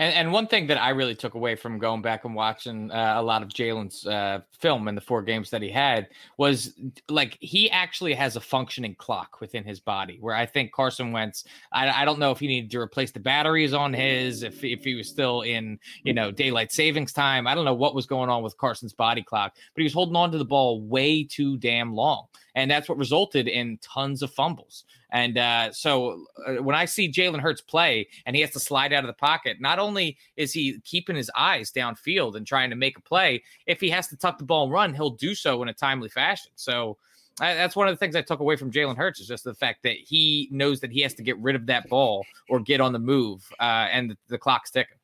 And, 0.00 0.14
and 0.14 0.32
one 0.32 0.46
thing 0.46 0.66
that 0.68 0.80
I 0.80 0.88
really 0.90 1.14
took 1.14 1.34
away 1.34 1.56
from 1.56 1.78
going 1.78 2.00
back 2.00 2.24
and 2.24 2.34
watching 2.34 2.90
uh, 2.90 3.16
a 3.18 3.22
lot 3.22 3.42
of 3.42 3.50
Jalen's 3.50 4.06
uh, 4.06 4.40
film 4.58 4.88
in 4.88 4.94
the 4.94 5.00
four 5.02 5.20
games 5.20 5.50
that 5.50 5.60
he 5.60 5.68
had 5.68 6.08
was 6.38 6.72
like 7.10 7.36
he 7.40 7.70
actually 7.70 8.14
has 8.14 8.34
a 8.34 8.40
functioning 8.40 8.94
clock 8.94 9.42
within 9.42 9.62
his 9.62 9.78
body. 9.78 10.16
Where 10.18 10.34
I 10.34 10.46
think 10.46 10.72
Carson 10.72 11.12
Wentz, 11.12 11.44
I, 11.70 11.90
I 11.90 12.06
don't 12.06 12.18
know 12.18 12.30
if 12.30 12.38
he 12.38 12.46
needed 12.46 12.70
to 12.70 12.80
replace 12.80 13.10
the 13.10 13.20
batteries 13.20 13.74
on 13.74 13.92
his, 13.92 14.42
if 14.42 14.64
if 14.64 14.84
he 14.84 14.94
was 14.94 15.06
still 15.06 15.42
in 15.42 15.78
you 16.02 16.14
know 16.14 16.30
daylight 16.30 16.72
savings 16.72 17.12
time. 17.12 17.46
I 17.46 17.54
don't 17.54 17.66
know 17.66 17.74
what 17.74 17.94
was 17.94 18.06
going 18.06 18.30
on 18.30 18.42
with 18.42 18.56
Carson's 18.56 18.94
body 18.94 19.22
clock, 19.22 19.54
but 19.54 19.80
he 19.82 19.84
was 19.84 19.92
holding 19.92 20.16
on 20.16 20.32
to 20.32 20.38
the 20.38 20.46
ball 20.46 20.80
way 20.80 21.24
too 21.24 21.58
damn 21.58 21.92
long, 21.94 22.24
and 22.54 22.70
that's 22.70 22.88
what 22.88 22.98
resulted 22.98 23.48
in 23.48 23.78
tons 23.82 24.22
of 24.22 24.32
fumbles. 24.32 24.84
And 25.12 25.38
uh, 25.38 25.72
so 25.72 26.24
uh, 26.46 26.62
when 26.62 26.76
I 26.76 26.84
see 26.84 27.10
Jalen 27.10 27.40
Hurts 27.40 27.60
play 27.60 28.08
and 28.26 28.36
he 28.36 28.42
has 28.42 28.52
to 28.52 28.60
slide 28.60 28.92
out 28.92 29.02
of 29.02 29.08
the 29.08 29.14
pocket, 29.14 29.60
not 29.60 29.78
only 29.78 30.16
is 30.36 30.52
he 30.52 30.80
keeping 30.84 31.16
his 31.16 31.30
eyes 31.36 31.72
downfield 31.72 32.36
and 32.36 32.46
trying 32.46 32.70
to 32.70 32.76
make 32.76 32.96
a 32.96 33.02
play, 33.02 33.42
if 33.66 33.80
he 33.80 33.90
has 33.90 34.08
to 34.08 34.16
tuck 34.16 34.38
the 34.38 34.44
ball 34.44 34.64
and 34.64 34.72
run, 34.72 34.94
he'll 34.94 35.10
do 35.10 35.34
so 35.34 35.62
in 35.62 35.68
a 35.68 35.74
timely 35.74 36.08
fashion. 36.08 36.52
So 36.54 36.96
I, 37.40 37.54
that's 37.54 37.74
one 37.74 37.88
of 37.88 37.92
the 37.92 37.98
things 37.98 38.14
I 38.14 38.22
took 38.22 38.40
away 38.40 38.56
from 38.56 38.70
Jalen 38.70 38.96
Hurts 38.96 39.18
is 39.18 39.26
just 39.26 39.44
the 39.44 39.54
fact 39.54 39.82
that 39.82 39.96
he 39.96 40.48
knows 40.52 40.80
that 40.80 40.92
he 40.92 41.00
has 41.00 41.14
to 41.14 41.22
get 41.22 41.38
rid 41.38 41.56
of 41.56 41.66
that 41.66 41.88
ball 41.88 42.24
or 42.48 42.60
get 42.60 42.80
on 42.80 42.92
the 42.92 42.98
move, 42.98 43.50
uh, 43.58 43.88
and 43.90 44.10
the, 44.10 44.16
the 44.28 44.38
clock's 44.38 44.70
ticking. 44.70 44.96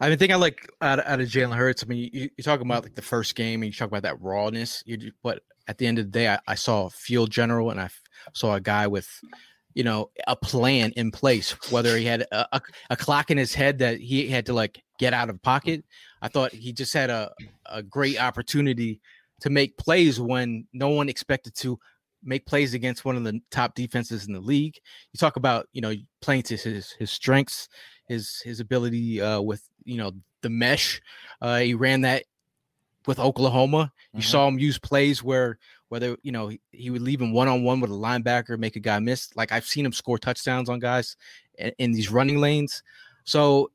I 0.00 0.08
mean, 0.08 0.18
think 0.18 0.32
I 0.32 0.36
like 0.36 0.68
out, 0.82 0.98
of- 1.00 1.06
out 1.06 1.20
of 1.20 1.28
Jalen 1.28 1.56
Hurts. 1.56 1.82
I 1.82 1.86
mean, 1.86 2.10
you, 2.12 2.30
you're 2.36 2.44
talking 2.44 2.66
about 2.66 2.82
like 2.84 2.94
the 2.94 3.02
first 3.02 3.34
game, 3.34 3.62
and 3.62 3.72
you 3.72 3.76
talk 3.76 3.88
about 3.88 4.02
that 4.02 4.20
rawness. 4.20 4.82
You, 4.86 4.96
do- 4.96 5.12
but 5.22 5.42
at 5.66 5.78
the 5.78 5.86
end 5.86 5.98
of 5.98 6.06
the 6.06 6.10
day, 6.10 6.28
I, 6.28 6.38
I 6.46 6.54
saw 6.54 6.86
a 6.86 6.90
field 6.90 7.30
general, 7.30 7.70
and 7.70 7.80
I 7.80 7.84
f- 7.84 8.02
saw 8.32 8.54
a 8.54 8.60
guy 8.60 8.86
with, 8.86 9.08
you 9.74 9.84
know, 9.84 10.10
a 10.26 10.36
plan 10.36 10.92
in 10.96 11.10
place. 11.10 11.52
Whether 11.70 11.96
he 11.96 12.04
had 12.04 12.22
a, 12.32 12.56
a, 12.56 12.62
a 12.90 12.96
clock 12.96 13.30
in 13.30 13.38
his 13.38 13.54
head 13.54 13.78
that 13.78 14.00
he 14.00 14.28
had 14.28 14.46
to 14.46 14.52
like 14.52 14.82
get 14.98 15.12
out 15.12 15.30
of 15.30 15.42
pocket, 15.42 15.84
I 16.22 16.28
thought 16.28 16.52
he 16.52 16.72
just 16.72 16.92
had 16.92 17.10
a 17.10 17.32
a 17.66 17.82
great 17.82 18.20
opportunity 18.20 19.00
to 19.40 19.50
make 19.50 19.76
plays 19.76 20.20
when 20.20 20.66
no 20.72 20.88
one 20.88 21.08
expected 21.08 21.54
to 21.56 21.78
make 22.22 22.46
plays 22.46 22.74
against 22.74 23.04
one 23.04 23.16
of 23.16 23.24
the 23.24 23.40
top 23.50 23.74
defenses 23.74 24.26
in 24.26 24.32
the 24.32 24.40
league. 24.40 24.78
You 25.12 25.18
talk 25.18 25.36
about 25.36 25.68
you 25.72 25.80
know 25.80 25.94
playing 26.20 26.42
to 26.44 26.56
his 26.56 26.92
his 26.92 27.10
strengths, 27.10 27.68
his 28.06 28.40
his 28.44 28.60
ability 28.60 29.20
uh, 29.20 29.40
with 29.40 29.62
you 29.84 29.98
know 29.98 30.12
the 30.42 30.50
mesh. 30.50 31.00
Uh, 31.40 31.58
he 31.58 31.74
ran 31.74 32.02
that 32.02 32.24
with 33.06 33.18
Oklahoma. 33.18 33.92
You 34.12 34.20
Mhm. 34.20 34.24
saw 34.24 34.48
him 34.48 34.58
use 34.58 34.78
plays 34.78 35.22
where 35.22 35.58
whether 35.88 36.16
you 36.22 36.32
know 36.32 36.48
he, 36.48 36.60
he 36.72 36.90
would 36.90 37.02
leave 37.02 37.20
him 37.20 37.32
one 37.32 37.48
on 37.48 37.62
one 37.62 37.80
with 37.80 37.90
a 37.90 37.94
linebacker, 37.94 38.58
make 38.58 38.76
a 38.76 38.80
guy 38.80 38.98
miss. 38.98 39.34
Like 39.36 39.52
I've 39.52 39.66
seen 39.66 39.84
him 39.86 39.92
score 39.92 40.18
touchdowns 40.18 40.68
on 40.68 40.78
guys 40.78 41.16
in, 41.58 41.72
in 41.78 41.92
these 41.92 42.10
running 42.10 42.40
lanes. 42.40 42.82
So 43.24 43.70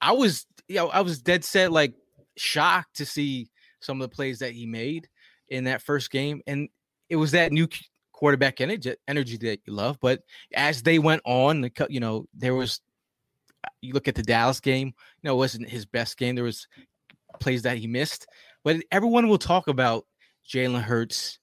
I 0.00 0.12
was 0.12 0.46
you 0.68 0.76
know 0.76 0.88
I 0.88 1.00
was 1.00 1.20
dead 1.20 1.44
set 1.44 1.72
like 1.72 1.94
shocked 2.36 2.96
to 2.96 3.06
see 3.06 3.48
some 3.80 4.00
of 4.00 4.08
the 4.10 4.14
plays 4.14 4.38
that 4.40 4.52
he 4.52 4.66
made 4.66 5.08
in 5.48 5.64
that 5.64 5.82
first 5.82 6.10
game, 6.10 6.42
and 6.46 6.68
it 7.08 7.16
was 7.16 7.30
that 7.32 7.52
new 7.52 7.68
quarterback 8.12 8.60
energy 8.60 8.94
energy 9.08 9.36
that 9.36 9.60
you 9.66 9.72
love. 9.72 9.98
But 10.00 10.22
as 10.54 10.82
they 10.82 10.98
went 10.98 11.22
on, 11.24 11.70
you 11.88 12.00
know 12.00 12.26
there 12.34 12.54
was 12.54 12.80
you 13.80 13.92
look 13.94 14.08
at 14.08 14.14
the 14.14 14.22
Dallas 14.22 14.60
game. 14.60 14.88
You 14.88 14.94
know, 15.28 15.34
it 15.34 15.38
wasn't 15.38 15.68
his 15.68 15.86
best 15.86 16.16
game. 16.16 16.34
There 16.34 16.44
was 16.44 16.66
plays 17.40 17.62
that 17.62 17.78
he 17.78 17.86
missed, 17.86 18.26
but 18.64 18.76
everyone 18.90 19.28
will 19.28 19.38
talk 19.38 19.68
about 19.68 20.06
Jalen 20.48 20.82
Hurts 20.82 21.38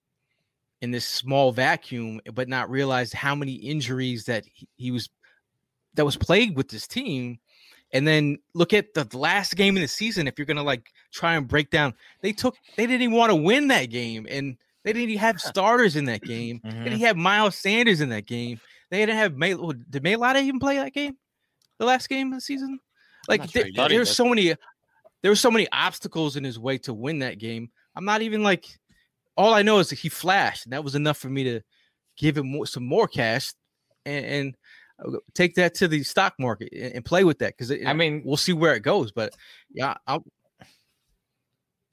in 0.81 0.91
this 0.91 1.05
small 1.05 1.51
vacuum, 1.51 2.21
but 2.33 2.47
not 2.47 2.69
realize 2.69 3.11
how 3.11 3.35
many 3.35 3.53
injuries 3.53 4.25
that 4.25 4.45
he, 4.53 4.67
he 4.77 4.91
was 4.91 5.09
that 5.95 6.05
was 6.05 6.15
plagued 6.15 6.55
with 6.55 6.69
this 6.69 6.87
team. 6.87 7.39
And 7.91 8.07
then 8.07 8.37
look 8.53 8.71
at 8.73 8.93
the 8.93 9.07
last 9.17 9.55
game 9.55 9.75
of 9.75 9.81
the 9.81 9.87
season. 9.87 10.27
If 10.27 10.37
you're 10.37 10.45
gonna 10.45 10.63
like 10.63 10.91
try 11.11 11.35
and 11.35 11.47
break 11.47 11.69
down, 11.71 11.95
they 12.21 12.31
took 12.31 12.55
they 12.77 12.85
didn't 12.85 13.01
even 13.01 13.15
want 13.15 13.31
to 13.31 13.35
win 13.35 13.67
that 13.69 13.85
game, 13.85 14.27
and 14.29 14.55
they 14.83 14.93
didn't 14.93 15.09
even 15.09 15.19
have 15.19 15.41
starters 15.41 15.95
in 15.95 16.05
that 16.05 16.21
game. 16.21 16.61
They 16.63 16.89
didn't 16.91 17.01
have 17.01 17.17
Miles 17.17 17.55
Sanders 17.55 17.99
in 18.01 18.09
that 18.09 18.27
game. 18.27 18.59
They 18.91 18.99
didn't 18.99 19.15
have 19.17 19.35
May. 19.35 19.53
Did 19.53 20.03
Mailata 20.03 20.41
even 20.43 20.59
play 20.59 20.77
that 20.77 20.93
game? 20.93 21.17
The 21.79 21.85
last 21.85 22.07
game 22.09 22.27
of 22.31 22.37
the 22.37 22.41
season? 22.41 22.79
Like 23.27 23.41
sure 23.49 23.63
there- 23.63 23.89
there's 23.89 24.09
so 24.15 24.25
many 24.25 24.55
there 25.21 25.31
were 25.31 25.35
so 25.35 25.51
many 25.51 25.67
obstacles 25.71 26.35
in 26.35 26.43
his 26.43 26.57
way 26.59 26.77
to 26.79 26.93
win 26.93 27.19
that 27.19 27.39
game. 27.39 27.69
I'm 27.95 28.05
not 28.05 28.21
even 28.21 28.43
like 28.43 28.65
all 29.37 29.53
I 29.53 29.61
know 29.61 29.79
is 29.79 29.89
that 29.89 29.99
he 29.99 30.09
flashed, 30.09 30.65
and 30.65 30.73
that 30.73 30.83
was 30.83 30.95
enough 30.95 31.17
for 31.17 31.29
me 31.29 31.43
to 31.45 31.61
give 32.17 32.37
him 32.37 32.51
more, 32.51 32.65
some 32.65 32.85
more 32.85 33.07
cash 33.07 33.53
and, 34.05 34.25
and 34.25 34.57
uh, 35.05 35.17
take 35.33 35.55
that 35.55 35.73
to 35.75 35.87
the 35.87 36.03
stock 36.03 36.33
market 36.39 36.69
and, 36.73 36.93
and 36.95 37.05
play 37.05 37.23
with 37.23 37.39
that 37.39 37.55
because 37.57 37.71
I 37.85 37.93
mean- 37.93 38.21
we'll 38.25 38.37
see 38.37 38.53
where 38.53 38.75
it 38.75 38.81
goes. 38.81 39.11
But 39.11 39.33
yeah, 39.71 39.95
I'll, 40.07 40.23
I- 40.38 40.38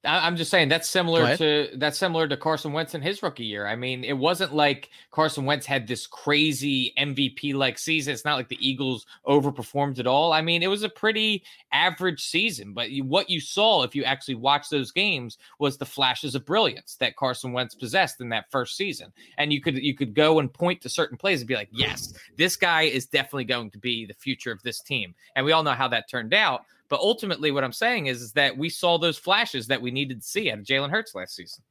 I'm 0.06 0.36
just 0.36 0.50
saying 0.50 0.68
that's 0.68 0.88
similar 0.88 1.36
to 1.36 1.68
that's 1.74 1.98
similar 1.98 2.28
to 2.28 2.36
Carson 2.36 2.72
Wentz 2.72 2.94
in 2.94 3.02
his 3.02 3.22
rookie 3.22 3.44
year. 3.44 3.66
I 3.66 3.76
mean, 3.76 4.04
it 4.04 4.14
wasn't 4.14 4.54
like 4.54 4.90
Carson 5.10 5.44
Wentz 5.44 5.66
had 5.66 5.86
this 5.86 6.06
crazy 6.06 6.92
MVP 6.98 7.54
like 7.54 7.78
season. 7.78 8.14
It's 8.14 8.24
not 8.24 8.36
like 8.36 8.48
the 8.48 8.66
Eagles 8.66 9.06
overperformed 9.26 9.98
at 9.98 10.06
all. 10.06 10.32
I 10.32 10.42
mean, 10.42 10.62
it 10.62 10.68
was 10.68 10.82
a 10.82 10.88
pretty 10.88 11.42
average 11.72 12.24
season, 12.24 12.72
but 12.72 12.90
you, 12.90 13.04
what 13.04 13.28
you 13.28 13.40
saw 13.40 13.82
if 13.82 13.94
you 13.94 14.04
actually 14.04 14.36
watched 14.36 14.70
those 14.70 14.92
games 14.92 15.38
was 15.58 15.76
the 15.76 15.84
flashes 15.84 16.34
of 16.34 16.46
brilliance 16.46 16.96
that 17.00 17.16
Carson 17.16 17.52
Wentz 17.52 17.74
possessed 17.74 18.20
in 18.20 18.28
that 18.30 18.50
first 18.50 18.76
season. 18.76 19.12
And 19.38 19.52
you 19.52 19.60
could 19.60 19.76
you 19.76 19.94
could 19.94 20.14
go 20.14 20.38
and 20.38 20.52
point 20.52 20.80
to 20.82 20.88
certain 20.88 21.18
plays 21.18 21.40
and 21.40 21.48
be 21.48 21.54
like, 21.54 21.68
"Yes, 21.72 22.14
this 22.36 22.56
guy 22.56 22.82
is 22.82 23.06
definitely 23.06 23.44
going 23.44 23.70
to 23.70 23.78
be 23.78 24.06
the 24.06 24.14
future 24.14 24.52
of 24.52 24.62
this 24.62 24.80
team." 24.80 25.14
And 25.34 25.44
we 25.44 25.52
all 25.52 25.62
know 25.62 25.72
how 25.72 25.88
that 25.88 26.08
turned 26.08 26.34
out. 26.34 26.64
But 26.88 27.00
ultimately, 27.00 27.50
what 27.50 27.64
I'm 27.64 27.72
saying 27.72 28.06
is, 28.06 28.22
is 28.22 28.32
that 28.32 28.56
we 28.56 28.68
saw 28.68 28.98
those 28.98 29.18
flashes 29.18 29.66
that 29.68 29.82
we 29.82 29.90
needed 29.90 30.20
to 30.20 30.26
see 30.26 30.50
out 30.50 30.58
of 30.58 30.64
Jalen 30.64 30.90
Hurts 30.90 31.14
last 31.14 31.34
season. 31.34 31.62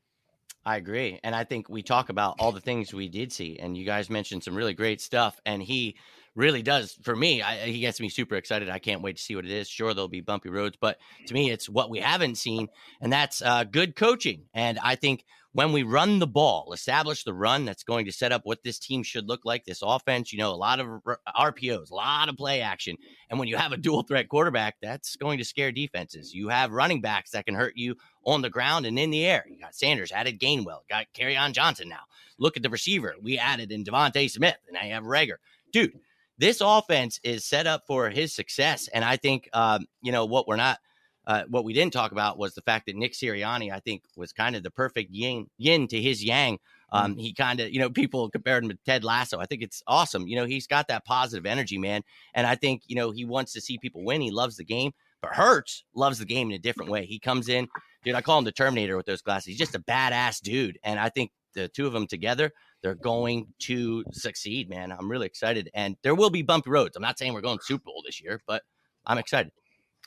I 0.65 0.77
agree. 0.77 1.19
And 1.23 1.35
I 1.35 1.43
think 1.43 1.69
we 1.69 1.83
talk 1.83 2.09
about 2.09 2.35
all 2.39 2.51
the 2.51 2.59
things 2.59 2.93
we 2.93 3.07
did 3.07 3.31
see, 3.31 3.57
and 3.59 3.77
you 3.77 3.85
guys 3.85 4.09
mentioned 4.09 4.43
some 4.43 4.55
really 4.55 4.73
great 4.73 4.99
stuff. 4.99 5.39
And 5.45 5.61
he 5.61 5.95
really 6.33 6.63
does, 6.63 6.97
for 7.03 7.15
me, 7.15 7.41
I, 7.41 7.67
he 7.67 7.79
gets 7.79 7.99
me 7.99 8.09
super 8.09 8.35
excited. 8.35 8.67
I 8.67 8.79
can't 8.79 9.01
wait 9.01 9.17
to 9.17 9.21
see 9.21 9.35
what 9.35 9.45
it 9.45 9.51
is. 9.51 9.69
Sure, 9.69 9.93
there'll 9.93 10.07
be 10.07 10.21
bumpy 10.21 10.49
roads, 10.49 10.75
but 10.79 10.97
to 11.27 11.33
me, 11.33 11.51
it's 11.51 11.69
what 11.69 11.89
we 11.89 11.99
haven't 11.99 12.35
seen, 12.35 12.67
and 12.99 13.13
that's 13.13 13.41
uh, 13.41 13.63
good 13.63 13.95
coaching. 13.95 14.45
And 14.53 14.79
I 14.79 14.95
think 14.95 15.23
when 15.55 15.71
we 15.71 15.83
run 15.83 16.19
the 16.19 16.27
ball, 16.27 16.73
establish 16.73 17.23
the 17.23 17.33
run 17.33 17.63
that's 17.63 17.85
going 17.85 18.03
to 18.05 18.11
set 18.11 18.33
up 18.33 18.41
what 18.43 18.61
this 18.65 18.77
team 18.77 19.01
should 19.03 19.25
look 19.25 19.45
like, 19.45 19.63
this 19.63 19.81
offense, 19.81 20.33
you 20.33 20.37
know, 20.37 20.51
a 20.51 20.53
lot 20.53 20.81
of 20.81 20.87
RPOs, 21.33 21.91
a 21.91 21.95
lot 21.95 22.27
of 22.27 22.35
play 22.35 22.59
action. 22.59 22.97
And 23.29 23.39
when 23.39 23.47
you 23.47 23.55
have 23.55 23.71
a 23.71 23.77
dual 23.77 24.03
threat 24.03 24.27
quarterback, 24.27 24.75
that's 24.81 25.15
going 25.15 25.37
to 25.37 25.45
scare 25.45 25.71
defenses. 25.71 26.33
You 26.33 26.49
have 26.49 26.73
running 26.73 26.99
backs 26.99 27.31
that 27.31 27.45
can 27.45 27.55
hurt 27.55 27.77
you 27.77 27.95
on 28.25 28.41
the 28.41 28.49
ground 28.49 28.85
and 28.85 28.99
in 28.99 29.11
the 29.11 29.25
air. 29.25 29.45
You 29.49 29.57
got 29.57 29.73
Sanders, 29.73 30.11
added 30.11 30.41
Gainwell, 30.41 30.81
got 30.89 31.05
Kerryon 31.17 31.53
Johnson 31.53 31.87
now. 31.87 32.03
Look 32.37 32.57
at 32.57 32.63
the 32.63 32.69
receiver. 32.69 33.15
We 33.21 33.37
added 33.37 33.71
in 33.71 33.85
Devonta 33.85 34.29
Smith, 34.29 34.57
and 34.67 34.77
I 34.77 34.87
have 34.87 35.03
Reagor. 35.03 35.37
Dude, 35.71 35.97
this 36.37 36.59
offense 36.59 37.17
is 37.23 37.45
set 37.45 37.65
up 37.65 37.83
for 37.87 38.09
his 38.09 38.35
success. 38.35 38.89
And 38.93 39.05
I 39.05 39.15
think, 39.15 39.47
um, 39.53 39.85
you 40.01 40.11
know, 40.11 40.25
what 40.25 40.49
we're 40.49 40.57
not, 40.57 40.79
uh, 41.27 41.43
what 41.49 41.63
we 41.63 41.73
didn't 41.73 41.93
talk 41.93 42.11
about 42.11 42.37
was 42.37 42.53
the 42.53 42.61
fact 42.61 42.85
that 42.85 42.95
Nick 42.95 43.13
Sirianni, 43.13 43.71
I 43.71 43.79
think, 43.79 44.03
was 44.15 44.31
kind 44.31 44.55
of 44.55 44.63
the 44.63 44.71
perfect 44.71 45.11
yin, 45.11 45.49
yin 45.57 45.87
to 45.87 46.01
his 46.01 46.23
yang. 46.23 46.59
Um, 46.91 47.17
He 47.17 47.33
kind 47.33 47.59
of, 47.59 47.71
you 47.71 47.79
know, 47.79 47.89
people 47.89 48.29
compared 48.29 48.63
him 48.63 48.69
to 48.69 48.77
Ted 48.85 49.03
Lasso. 49.03 49.39
I 49.39 49.45
think 49.45 49.61
it's 49.61 49.81
awesome. 49.87 50.27
You 50.27 50.35
know, 50.35 50.45
he's 50.45 50.67
got 50.67 50.87
that 50.87 51.05
positive 51.05 51.45
energy, 51.45 51.77
man. 51.77 52.03
And 52.33 52.45
I 52.45 52.55
think, 52.55 52.83
you 52.87 52.95
know, 52.95 53.11
he 53.11 53.25
wants 53.25 53.53
to 53.53 53.61
see 53.61 53.77
people 53.77 54.03
win. 54.03 54.21
He 54.21 54.31
loves 54.31 54.57
the 54.57 54.63
game. 54.63 54.91
But 55.21 55.33
Hurts 55.33 55.83
loves 55.95 56.19
the 56.19 56.25
game 56.25 56.49
in 56.49 56.55
a 56.55 56.59
different 56.59 56.91
way. 56.91 57.05
He 57.05 57.17
comes 57.17 57.49
in, 57.49 57.67
dude. 58.03 58.13
I 58.13 58.21
call 58.21 58.37
him 58.37 58.45
the 58.45 58.51
Terminator 58.51 58.95
with 58.95 59.07
those 59.07 59.23
glasses. 59.23 59.47
He's 59.47 59.57
just 59.57 59.73
a 59.73 59.79
badass 59.79 60.39
dude. 60.41 60.77
And 60.83 60.99
I 60.99 61.09
think 61.09 61.31
the 61.55 61.67
two 61.67 61.87
of 61.87 61.93
them 61.93 62.05
together, 62.05 62.51
they're 62.83 62.93
going 62.93 63.47
to 63.61 64.03
succeed, 64.11 64.69
man. 64.69 64.91
I'm 64.91 65.09
really 65.09 65.25
excited. 65.25 65.71
And 65.73 65.95
there 66.03 66.13
will 66.13 66.29
be 66.29 66.43
bumpy 66.43 66.69
roads. 66.69 66.95
I'm 66.95 67.01
not 67.01 67.17
saying 67.17 67.33
we're 67.33 67.41
going 67.41 67.57
to 67.57 67.63
Super 67.63 67.85
Bowl 67.85 68.03
this 68.05 68.21
year, 68.21 68.39
but 68.45 68.61
I'm 69.07 69.17
excited. 69.17 69.51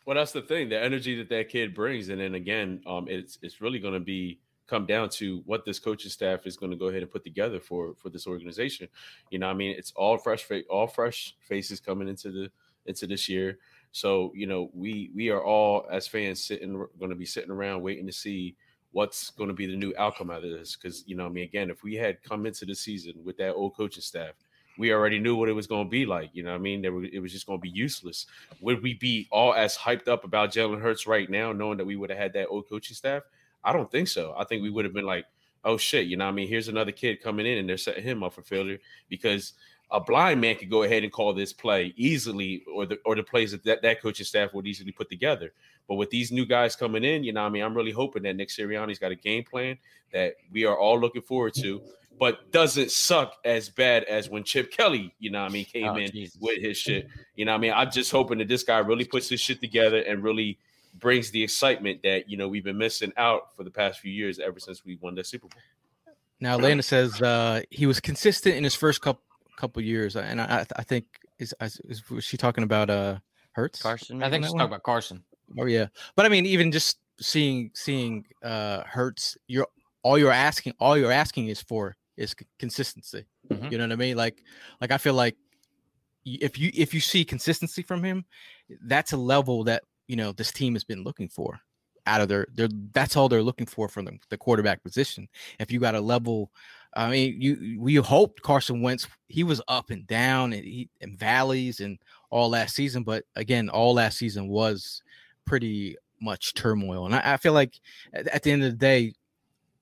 Well, 0.09 0.14
that's 0.14 0.33
the 0.33 0.40
thing, 0.40 0.71
the 0.71 0.83
energy 0.83 1.16
that 1.16 1.29
that 1.29 1.51
kid 1.51 1.75
brings, 1.75 2.09
and 2.09 2.18
then 2.18 2.35
again, 2.35 2.81
um, 2.87 3.09
it's 3.11 3.38
it's 3.42 3.61
really 3.61 3.79
going 3.79 3.92
to 3.92 4.01
be 4.01 4.40
come 4.66 4.87
down 4.87 5.11
to 5.11 5.42
what 5.44 5.66
this 5.66 5.79
coaching 5.79 6.11
staff 6.11 6.47
is 6.47 6.57
going 6.57 6.71
to 6.71 6.79
go 6.79 6.87
ahead 6.87 7.03
and 7.03 7.11
put 7.11 7.25
together 7.25 7.61
for 7.61 7.92
for 7.94 8.09
this 8.09 8.27
organization. 8.27 8.88
You 9.29 9.38
know, 9.38 9.49
I 9.49 9.53
mean, 9.53 9.77
it's 9.77 9.92
all 9.94 10.16
fresh, 10.16 10.49
all 10.71 10.87
fresh 10.87 11.37
faces 11.47 11.79
coming 11.79 12.09
into 12.09 12.31
the 12.31 12.51
into 12.87 13.07
this 13.07 13.29
year. 13.29 13.59
So 13.92 14.33
you 14.35 14.47
know, 14.47 14.71
we 14.73 15.11
we 15.14 15.29
are 15.29 15.44
all 15.44 15.87
as 15.92 16.09
fans 16.09 16.42
sitting 16.42 16.73
going 16.99 17.11
to 17.11 17.14
be 17.14 17.27
sitting 17.27 17.51
around 17.51 17.83
waiting 17.83 18.07
to 18.07 18.12
see 18.14 18.57
what's 18.92 19.29
going 19.29 19.49
to 19.49 19.55
be 19.55 19.66
the 19.66 19.77
new 19.77 19.92
outcome 19.99 20.31
out 20.31 20.42
of 20.42 20.51
this. 20.51 20.75
Because 20.75 21.05
you 21.07 21.16
know, 21.16 21.27
I 21.27 21.29
mean, 21.29 21.44
again, 21.44 21.68
if 21.68 21.83
we 21.83 21.97
had 21.97 22.23
come 22.23 22.47
into 22.47 22.64
the 22.64 22.75
season 22.75 23.12
with 23.25 23.37
that 23.37 23.53
old 23.53 23.77
coaching 23.77 24.01
staff, 24.03 24.33
we 24.78 24.92
already 24.92 25.18
knew 25.18 25.36
what 25.36 25.48
it 25.48 25.52
was 25.52 25.66
going 25.66 25.86
to 25.86 25.90
be 25.90 26.06
like. 26.06 26.30
You 26.32 26.44
know, 26.44 26.52
what 26.52 26.58
I 26.58 26.60
mean, 26.60 26.84
it 26.84 27.20
was 27.20 27.32
just 27.32 27.46
going 27.46 27.58
to 27.58 27.62
be 27.62 27.68
useless. 27.68 28.26
Would 28.60 28.82
we 28.82 28.94
be 28.94 29.28
all 29.30 29.52
as 29.52 29.76
hyped 29.76 30.08
up 30.08 30.24
about 30.24 30.52
Jalen 30.52 30.80
Hurts 30.80 31.06
right 31.06 31.28
now, 31.28 31.52
knowing 31.52 31.76
that 31.78 31.84
we 31.84 31.96
would 31.96 32.10
have 32.10 32.18
had 32.18 32.32
that 32.34 32.48
old 32.48 32.68
coaching 32.68 32.94
staff? 32.94 33.24
I 33.64 33.72
don't 33.72 33.90
think 33.90 34.08
so. 34.08 34.34
I 34.38 34.44
think 34.44 34.62
we 34.62 34.70
would 34.70 34.84
have 34.84 34.94
been 34.94 35.04
like, 35.04 35.26
oh 35.64 35.76
shit, 35.76 36.06
you 36.06 36.16
know, 36.16 36.26
I 36.26 36.30
mean, 36.30 36.48
here's 36.48 36.68
another 36.68 36.92
kid 36.92 37.20
coming 37.20 37.44
in, 37.44 37.58
and 37.58 37.68
they're 37.68 37.76
setting 37.76 38.04
him 38.04 38.22
up 38.22 38.32
for 38.32 38.42
failure 38.42 38.78
because 39.08 39.54
a 39.90 40.00
blind 40.00 40.40
man 40.40 40.54
could 40.56 40.70
go 40.70 40.82
ahead 40.82 41.02
and 41.02 41.12
call 41.12 41.32
this 41.32 41.52
play 41.52 41.92
easily, 41.96 42.62
or 42.72 42.86
the 42.86 42.98
or 43.04 43.16
the 43.16 43.22
plays 43.22 43.52
that 43.52 43.64
that, 43.64 43.82
that 43.82 44.00
coaching 44.00 44.26
staff 44.26 44.54
would 44.54 44.66
easily 44.66 44.92
put 44.92 45.08
together. 45.08 45.52
But 45.88 45.94
with 45.94 46.10
these 46.10 46.30
new 46.30 46.44
guys 46.44 46.76
coming 46.76 47.04
in, 47.04 47.24
you 47.24 47.32
know, 47.32 47.42
I 47.42 47.48
mean, 47.48 47.62
I'm 47.62 47.74
really 47.74 47.92
hoping 47.92 48.22
that 48.24 48.36
Nick 48.36 48.50
Sirianni's 48.50 48.98
got 48.98 49.10
a 49.10 49.16
game 49.16 49.44
plan 49.44 49.78
that 50.12 50.34
we 50.52 50.66
are 50.66 50.78
all 50.78 51.00
looking 51.00 51.22
forward 51.22 51.54
to, 51.54 51.80
but 52.18 52.50
doesn't 52.52 52.90
suck 52.90 53.35
as 53.44 53.68
bad 53.68 54.04
as 54.04 54.28
when 54.28 54.44
Chip 54.44 54.70
Kelly, 54.72 55.14
you 55.18 55.31
know, 55.31 55.40
what 55.42 55.50
I 55.50 55.52
mean, 55.52 55.64
came 55.64 55.87
Oh, 55.87 55.96
in 55.96 56.11
Jesus. 56.11 56.37
with 56.40 56.61
his 56.61 56.76
shit. 56.76 57.09
You 57.37 57.44
know, 57.44 57.52
what 57.52 57.59
I 57.59 57.61
mean, 57.61 57.72
I'm 57.74 57.90
just 57.90 58.11
hoping 58.11 58.38
that 58.38 58.48
this 58.48 58.62
guy 58.62 58.78
really 58.78 59.04
puts 59.04 59.28
his 59.28 59.40
shit 59.40 59.61
together 59.61 59.98
and 59.98 60.22
really 60.22 60.59
brings 60.98 61.31
the 61.31 61.42
excitement 61.42 62.02
that 62.02 62.28
you 62.28 62.37
know 62.37 62.48
we've 62.48 62.64
been 62.64 62.78
missing 62.78 63.12
out 63.16 63.54
for 63.57 63.62
the 63.62 63.70
past 63.70 64.00
few 64.00 64.11
years 64.12 64.38
ever 64.38 64.59
since 64.59 64.85
we 64.85 64.96
won 64.96 65.14
the 65.14 65.22
Super 65.22 65.46
Bowl. 65.46 65.61
Now, 66.40 66.57
Lana 66.57 66.83
says 66.83 67.20
uh, 67.20 67.62
he 67.70 67.87
was 67.87 68.00
consistent 68.00 68.57
in 68.57 68.64
his 68.64 68.74
first 68.74 69.00
couple 69.00 69.22
couple 69.57 69.83
years, 69.83 70.16
and 70.16 70.40
I, 70.40 70.64
I 70.76 70.83
think 70.85 71.04
is, 71.38 71.54
is 71.61 72.09
was 72.11 72.24
she 72.24 72.37
talking 72.37 72.64
about 72.64 72.90
uh 72.90 73.18
Hurts? 73.52 73.83
Carson, 73.83 74.22
I 74.22 74.31
think 74.31 74.42
that 74.42 74.48
she's 74.48 74.54
talking 74.54 74.66
about 74.66 74.83
Carson. 74.83 75.22
Oh 75.59 75.66
yeah, 75.66 75.87
but 76.16 76.26
I 76.26 76.28
mean, 76.28 76.46
even 76.46 76.72
just 76.72 76.98
seeing 77.20 77.70
seeing 77.74 78.24
uh 78.42 78.83
Hurts, 78.85 79.37
you're 79.46 79.66
all 80.02 80.16
you're 80.16 80.33
asking, 80.33 80.74
all 80.81 80.96
you're 80.96 81.12
asking 81.12 81.48
is 81.48 81.61
for 81.61 81.96
is 82.18 82.35
c- 82.38 82.46
consistency. 82.59 83.24
Mhm. 83.50 83.70
You 83.72 83.78
know 83.78 83.85
what 83.85 83.92
I 83.92 83.96
mean? 83.96 84.16
Like, 84.16 84.42
like 84.81 84.90
I 84.90 84.98
feel 84.98 85.14
like 85.14 85.37
if 86.24 86.59
you 86.59 86.70
if 86.74 86.92
you 86.92 87.00
see 87.00 87.24
consistency 87.24 87.83
from 87.83 88.02
him, 88.02 88.24
that's 88.83 89.12
a 89.12 89.16
level 89.16 89.64
that 89.64 89.85
you 90.07 90.16
know 90.16 90.33
this 90.33 90.52
team 90.52 90.74
has 90.74 90.85
been 90.85 91.04
looking 91.04 91.28
for 91.28 91.61
out 92.07 92.20
of 92.20 92.28
their 92.28 92.46
their 92.52 92.68
that's 92.92 93.16
all 93.16 93.28
they're 93.28 93.42
looking 93.42 93.66
for 93.66 93.88
from 93.88 94.04
the, 94.04 94.18
the 94.28 94.37
quarterback 94.37 94.83
position. 94.83 95.28
If 95.59 95.70
you 95.70 95.78
got 95.81 95.94
a 95.94 96.00
level, 96.00 96.50
I 96.94 97.11
mean, 97.11 97.40
you 97.40 97.81
we 97.81 97.94
hoped 97.94 98.42
Carson 98.42 98.83
Wentz 98.83 99.07
he 99.28 99.44
was 99.44 99.62
up 99.68 99.90
and 99.90 100.07
down 100.07 100.52
and, 100.52 100.64
he, 100.64 100.88
and 101.00 101.18
valleys 101.18 101.81
and 101.81 101.98
all 102.31 102.50
last 102.50 102.74
season, 102.74 103.04
but 103.04 103.24
again, 103.37 103.68
all 103.68 103.94
last 103.94 104.18
season 104.18 104.48
was 104.48 105.02
pretty 105.46 105.96
much 106.20 106.52
turmoil, 106.54 107.07
and 107.07 107.14
I, 107.14 107.35
I 107.35 107.37
feel 107.37 107.52
like 107.52 107.78
at, 108.12 108.26
at 108.28 108.42
the 108.42 108.50
end 108.50 108.64
of 108.64 108.72
the 108.72 108.76
day, 108.76 109.14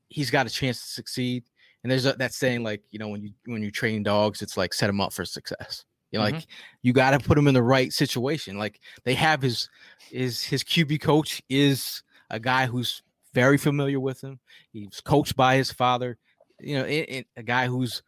he's 0.08 0.30
got 0.30 0.46
a 0.46 0.50
chance 0.50 0.80
to 0.80 0.88
succeed. 0.88 1.44
And 1.86 1.90
there's 1.92 2.04
a, 2.04 2.14
that 2.14 2.34
saying 2.34 2.64
like 2.64 2.82
you 2.90 2.98
know 2.98 3.06
when 3.06 3.22
you 3.22 3.30
when 3.44 3.62
you 3.62 3.70
train 3.70 4.02
dogs, 4.02 4.42
it's 4.42 4.56
like 4.56 4.74
set 4.74 4.88
them 4.88 5.00
up 5.00 5.12
for 5.12 5.24
success. 5.24 5.84
You 6.10 6.18
know, 6.18 6.24
Mhm. 6.24 6.32
like 6.32 6.46
you 6.82 6.92
got 6.92 7.12
to 7.12 7.20
put 7.20 7.38
him 7.38 7.46
in 7.46 7.54
the 7.54 7.62
right 7.62 7.92
situation. 7.92 8.58
Like 8.58 8.80
they 9.04 9.14
have 9.14 9.40
his 9.40 9.68
is 10.10 10.42
his 10.42 10.64
QB 10.64 11.00
coach 11.00 11.40
is 11.48 12.02
a 12.28 12.40
guy 12.40 12.66
who's 12.66 13.02
very 13.34 13.56
familiar 13.56 14.00
with 14.00 14.20
him. 14.20 14.40
He's 14.72 15.00
coached 15.00 15.36
by 15.36 15.54
his 15.54 15.70
father. 15.70 16.18
You 16.58 16.80
know, 16.80 16.84
and- 16.86 17.08
and 17.08 17.24
a 17.36 17.44
guy 17.44 17.68
who's 17.68 18.02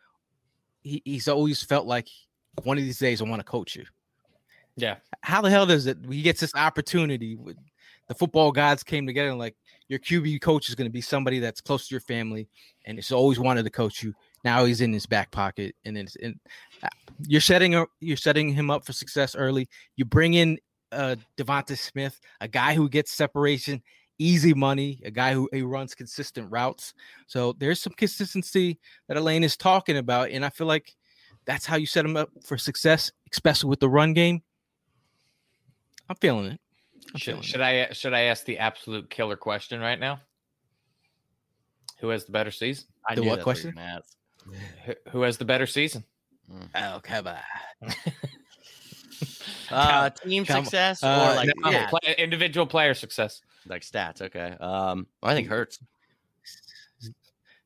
he, 0.82 1.00
he's 1.04 1.28
always 1.28 1.62
felt 1.62 1.86
like 1.86 2.08
one 2.64 2.78
of 2.78 2.82
these 2.82 2.98
days 2.98 3.22
I 3.22 3.26
want 3.26 3.38
to 3.38 3.44
coach 3.44 3.76
you. 3.76 3.84
Yeah. 4.74 4.96
How 5.20 5.40
the 5.40 5.50
hell 5.50 5.66
does 5.66 5.86
it? 5.86 5.98
He 6.10 6.22
gets 6.22 6.40
this 6.40 6.54
opportunity. 6.56 7.36
With, 7.36 7.56
the 8.08 8.14
football 8.14 8.50
gods 8.50 8.82
came 8.82 9.06
together 9.06 9.30
and 9.30 9.38
like 9.38 9.54
your 9.88 9.98
QB 9.98 10.40
coach 10.40 10.68
is 10.68 10.74
going 10.74 10.86
to 10.86 10.92
be 10.92 11.00
somebody 11.00 11.38
that's 11.38 11.60
close 11.60 11.88
to 11.88 11.94
your 11.94 12.00
family 12.00 12.48
and 12.86 12.98
it's 12.98 13.12
always 13.12 13.38
wanted 13.38 13.64
to 13.64 13.70
coach 13.70 14.02
you. 14.02 14.14
now 14.44 14.64
he's 14.64 14.80
in 14.80 14.92
his 14.92 15.06
back 15.06 15.30
pocket, 15.30 15.74
and 15.84 15.96
it's 15.96 16.16
uh, 16.82 16.88
you're 17.26 17.40
setting 17.40 17.84
you're 18.00 18.16
setting 18.16 18.52
him 18.52 18.70
up 18.70 18.84
for 18.84 18.92
success 18.92 19.36
early. 19.36 19.68
You 19.96 20.04
bring 20.04 20.34
in 20.34 20.58
uh 20.90 21.16
Devonta 21.36 21.76
Smith, 21.76 22.18
a 22.40 22.48
guy 22.48 22.74
who 22.74 22.88
gets 22.88 23.12
separation, 23.12 23.82
easy 24.18 24.54
money, 24.54 25.00
a 25.04 25.10
guy 25.10 25.34
who, 25.34 25.48
who 25.52 25.66
runs 25.66 25.94
consistent 25.94 26.50
routes. 26.50 26.94
So 27.26 27.52
there's 27.52 27.80
some 27.80 27.92
consistency 27.92 28.78
that 29.06 29.16
Elaine 29.16 29.44
is 29.44 29.56
talking 29.56 29.98
about, 29.98 30.30
and 30.30 30.44
I 30.44 30.50
feel 30.50 30.66
like 30.66 30.94
that's 31.44 31.66
how 31.66 31.76
you 31.76 31.86
set 31.86 32.04
him 32.04 32.16
up 32.16 32.30
for 32.44 32.56
success, 32.58 33.12
especially 33.32 33.70
with 33.70 33.80
the 33.80 33.88
run 33.88 34.14
game. 34.14 34.42
I'm 36.08 36.16
feeling 36.16 36.46
it. 36.46 36.60
I'm 37.14 37.18
Should, 37.18 37.44
should 37.44 37.60
I 37.60 37.90
should 37.92 38.12
I 38.14 38.22
ask 38.22 38.44
the 38.44 38.58
absolute 38.58 39.08
killer 39.10 39.36
question 39.36 39.80
right 39.80 39.98
now? 39.98 40.20
Who 42.00 42.08
has 42.10 42.24
the 42.26 42.32
better 42.32 42.50
season? 42.50 42.84
I 43.08 43.14
The 43.14 43.22
what 43.22 43.26
that's 43.26 43.32
you 43.36 43.38
were 43.38 43.42
question? 43.44 43.72
gonna. 43.74 44.02
Who, 44.86 44.92
who 45.10 45.22
has 45.22 45.36
the 45.38 45.44
better 45.44 45.66
season? 45.66 46.04
it. 46.50 46.68
Oh, 46.74 47.00
come 47.02 47.26
on. 47.28 47.90
Uh, 49.70 50.08
team 50.10 50.44
come- 50.46 50.64
success 50.64 51.02
uh, 51.02 51.06
or 51.32 51.34
like 51.36 51.50
No, 51.58 51.70
yeah, 51.70 51.88
play- 51.90 52.14
individual 52.16 52.66
player 52.66 52.94
success. 52.94 53.42
like 53.66 53.82
stats. 53.82 54.22
Okay. 54.22 54.56
Um, 54.60 55.06
I 55.22 55.34
think 55.34 55.48
Hurts. 55.48 55.78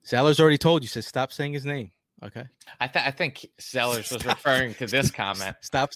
Sellers 0.03 0.41
already 0.41 0.59
told 0.59 0.83
you. 0.83 0.89
Said 0.89 1.05
stop 1.05 1.33
saying 1.33 1.53
his 1.53 1.65
name. 1.65 1.93
Okay. 2.25 2.45
I, 2.81 2.87
th- 2.89 3.05
I 3.05 3.11
think 3.13 3.47
Sellers 3.59 4.11
was 4.11 4.25
referring 4.25 4.75
to 4.75 4.87
this 4.87 5.11
comment. 5.13 5.55
Stop. 5.61 5.91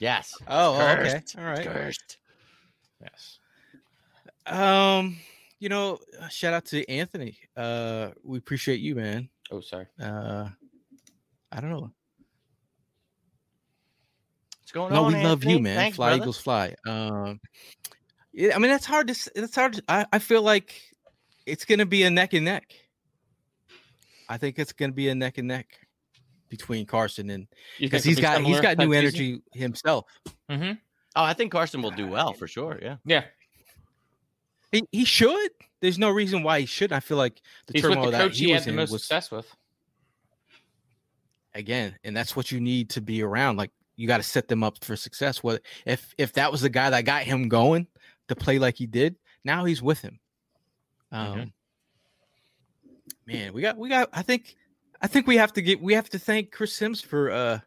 Yes. 0.00 0.34
Oh, 0.46 0.76
oh, 0.76 0.88
okay. 1.00 1.22
All 1.36 1.44
right. 1.44 1.66
Cursed. 1.66 2.18
Yes. 3.00 3.38
Um, 4.46 5.16
you 5.58 5.68
know, 5.68 5.98
uh, 6.20 6.28
shout 6.28 6.54
out 6.54 6.64
to 6.66 6.88
Anthony. 6.88 7.36
Uh, 7.56 8.10
we 8.22 8.38
appreciate 8.38 8.80
you, 8.80 8.94
man. 8.94 9.28
Oh, 9.50 9.60
sorry. 9.60 9.86
Uh, 10.00 10.48
I 11.50 11.60
don't 11.60 11.70
know. 11.70 11.90
What's 14.60 14.72
going 14.72 14.92
No, 14.92 15.04
on? 15.04 15.14
we 15.14 15.22
love 15.22 15.44
you, 15.44 15.58
man. 15.58 15.76
Thanks, 15.76 15.96
fly 15.96 16.10
brother. 16.10 16.22
Eagles 16.22 16.38
fly. 16.38 16.74
Um, 16.86 17.40
yeah, 18.32 18.54
I 18.54 18.58
mean 18.58 18.70
that's 18.70 18.84
hard 18.84 19.08
to. 19.08 19.30
That's 19.34 19.54
hard. 19.54 19.72
To, 19.74 19.82
I 19.88 20.06
I 20.12 20.18
feel 20.18 20.42
like 20.42 20.80
it's 21.46 21.64
gonna 21.64 21.86
be 21.86 22.02
a 22.02 22.10
neck 22.10 22.34
and 22.34 22.44
neck. 22.44 22.74
I 24.28 24.36
think 24.36 24.58
it's 24.58 24.72
gonna 24.72 24.92
be 24.92 25.08
a 25.08 25.14
neck 25.14 25.38
and 25.38 25.48
neck 25.48 25.66
between 26.48 26.86
Carson 26.86 27.30
and 27.30 27.46
because 27.78 28.04
he's 28.04 28.20
got 28.20 28.42
he's 28.42 28.60
got 28.60 28.78
new 28.78 28.92
energy 28.92 29.40
himself. 29.52 30.06
Mm-hmm. 30.50 30.72
Oh, 31.16 31.22
I 31.24 31.32
think 31.34 31.52
Carson 31.52 31.82
will 31.82 31.90
do 31.90 32.06
well 32.06 32.32
for 32.32 32.46
sure. 32.46 32.78
Yeah. 32.80 32.96
Yeah, 33.04 33.24
He 34.72 34.84
he 34.92 35.04
should. 35.04 35.50
There's 35.80 35.98
no 35.98 36.10
reason 36.10 36.42
why 36.42 36.60
he 36.60 36.66
shouldn't. 36.66 36.96
I 36.96 37.00
feel 37.00 37.16
like 37.16 37.40
the 37.66 37.74
he's 37.74 37.82
turmoil 37.82 38.06
the 38.06 38.10
that 38.12 38.20
coach 38.20 38.38
he 38.38 38.46
he 38.46 38.52
was 38.52 38.60
had 38.62 38.66
the 38.66 38.70
in 38.70 38.76
most 38.76 38.90
was 38.90 39.02
success 39.02 39.30
with. 39.30 39.46
again, 41.54 41.96
and 42.04 42.16
that's 42.16 42.34
what 42.36 42.50
you 42.52 42.60
need 42.60 42.90
to 42.90 43.00
be 43.00 43.22
around. 43.22 43.56
Like 43.56 43.70
you 43.96 44.06
got 44.06 44.18
to 44.18 44.22
set 44.22 44.48
them 44.48 44.62
up 44.62 44.82
for 44.84 44.96
success. 44.96 45.42
What 45.42 45.62
if 45.86 46.14
if 46.18 46.32
that 46.34 46.52
was 46.52 46.60
the 46.60 46.68
guy 46.70 46.90
that 46.90 47.04
got 47.04 47.22
him 47.22 47.48
going 47.48 47.86
to 48.28 48.36
play 48.36 48.58
like 48.58 48.76
he 48.76 48.86
did? 48.86 49.16
Now 49.44 49.64
he's 49.64 49.82
with 49.82 50.00
him. 50.00 50.18
Um, 51.10 51.26
Mhm. 51.38 51.52
man, 53.26 53.52
we 53.52 53.62
got 53.62 53.76
we 53.76 53.88
got. 53.88 54.08
I 54.12 54.22
think 54.22 54.56
I 55.00 55.06
think 55.06 55.26
we 55.26 55.36
have 55.36 55.52
to 55.54 55.62
get 55.62 55.80
we 55.80 55.94
have 55.94 56.08
to 56.10 56.18
thank 56.18 56.50
Chris 56.52 56.72
Sims 56.74 57.00
for 57.00 57.30
uh 57.30 57.60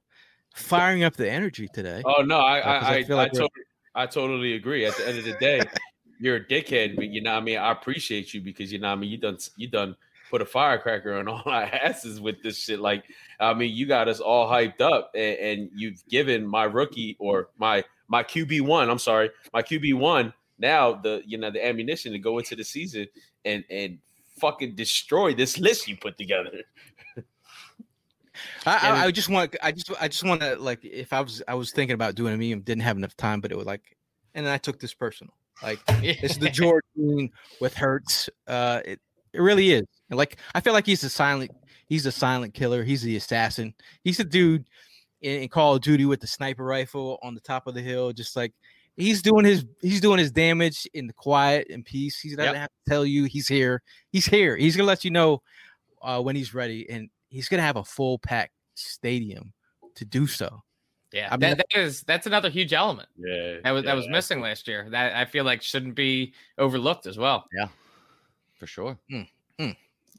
firing 0.56 1.04
up 1.04 1.16
the 1.16 1.30
energy 1.30 1.68
today. 1.74 2.02
Oh 2.06 2.22
no, 2.24 2.40
I 2.40 2.60
Uh, 2.60 2.64
I 2.64 2.76
I 2.76 2.94
I, 2.96 3.04
feel 3.04 3.18
I, 3.18 3.24
like 3.24 3.34
we're- 3.34 3.44
totally, 3.44 3.66
I 3.96 4.06
totally 4.06 4.54
agree. 4.56 4.86
At 4.86 4.96
the 4.98 5.08
end 5.08 5.18
of 5.20 5.26
the 5.26 5.34
day, 5.34 5.62
you're 6.20 6.38
a 6.38 6.46
dickhead, 6.46 6.96
but 6.96 7.08
you 7.10 7.22
know 7.22 7.32
what 7.34 7.42
I 7.42 7.46
mean. 7.46 7.58
I 7.58 7.72
appreciate 7.72 8.34
you 8.34 8.42
because 8.42 8.72
you 8.72 8.80
know 8.80 8.90
what 8.90 8.98
I 8.98 9.02
mean. 9.02 9.10
You 9.12 9.18
done 9.18 9.38
you 9.56 9.68
done 9.68 9.96
put 10.30 10.42
a 10.42 10.46
firecracker 10.46 11.14
on 11.14 11.28
all 11.30 11.42
our 11.46 11.64
asses 11.64 12.20
with 12.22 12.42
this 12.44 12.58
shit. 12.58 12.80
Like 12.80 13.06
I 13.40 13.54
mean, 13.54 13.76
you 13.76 13.86
got 13.86 14.08
us 14.08 14.20
all 14.20 14.48
hyped 14.50 14.82
up, 14.82 15.12
and, 15.16 15.38
and 15.38 15.70
you've 15.74 16.06
given 16.10 16.46
my 16.46 16.66
rookie 16.66 17.16
or 17.20 17.50
my 17.58 17.84
my 18.08 18.24
QB 18.24 18.62
one. 18.62 18.90
I'm 18.90 19.00
sorry, 19.00 19.30
my 19.54 19.62
QB 19.62 19.94
one. 19.96 20.34
Now 20.60 20.94
the 20.94 21.24
you 21.26 21.38
know 21.38 21.50
the 21.50 21.66
ammunition 21.66 22.12
to 22.12 22.20
go 22.20 22.38
into 22.40 22.56
the 22.56 22.64
season 22.64 23.08
and 23.46 23.64
and 23.72 23.98
fucking 24.40 24.76
destroy 24.76 25.34
this 25.34 25.58
list 25.60 25.88
you 25.88 25.96
put 25.98 26.18
together. 26.18 26.52
I, 28.66 28.90
I, 28.90 29.06
I 29.06 29.12
just 29.12 29.30
want 29.30 29.56
I 29.62 29.72
just 29.72 29.92
I 30.00 30.08
just 30.08 30.24
want 30.24 30.42
to 30.42 30.56
like 30.56 30.84
if 30.84 31.14
I 31.14 31.22
was 31.22 31.42
I 31.48 31.56
was 31.56 31.72
thinking 31.72 31.94
about 31.94 32.16
doing 32.16 32.34
a 32.34 32.38
meme, 32.38 32.62
didn't 32.62 32.84
have 32.84 32.98
enough 32.98 33.16
time, 33.18 33.42
but 33.42 33.52
it 33.52 33.58
was 33.58 33.66
like, 33.66 33.82
and 34.34 34.46
then 34.46 34.54
I 34.54 34.58
took 34.58 34.80
this 34.80 34.94
personal. 34.94 35.34
Like 35.64 35.80
it's 35.88 36.38
the 36.38 36.50
George 36.50 36.84
Dean 36.96 37.30
with 37.60 37.74
Hurts. 37.74 38.30
Uh, 38.48 38.82
it 38.86 39.00
it 39.34 39.42
really 39.42 39.72
is. 39.72 39.86
And 40.10 40.18
like 40.18 40.38
I 40.54 40.62
feel 40.62 40.74
like 40.74 40.86
he's 40.86 41.04
a 41.04 41.10
silent 41.10 41.52
he's 41.88 42.06
a 42.06 42.12
silent 42.12 42.54
killer. 42.54 42.84
He's 42.84 43.02
the 43.02 43.16
assassin. 43.16 43.74
He's 44.04 44.20
a 44.20 44.24
dude 44.24 44.66
in, 45.22 45.44
in 45.44 45.50
Call 45.50 45.76
of 45.76 45.82
Duty 45.82 46.06
with 46.06 46.22
the 46.22 46.28
sniper 46.28 46.64
rifle 46.64 47.20
on 47.22 47.36
the 47.36 47.42
top 47.42 47.68
of 47.68 47.74
the 47.74 47.82
hill, 47.82 48.12
just 48.14 48.36
like 48.36 48.54
he's 48.96 49.22
doing 49.22 49.46
his 49.46 49.66
he's 49.82 50.02
doing 50.02 50.20
his 50.20 50.32
damage 50.32 50.88
in 50.94 51.08
the 51.08 51.14
quiet 51.14 51.68
and 51.70 51.86
peace. 51.86 52.20
He 52.20 52.30
doesn't 52.30 52.40
Yep. 52.40 52.48
Gonna 52.48 52.60
have 52.60 52.70
to 52.70 52.90
tell 52.90 53.06
you 53.06 53.26
he's 53.26 53.48
here. 53.48 53.82
He's 54.12 54.26
here. 54.26 54.56
He's 54.56 54.76
gonna 54.76 54.88
let 54.88 55.06
you 55.06 55.12
know 55.12 55.42
uh, 56.02 56.22
when 56.22 56.36
he's 56.36 56.54
ready, 56.54 56.90
and 56.90 57.10
he's 57.32 57.50
gonna 57.50 57.64
have 57.64 57.78
a 57.78 57.84
full 57.84 58.20
pack 58.20 58.52
stadium 58.76 59.54
to 59.96 60.06
do 60.06 60.28
so. 60.28 60.62
Yeah, 61.12 61.28
I 61.30 61.32
mean, 61.36 61.40
that, 61.58 61.66
that 61.74 61.80
is 61.82 62.04
that's 62.04 62.26
another 62.28 62.50
huge 62.50 62.72
element 62.72 63.10
Yeah, 63.18 63.58
that 63.64 63.72
was 63.72 63.84
that 63.86 63.96
was 63.96 64.08
missing 64.08 64.40
last 64.40 64.68
year. 64.68 64.88
That 64.92 65.16
I 65.16 65.26
feel 65.26 65.44
like 65.44 65.62
shouldn't 65.62 65.96
be 65.96 66.34
overlooked 66.58 67.06
as 67.08 67.18
well. 67.18 67.46
Yeah, 67.58 67.68
for 68.56 68.68
sure. 68.68 68.98
Hmm, 69.10 69.22
hmm. 69.60 69.72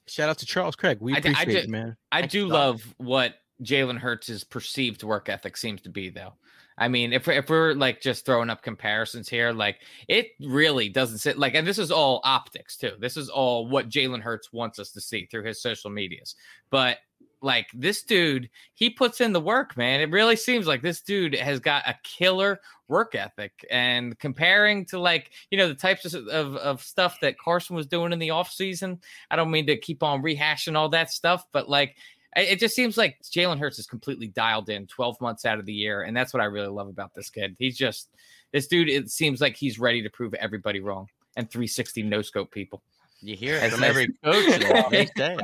Shout 0.06 0.28
out 0.28 0.38
to 0.38 0.46
Charles 0.46 0.74
Craig. 0.76 0.98
We 1.00 1.14
I 1.14 1.20
d- 1.20 1.28
I 1.28 1.32
appreciate 1.32 1.54
did- 1.54 1.64
you, 1.66 1.72
man. 1.72 1.96
I 2.10 2.20
Thanks, 2.20 2.32
do 2.32 2.42
Doc. 2.48 2.52
love 2.52 2.94
what 2.98 3.36
Jalen 3.62 3.98
Hurts' 3.98 4.44
perceived 4.44 5.02
work 5.04 5.28
ethic 5.28 5.56
seems 5.56 5.80
to 5.82 5.88
be, 5.88 6.10
though. 6.10 6.34
I 6.78 6.88
mean, 6.88 7.12
if 7.12 7.28
if 7.28 7.48
we're 7.48 7.74
like 7.74 8.00
just 8.00 8.24
throwing 8.24 8.50
up 8.50 8.62
comparisons 8.62 9.28
here, 9.28 9.52
like 9.52 9.80
it 10.08 10.28
really 10.40 10.88
doesn't 10.88 11.18
sit 11.18 11.38
like, 11.38 11.54
and 11.54 11.66
this 11.66 11.78
is 11.78 11.90
all 11.90 12.20
optics 12.24 12.76
too. 12.76 12.92
This 12.98 13.16
is 13.16 13.28
all 13.28 13.68
what 13.68 13.88
Jalen 13.88 14.22
Hurts 14.22 14.52
wants 14.52 14.78
us 14.78 14.90
to 14.92 15.00
see 15.00 15.26
through 15.26 15.44
his 15.44 15.60
social 15.60 15.90
medias. 15.90 16.34
But 16.70 16.98
like 17.42 17.66
this 17.74 18.02
dude, 18.02 18.48
he 18.74 18.88
puts 18.88 19.20
in 19.20 19.32
the 19.32 19.40
work, 19.40 19.76
man. 19.76 20.00
It 20.00 20.10
really 20.10 20.36
seems 20.36 20.66
like 20.66 20.80
this 20.80 21.02
dude 21.02 21.34
has 21.34 21.60
got 21.60 21.86
a 21.88 21.98
killer 22.04 22.60
work 22.88 23.14
ethic. 23.14 23.52
And 23.70 24.18
comparing 24.18 24.86
to 24.86 24.98
like, 24.98 25.32
you 25.50 25.58
know, 25.58 25.68
the 25.68 25.74
types 25.74 26.14
of, 26.14 26.26
of, 26.28 26.56
of 26.56 26.82
stuff 26.82 27.18
that 27.20 27.38
Carson 27.38 27.74
was 27.74 27.86
doing 27.86 28.12
in 28.12 28.18
the 28.18 28.28
offseason, 28.28 29.00
I 29.30 29.36
don't 29.36 29.50
mean 29.50 29.66
to 29.66 29.76
keep 29.76 30.02
on 30.02 30.22
rehashing 30.22 30.76
all 30.76 30.88
that 30.90 31.10
stuff, 31.10 31.44
but 31.52 31.68
like 31.68 31.96
it 32.36 32.52
it 32.52 32.58
just 32.58 32.74
seems 32.74 32.96
like 32.96 33.18
Jalen 33.22 33.58
Hurts 33.58 33.78
is 33.78 33.86
completely 33.86 34.28
dialed 34.28 34.68
in 34.68 34.86
12 34.86 35.20
months 35.20 35.44
out 35.44 35.58
of 35.58 35.66
the 35.66 35.72
year. 35.72 36.02
And 36.02 36.16
that's 36.16 36.32
what 36.32 36.40
I 36.40 36.46
really 36.46 36.68
love 36.68 36.88
about 36.88 37.14
this 37.14 37.30
kid. 37.30 37.56
He's 37.58 37.76
just 37.76 38.08
this 38.52 38.66
dude, 38.66 38.88
it 38.88 39.10
seems 39.10 39.40
like 39.40 39.56
he's 39.56 39.78
ready 39.78 40.02
to 40.02 40.10
prove 40.10 40.34
everybody 40.34 40.80
wrong 40.80 41.08
and 41.36 41.50
360 41.50 42.02
no 42.02 42.22
scope 42.22 42.50
people. 42.50 42.82
You 43.20 43.36
hear 43.36 43.56
it 43.56 43.72
from 43.72 43.84
every 43.84 44.08
coach. 44.24 44.62
and 44.92 45.10
they. 45.16 45.36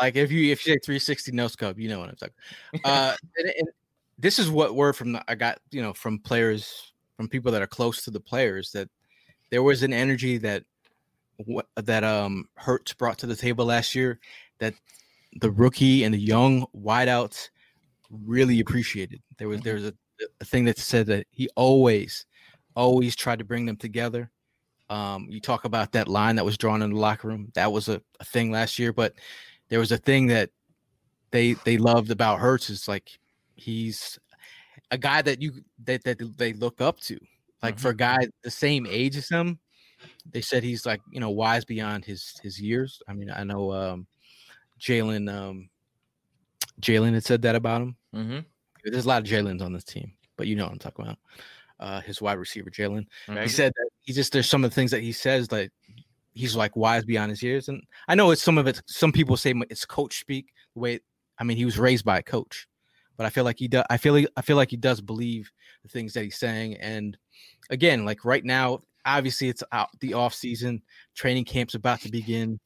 Like 0.00 0.16
if 0.16 0.32
you 0.32 0.50
if 0.50 0.66
you 0.66 0.74
say 0.74 0.78
360 0.84 1.32
no 1.32 1.48
scope, 1.48 1.78
you 1.78 1.88
know 1.88 2.00
what 2.00 2.08
I'm 2.08 2.16
talking. 2.16 2.34
Uh, 2.84 3.14
and, 3.38 3.52
and 3.58 3.68
this 4.18 4.38
is 4.38 4.50
what 4.50 4.74
word 4.74 4.96
from 4.96 5.12
the, 5.12 5.24
I 5.28 5.34
got, 5.34 5.60
you 5.70 5.82
know, 5.82 5.92
from 5.92 6.18
players, 6.18 6.92
from 7.16 7.28
people 7.28 7.52
that 7.52 7.62
are 7.62 7.66
close 7.66 8.02
to 8.04 8.10
the 8.10 8.20
players 8.20 8.72
that 8.72 8.88
there 9.50 9.62
was 9.62 9.82
an 9.82 9.92
energy 9.92 10.38
that 10.38 10.64
what 11.46 11.66
that 11.76 12.04
um 12.04 12.48
Hurts 12.56 12.92
brought 12.92 13.18
to 13.18 13.26
the 13.26 13.36
table 13.36 13.66
last 13.66 13.94
year 13.94 14.20
that 14.58 14.74
the 15.40 15.50
rookie 15.50 16.04
and 16.04 16.14
the 16.14 16.18
young 16.18 16.66
wideouts 16.76 17.50
really 18.10 18.60
appreciated. 18.60 19.22
There 19.38 19.48
was 19.48 19.60
there 19.62 19.74
was 19.74 19.86
a, 19.86 19.94
a 20.40 20.44
thing 20.44 20.64
that 20.64 20.78
said 20.78 21.06
that 21.06 21.26
he 21.30 21.48
always 21.56 22.26
always 22.76 23.14
tried 23.14 23.38
to 23.38 23.44
bring 23.44 23.66
them 23.66 23.76
together. 23.76 24.30
Um, 24.90 25.26
you 25.30 25.40
talk 25.40 25.64
about 25.64 25.92
that 25.92 26.08
line 26.08 26.36
that 26.36 26.44
was 26.44 26.58
drawn 26.58 26.82
in 26.82 26.90
the 26.92 26.98
locker 26.98 27.28
room. 27.28 27.50
That 27.54 27.72
was 27.72 27.88
a, 27.88 28.02
a 28.20 28.24
thing 28.24 28.50
last 28.50 28.78
year, 28.78 28.92
but 28.92 29.14
there 29.68 29.78
was 29.78 29.92
a 29.92 29.98
thing 29.98 30.26
that 30.28 30.50
they 31.30 31.54
they 31.64 31.78
loved 31.78 32.10
about 32.10 32.40
Hurts 32.40 32.70
is 32.70 32.86
like 32.86 33.18
he's 33.56 34.18
a 34.90 34.98
guy 34.98 35.22
that 35.22 35.40
you 35.40 35.52
that 35.84 36.04
that 36.04 36.36
they 36.36 36.52
look 36.52 36.80
up 36.80 37.00
to. 37.00 37.18
Like 37.62 37.78
for 37.78 37.88
a 37.88 37.96
guy 37.96 38.18
the 38.42 38.50
same 38.50 38.86
age 38.86 39.16
as 39.16 39.30
him, 39.30 39.58
they 40.30 40.42
said 40.42 40.62
he's 40.62 40.84
like 40.84 41.00
you 41.10 41.18
know 41.18 41.30
wise 41.30 41.64
beyond 41.64 42.04
his 42.04 42.38
his 42.42 42.60
years. 42.60 43.00
I 43.08 43.14
mean, 43.14 43.30
I 43.30 43.42
know 43.42 43.72
um, 43.72 44.06
Jalen 44.80 45.32
um, 45.32 45.68
Jalen 46.80 47.14
had 47.14 47.24
said 47.24 47.42
that 47.42 47.54
about 47.54 47.82
him. 47.82 47.96
Mm-hmm. 48.14 48.38
There's 48.84 49.04
a 49.04 49.08
lot 49.08 49.22
of 49.22 49.28
Jalen's 49.28 49.62
on 49.62 49.72
this 49.72 49.84
team, 49.84 50.12
but 50.36 50.46
you 50.46 50.56
know 50.56 50.64
what 50.64 50.72
I'm 50.72 50.78
talking 50.78 51.04
about. 51.04 51.18
Uh, 51.80 52.00
his 52.00 52.20
wide 52.20 52.38
receiver 52.38 52.70
Jalen. 52.70 53.06
He 53.26 53.32
Mhm. 53.32 53.50
said 53.50 53.72
that 53.76 53.88
he 54.02 54.12
just 54.12 54.32
there's 54.32 54.48
some 54.48 54.64
of 54.64 54.70
the 54.70 54.74
things 54.74 54.90
that 54.90 55.02
he 55.02 55.12
says 55.12 55.48
that 55.48 55.70
he's 56.34 56.54
like 56.56 56.76
wise 56.76 57.04
beyond 57.04 57.30
his 57.30 57.42
years, 57.42 57.68
and 57.68 57.82
I 58.08 58.14
know 58.14 58.30
it's 58.30 58.42
some 58.42 58.58
of 58.58 58.66
it. 58.66 58.80
Some 58.86 59.12
people 59.12 59.36
say 59.36 59.54
it's 59.70 59.84
coach 59.84 60.20
speak. 60.20 60.52
The 60.74 60.80
way 60.80 61.00
I 61.38 61.44
mean, 61.44 61.56
he 61.56 61.64
was 61.64 61.78
raised 61.78 62.04
by 62.04 62.18
a 62.18 62.22
coach, 62.22 62.68
but 63.16 63.26
I 63.26 63.30
feel 63.30 63.44
like 63.44 63.58
he 63.58 63.68
does. 63.68 63.84
I 63.90 63.96
feel 63.96 64.14
like, 64.14 64.28
I 64.36 64.42
feel 64.42 64.56
like 64.56 64.70
he 64.70 64.76
does 64.76 65.00
believe 65.00 65.50
the 65.82 65.88
things 65.88 66.12
that 66.14 66.22
he's 66.24 66.36
saying. 66.38 66.76
And 66.76 67.16
again, 67.70 68.04
like 68.04 68.24
right 68.24 68.44
now, 68.44 68.82
obviously 69.04 69.48
it's 69.48 69.64
out 69.72 69.88
the 70.00 70.14
off 70.14 70.32
season. 70.34 70.80
Training 71.16 71.44
camp's 71.44 71.74
about 71.74 72.00
to 72.02 72.10
begin. 72.10 72.60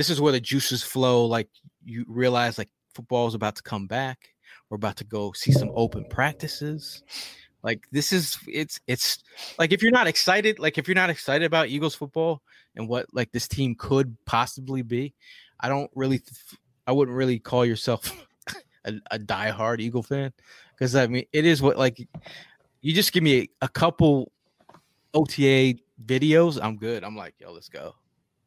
This 0.00 0.08
is 0.08 0.18
where 0.18 0.32
the 0.32 0.40
juices 0.40 0.82
flow. 0.82 1.26
Like 1.26 1.50
you 1.84 2.06
realize 2.08 2.56
like 2.56 2.70
football 2.94 3.28
is 3.28 3.34
about 3.34 3.56
to 3.56 3.62
come 3.62 3.86
back. 3.86 4.30
We're 4.70 4.76
about 4.76 4.96
to 4.96 5.04
go 5.04 5.32
see 5.32 5.52
some 5.52 5.70
open 5.74 6.06
practices. 6.06 7.02
Like 7.62 7.86
this 7.92 8.10
is 8.10 8.38
it's 8.48 8.80
it's 8.86 9.22
like 9.58 9.72
if 9.72 9.82
you're 9.82 9.92
not 9.92 10.06
excited, 10.06 10.58
like 10.58 10.78
if 10.78 10.88
you're 10.88 10.94
not 10.94 11.10
excited 11.10 11.44
about 11.44 11.68
Eagles 11.68 11.94
football 11.94 12.40
and 12.76 12.88
what 12.88 13.12
like 13.12 13.30
this 13.32 13.46
team 13.46 13.74
could 13.74 14.16
possibly 14.24 14.80
be, 14.80 15.12
I 15.60 15.68
don't 15.68 15.90
really 15.94 16.22
I 16.86 16.92
wouldn't 16.92 17.14
really 17.14 17.38
call 17.38 17.66
yourself 17.66 18.26
a, 18.86 18.94
a 19.10 19.18
diehard 19.18 19.80
Eagle 19.80 20.02
fan 20.02 20.32
because 20.70 20.96
I 20.96 21.08
mean 21.08 21.26
it 21.30 21.44
is 21.44 21.60
what 21.60 21.76
like 21.76 22.08
you 22.80 22.94
just 22.94 23.12
give 23.12 23.22
me 23.22 23.40
a, 23.40 23.48
a 23.66 23.68
couple 23.68 24.32
OTA 25.12 25.74
videos, 26.02 26.58
I'm 26.58 26.78
good. 26.78 27.04
I'm 27.04 27.16
like, 27.16 27.34
yo, 27.38 27.52
let's 27.52 27.68
go. 27.68 27.96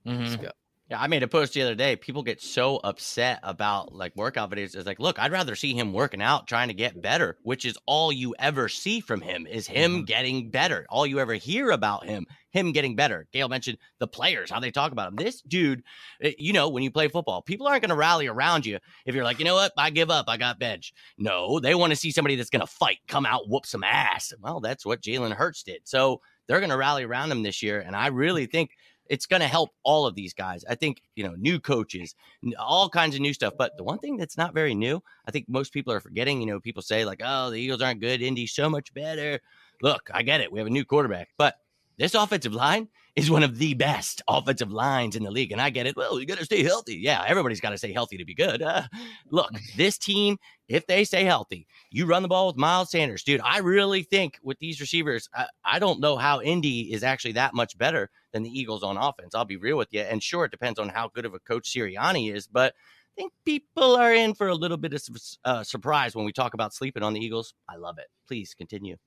Let's 0.04 0.34
mm-hmm. 0.34 0.46
go. 0.46 0.52
Yeah, 0.94 1.02
I 1.02 1.08
made 1.08 1.24
a 1.24 1.28
post 1.28 1.56
the 1.56 1.64
other 1.64 1.74
day. 1.74 1.96
People 1.96 2.22
get 2.22 2.40
so 2.40 2.80
upset 2.84 3.40
about 3.42 3.96
like 3.96 4.16
workout 4.16 4.52
videos. 4.52 4.76
It's 4.76 4.86
like, 4.86 5.00
look, 5.00 5.18
I'd 5.18 5.32
rather 5.32 5.56
see 5.56 5.74
him 5.74 5.92
working 5.92 6.22
out, 6.22 6.46
trying 6.46 6.68
to 6.68 6.76
get 6.76 7.02
better, 7.02 7.40
which 7.42 7.66
is 7.66 7.80
all 7.88 8.12
you 8.14 8.36
ever 8.38 8.70
see 8.70 9.00
from 9.00 9.20
him 9.20 9.48
is 9.48 9.66
him 9.66 10.06
getting 10.06 10.52
better. 10.52 10.86
All 10.92 11.08
you 11.08 11.18
ever 11.20 11.34
hear 11.34 11.72
about 11.72 12.06
him, 12.06 12.28
him 12.52 12.74
getting 12.74 12.96
better. 12.96 13.26
Gail 13.32 13.50
mentioned 13.50 13.80
the 13.98 14.06
players, 14.06 14.52
how 14.52 14.60
they 14.60 14.70
talk 14.70 14.92
about 14.92 15.08
him. 15.08 15.16
This 15.16 15.42
dude, 15.42 15.82
eh, 16.22 16.34
you 16.38 16.54
know, 16.54 16.70
when 16.70 16.84
you 16.84 16.92
play 16.92 17.08
football, 17.08 17.42
people 17.42 17.66
aren't 17.66 17.82
going 17.82 17.90
to 17.90 17.96
rally 17.96 18.28
around 18.28 18.64
you 18.64 18.78
if 19.08 19.16
you're 19.16 19.24
like, 19.24 19.40
you 19.40 19.46
know 19.46 19.56
what, 19.56 19.72
I 19.76 19.90
give 19.90 20.12
up, 20.12 20.26
I 20.28 20.38
got 20.38 20.60
bench. 20.60 20.94
No, 21.18 21.60
they 21.60 21.74
want 21.74 21.90
to 21.90 21.98
see 21.98 22.12
somebody 22.12 22.36
that's 22.36 22.52
going 22.52 22.60
to 22.60 22.68
fight, 22.68 23.00
come 23.08 23.26
out, 23.26 23.50
whoop 23.50 23.66
some 23.66 23.84
ass. 23.84 24.32
Well, 24.40 24.60
that's 24.60 24.86
what 24.86 25.02
Jalen 25.02 25.34
Hurts 25.34 25.64
did. 25.64 25.82
So 25.86 26.22
they're 26.48 26.60
going 26.60 26.70
to 26.70 26.78
rally 26.78 27.04
around 27.04 27.32
him 27.32 27.42
this 27.42 27.64
year, 27.64 27.80
and 27.80 27.96
I 27.96 28.08
really 28.08 28.46
think 28.46 28.72
it's 29.08 29.26
going 29.26 29.42
to 29.42 29.48
help 29.48 29.72
all 29.84 30.06
of 30.06 30.16
these 30.16 30.34
guys. 30.34 30.64
I 30.70 30.76
think, 30.76 31.02
you 31.16 31.24
know, 31.24 31.36
new 31.38 31.60
coaches, 31.60 32.16
all 32.58 32.90
kinds 32.90 33.16
of 33.16 33.22
new 33.22 33.34
stuff. 33.34 33.54
But 33.58 33.76
the 33.78 33.84
one 33.84 34.00
thing 34.00 34.18
that's 34.18 34.38
not 34.38 34.54
very 34.54 34.74
new, 34.74 35.02
I 35.28 35.32
think 35.32 35.48
most 35.50 35.74
people 35.74 35.94
are 35.94 36.00
forgetting, 36.00 36.40
you 36.40 36.48
know, 36.48 36.60
people 36.60 36.82
say 36.82 37.06
like, 37.06 37.22
oh, 37.24 37.50
the 37.50 37.58
Eagles 37.58 37.82
aren't 37.82 38.02
good. 38.02 38.22
Indy's 38.22 38.54
so 38.54 38.70
much 38.70 38.94
better. 38.94 39.40
Look, 39.82 40.10
I 40.14 40.24
get 40.24 40.42
it. 40.42 40.52
We 40.52 40.60
have 40.60 40.68
a 40.68 40.72
new 40.72 40.86
quarterback, 40.86 41.30
but 41.38 41.58
this 42.04 42.16
offensive 42.16 42.54
line 42.54 42.90
is 43.16 43.32
one 43.32 43.44
of 43.44 43.58
the 43.60 43.74
best 43.76 44.22
offensive 44.28 44.74
lines 44.74 45.16
in 45.16 45.24
the 45.24 45.32
league. 45.32 45.54
And 45.54 45.62
I 45.62 45.70
get 45.70 45.88
it. 45.88 45.96
Well, 45.96 46.20
you 46.20 46.26
got 46.26 46.38
to 46.38 46.44
stay 46.44 46.62
healthy. 46.62 46.96
Yeah, 46.96 47.24
everybody's 47.26 47.62
got 47.62 47.70
to 47.70 47.78
stay 47.78 47.94
healthy 47.94 48.18
to 48.18 48.26
be 48.26 48.34
good. 48.34 48.62
Uh, 48.62 48.84
look, 49.30 49.52
this 49.78 49.98
team, 49.98 50.38
if 50.68 50.86
they 50.86 51.06
stay 51.06 51.24
healthy, 51.24 51.66
you 51.92 52.06
run 52.06 52.22
the 52.22 52.28
ball 52.28 52.48
with 52.48 52.58
Miles 52.58 52.92
Sanders. 52.92 53.24
Dude, 53.24 53.40
I 53.42 53.60
really 53.60 54.04
think 54.04 54.38
with 54.44 54.60
these 54.60 54.82
receivers, 54.82 55.30
I, 55.34 55.46
I 55.64 55.80
don't 55.80 56.02
know 56.02 56.18
how 56.18 56.42
Indy 56.42 56.92
is 56.92 57.04
actually 57.04 57.34
that 57.34 57.54
much 57.54 57.78
better 57.78 58.10
than 58.34 58.44
the 58.44 58.50
Eagles 58.50 58.84
on 58.84 58.98
offense. 58.98 59.34
I'll 59.34 59.46
be 59.46 59.56
real 59.56 59.78
with 59.78 59.90
you. 59.92 60.02
And 60.02 60.22
sure, 60.22 60.44
it 60.44 60.52
depends 60.52 60.80
on 60.80 60.90
how 60.90 61.08
good 61.08 61.26
of 61.26 61.34
a 61.34 61.40
coach 61.40 61.72
Sirianni 61.72 62.34
is, 62.34 62.48
but 62.48 62.74
I 63.16 63.22
think 63.22 63.32
people 63.46 63.96
are 63.96 64.14
in 64.14 64.34
for 64.34 64.50
a 64.50 64.56
little 64.56 64.76
bit 64.76 64.94
of 64.94 65.08
uh, 65.46 65.64
surprise 65.64 66.16
when 66.16 66.26
we 66.26 66.34
talk 66.34 66.54
about 66.54 66.74
sleeping 66.74 67.04
on 67.04 67.14
the 67.14 67.22
Eagles. 67.22 67.54
I 67.70 67.78
love 67.78 67.98
it. 67.98 68.08
Please 68.28 68.54
continue. 68.54 68.98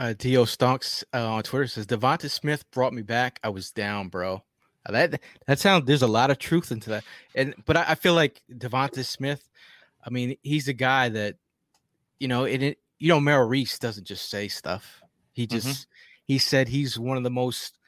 Uh, 0.00 0.14
Dio 0.16 0.46
Stonks 0.46 1.04
uh, 1.12 1.30
on 1.30 1.42
Twitter 1.42 1.66
says 1.66 1.86
Devonta 1.86 2.30
Smith 2.30 2.64
brought 2.70 2.94
me 2.94 3.02
back. 3.02 3.38
I 3.44 3.50
was 3.50 3.70
down, 3.70 4.08
bro. 4.08 4.42
That 4.88 5.20
that 5.46 5.58
sounds. 5.58 5.84
There's 5.84 6.00
a 6.00 6.06
lot 6.06 6.30
of 6.30 6.38
truth 6.38 6.72
into 6.72 6.88
that, 6.88 7.04
and 7.34 7.54
but 7.66 7.76
I, 7.76 7.84
I 7.88 7.94
feel 7.96 8.14
like 8.14 8.40
Devonta 8.50 9.04
Smith. 9.04 9.46
I 10.02 10.08
mean, 10.08 10.36
he's 10.42 10.68
a 10.68 10.72
guy 10.72 11.10
that, 11.10 11.36
you 12.18 12.28
know, 12.28 12.44
it, 12.44 12.62
it 12.62 12.78
you 12.98 13.08
know, 13.08 13.20
Merrill 13.20 13.46
Reese 13.46 13.78
doesn't 13.78 14.06
just 14.06 14.30
say 14.30 14.48
stuff. 14.48 15.02
He 15.34 15.46
just 15.46 15.86
he 16.24 16.38
said 16.38 16.68
he's 16.68 16.98
one 16.98 17.18
of 17.18 17.22
the 17.22 17.30
most, 17.30 17.78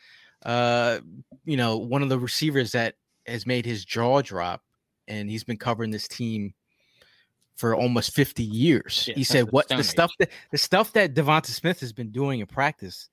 uh, 0.44 0.98
you 1.46 1.56
know, 1.56 1.78
one 1.78 2.02
of 2.02 2.10
the 2.10 2.18
receivers 2.18 2.72
that 2.72 2.96
has 3.26 3.46
made 3.46 3.64
his 3.64 3.86
jaw 3.86 4.20
drop, 4.20 4.62
and 5.08 5.30
he's 5.30 5.44
been 5.44 5.56
covering 5.56 5.90
this 5.90 6.08
team 6.08 6.52
for 7.56 7.74
almost 7.74 8.14
50 8.14 8.42
years. 8.42 9.06
Yeah, 9.08 9.14
he 9.14 9.24
said 9.24 9.50
what 9.52 9.68
the 9.68 9.78
Age. 9.78 9.84
stuff 9.84 10.12
that 10.18 10.30
the 10.50 10.58
stuff 10.58 10.92
that 10.94 11.14
Devonta 11.14 11.46
Smith 11.46 11.80
has 11.80 11.92
been 11.92 12.10
doing 12.10 12.40
in 12.40 12.46
practice, 12.46 13.08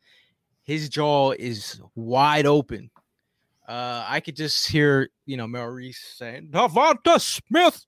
his 0.64 0.90
jaw 0.90 1.32
is 1.32 1.82
wide 1.96 2.46
open. 2.46 2.90
Uh, 3.68 4.04
I 4.08 4.20
could 4.20 4.36
just 4.36 4.68
hear, 4.68 5.10
you 5.26 5.38
know, 5.38 5.46
Mel 5.46 5.68
Reese 5.68 6.16
saying, 6.18 6.50
Devonta 6.52 7.22
Smith 7.22 7.86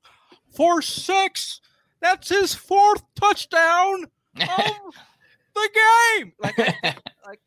for 0.55 0.81
six. 0.81 1.59
That's 2.01 2.29
his 2.29 2.53
fourth 2.53 3.03
touchdown 3.15 4.03
of 4.03 4.45
the 5.55 5.69
game. 6.19 6.33
Like, 6.39 6.57
like 7.25 7.39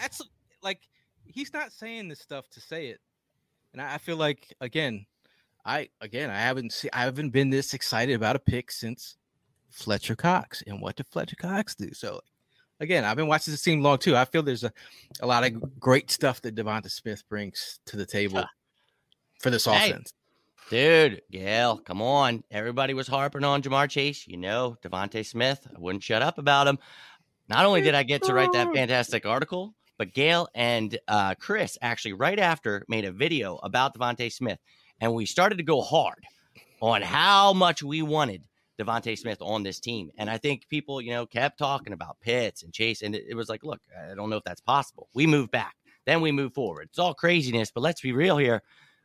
that's 0.00 0.22
like 0.62 0.80
he's 1.24 1.52
not 1.52 1.72
saying 1.72 2.08
this 2.08 2.20
stuff 2.20 2.48
to 2.50 2.60
say 2.60 2.88
it. 2.88 3.00
And 3.72 3.82
I 3.82 3.94
I 3.94 3.98
feel 3.98 4.16
like 4.16 4.52
again, 4.60 5.06
I 5.64 5.88
again 6.00 6.30
I 6.30 6.38
haven't 6.38 6.72
seen 6.72 6.90
I 6.92 7.02
haven't 7.02 7.30
been 7.30 7.50
this 7.50 7.74
excited 7.74 8.14
about 8.14 8.36
a 8.36 8.38
pick 8.38 8.70
since 8.70 9.16
Fletcher 9.70 10.16
Cox. 10.16 10.62
And 10.66 10.80
what 10.80 10.96
did 10.96 11.06
Fletcher 11.08 11.36
Cox 11.36 11.74
do? 11.74 11.92
So 11.92 12.20
again, 12.80 13.04
I've 13.04 13.16
been 13.16 13.26
watching 13.26 13.52
this 13.52 13.62
team 13.62 13.82
long 13.82 13.98
too. 13.98 14.16
I 14.16 14.24
feel 14.24 14.42
there's 14.42 14.64
a, 14.64 14.72
a 15.20 15.26
lot 15.26 15.44
of 15.44 15.78
great 15.80 16.10
stuff 16.10 16.40
that 16.42 16.54
Devonta 16.54 16.90
Smith 16.90 17.22
brings 17.28 17.80
to 17.86 17.96
the 17.96 18.06
table 18.06 18.44
for 19.40 19.50
this 19.50 19.64
Hey. 19.66 19.90
offense. 19.90 20.12
Dude, 20.70 21.22
Gail, 21.30 21.78
come 21.78 22.02
on. 22.02 22.44
Everybody 22.50 22.92
was 22.92 23.08
harping 23.08 23.42
on 23.42 23.62
Ja'Marr 23.62 23.88
Chase. 23.88 24.26
You 24.26 24.36
know, 24.36 24.76
Devonta 24.82 25.24
Smith. 25.24 25.66
I 25.74 25.78
wouldn't 25.78 26.02
shut 26.04 26.20
up 26.20 26.36
about 26.38 26.66
him. 26.66 26.78
Not 27.48 27.64
only 27.64 27.80
did 27.80 27.94
I 27.94 28.02
get 28.02 28.22
to 28.24 28.34
write 28.34 28.52
that 28.52 28.74
fantastic 28.74 29.24
article, 29.24 29.74
but 29.96 30.12
Gail 30.12 30.46
and 30.54 30.98
uh, 31.08 31.34
Chris 31.36 31.78
actually 31.80 32.12
right 32.12 32.38
after 32.38 32.84
made 32.86 33.06
a 33.06 33.12
video 33.12 33.56
about 33.62 33.96
Devonta 33.96 34.30
Smith. 34.30 34.58
And 35.00 35.14
we 35.14 35.26
started 35.26 35.58
to 35.58 35.64
go 35.64 35.80
hard 35.80 36.24
on 36.80 37.02
how 37.02 37.52
much 37.52 37.82
we 37.82 38.02
wanted 38.02 38.42
Devonta 38.78 39.16
Smith 39.18 39.38
on 39.40 39.62
this 39.62 39.80
team. 39.80 40.10
And 40.18 40.30
I 40.30 40.38
think 40.38 40.68
people, 40.68 41.00
you 41.00 41.10
know, 41.10 41.26
kept 41.26 41.58
talking 41.58 41.92
about 41.92 42.20
Pitts 42.20 42.62
and 42.62 42.72
Chase. 42.72 43.02
And 43.02 43.14
it, 43.14 43.24
it 43.30 43.34
was 43.34 43.48
like, 43.48 43.64
look, 43.64 43.80
I 44.10 44.14
don't 44.14 44.30
know 44.30 44.36
if 44.36 44.44
that's 44.44 44.60
possible. 44.60 45.08
We 45.14 45.26
move 45.26 45.50
back. 45.50 45.74
Then 46.06 46.20
we 46.20 46.32
move 46.32 46.54
forward. 46.54 46.88
It's 46.90 46.98
all 46.98 47.14
craziness, 47.14 47.70
but 47.70 47.82
let's 47.82 48.00
be 48.00 48.12
real 48.12 48.38
here. 48.38 48.62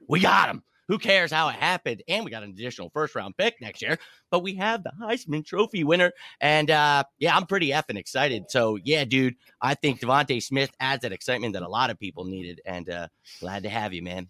We 0.08 0.20
got 0.20 0.50
him. 0.50 0.64
Who 0.90 0.98
cares 0.98 1.32
how 1.32 1.48
it 1.48 1.56
happened? 1.56 2.04
And 2.08 2.26
we 2.26 2.32
got 2.32 2.44
an 2.44 2.50
additional 2.50 2.90
first 2.90 3.16
round 3.16 3.38
pick 3.38 3.56
next 3.62 3.82
year, 3.82 3.98
but 4.30 4.44
we 4.44 4.56
have 4.56 4.84
the 4.84 4.92
Heisman 5.02 5.46
Trophy 5.46 5.84
winner. 5.84 6.12
And 6.42 6.70
uh, 6.70 7.06
yeah, 7.20 7.36
I'm 7.36 7.46
pretty 7.46 7.70
effing 7.70 7.98
excited. 7.98 8.46
So 8.50 8.78
yeah, 8.84 9.06
dude, 9.06 9.36
I 9.62 9.76
think 9.76 10.02
Devonta 10.02 10.44
Smith 10.44 10.72
adds 10.80 11.04
that 11.04 11.14
excitement 11.14 11.54
that 11.54 11.64
a 11.64 11.70
lot 11.70 11.90
of 11.90 12.00
people 12.00 12.26
needed. 12.26 12.62
And 12.66 12.90
uh, 12.90 13.08
glad 13.40 13.64
to 13.64 13.70
have 13.70 13.94
you, 13.94 14.04
man. 14.04 14.30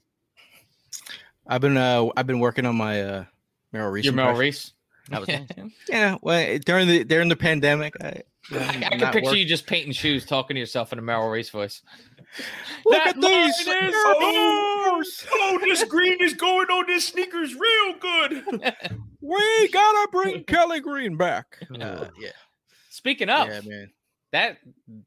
I've 1.47 1.61
been 1.61 1.77
uh 1.77 2.09
I've 2.15 2.27
been 2.27 2.39
working 2.39 2.65
on 2.65 2.75
my 2.75 3.01
uh 3.01 3.25
Merrill 3.71 3.91
Reese. 3.91 4.05
You're 4.05 4.13
Mel. 4.13 4.33
Reese. 4.35 4.73
That 5.09 5.19
was 5.19 5.27
nice. 5.29 5.47
Yeah, 5.89 6.17
well 6.21 6.57
during 6.65 6.87
the 6.87 7.03
during 7.03 7.27
the 7.29 7.35
pandemic, 7.35 7.95
I, 8.01 8.21
you 8.51 8.59
know, 8.59 8.65
I 8.65 8.87
I'm 8.91 8.99
can 8.99 9.11
picture 9.11 9.31
work- 9.31 9.37
you 9.37 9.45
just 9.45 9.67
painting 9.67 9.91
shoes, 9.93 10.25
talking 10.25 10.55
to 10.55 10.59
yourself 10.59 10.93
in 10.93 10.99
a 10.99 11.01
Merrill 11.01 11.29
Reese 11.29 11.49
voice. 11.49 11.81
Look 12.85 13.03
That 13.03 13.07
at 13.09 13.15
these 13.21 13.67
line 13.67 13.83
is- 13.89 13.95
sneakers! 13.95 15.27
Oh, 15.33 15.59
this 15.63 15.83
green 15.85 16.21
is 16.21 16.33
going 16.33 16.67
on 16.69 16.85
this 16.87 17.07
sneakers 17.07 17.53
real 17.55 17.93
good. 17.99 18.73
We 19.21 19.69
gotta 19.69 20.09
bring 20.11 20.43
Kelly 20.43 20.81
Green 20.81 21.15
back. 21.15 21.57
Uh, 21.73 22.07
yeah, 22.19 22.29
Speaking 22.89 23.29
of, 23.29 23.47
yeah, 23.47 23.61
man. 23.65 23.91
that 24.33 24.57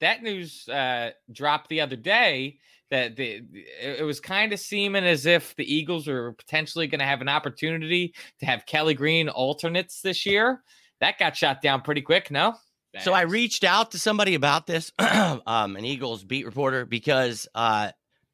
that 0.00 0.22
news 0.22 0.66
uh, 0.70 1.10
dropped 1.30 1.68
the 1.68 1.82
other 1.82 1.96
day 1.96 2.58
that 2.90 3.16
the 3.16 3.42
it 3.80 4.04
was 4.04 4.20
kind 4.20 4.52
of 4.52 4.60
seeming 4.60 5.04
as 5.04 5.26
if 5.26 5.54
the 5.56 5.74
Eagles 5.74 6.06
were 6.06 6.32
potentially 6.32 6.86
going 6.86 7.00
to 7.00 7.06
have 7.06 7.20
an 7.20 7.28
opportunity 7.28 8.14
to 8.40 8.46
have 8.46 8.66
Kelly 8.66 8.94
Green 8.94 9.28
alternates 9.28 10.00
this 10.00 10.24
year. 10.26 10.62
That 11.00 11.18
got 11.18 11.36
shot 11.36 11.60
down 11.62 11.82
pretty 11.82 12.02
quick. 12.02 12.30
No, 12.30 12.54
So 13.00 13.12
I 13.12 13.22
reached 13.22 13.64
out 13.64 13.90
to 13.90 13.98
somebody 13.98 14.34
about 14.34 14.66
this, 14.66 14.92
um, 14.98 15.76
an 15.76 15.84
Eagles 15.84 16.24
beat 16.24 16.46
reporter, 16.46 16.86
because 16.86 17.46
uh, 17.54 17.90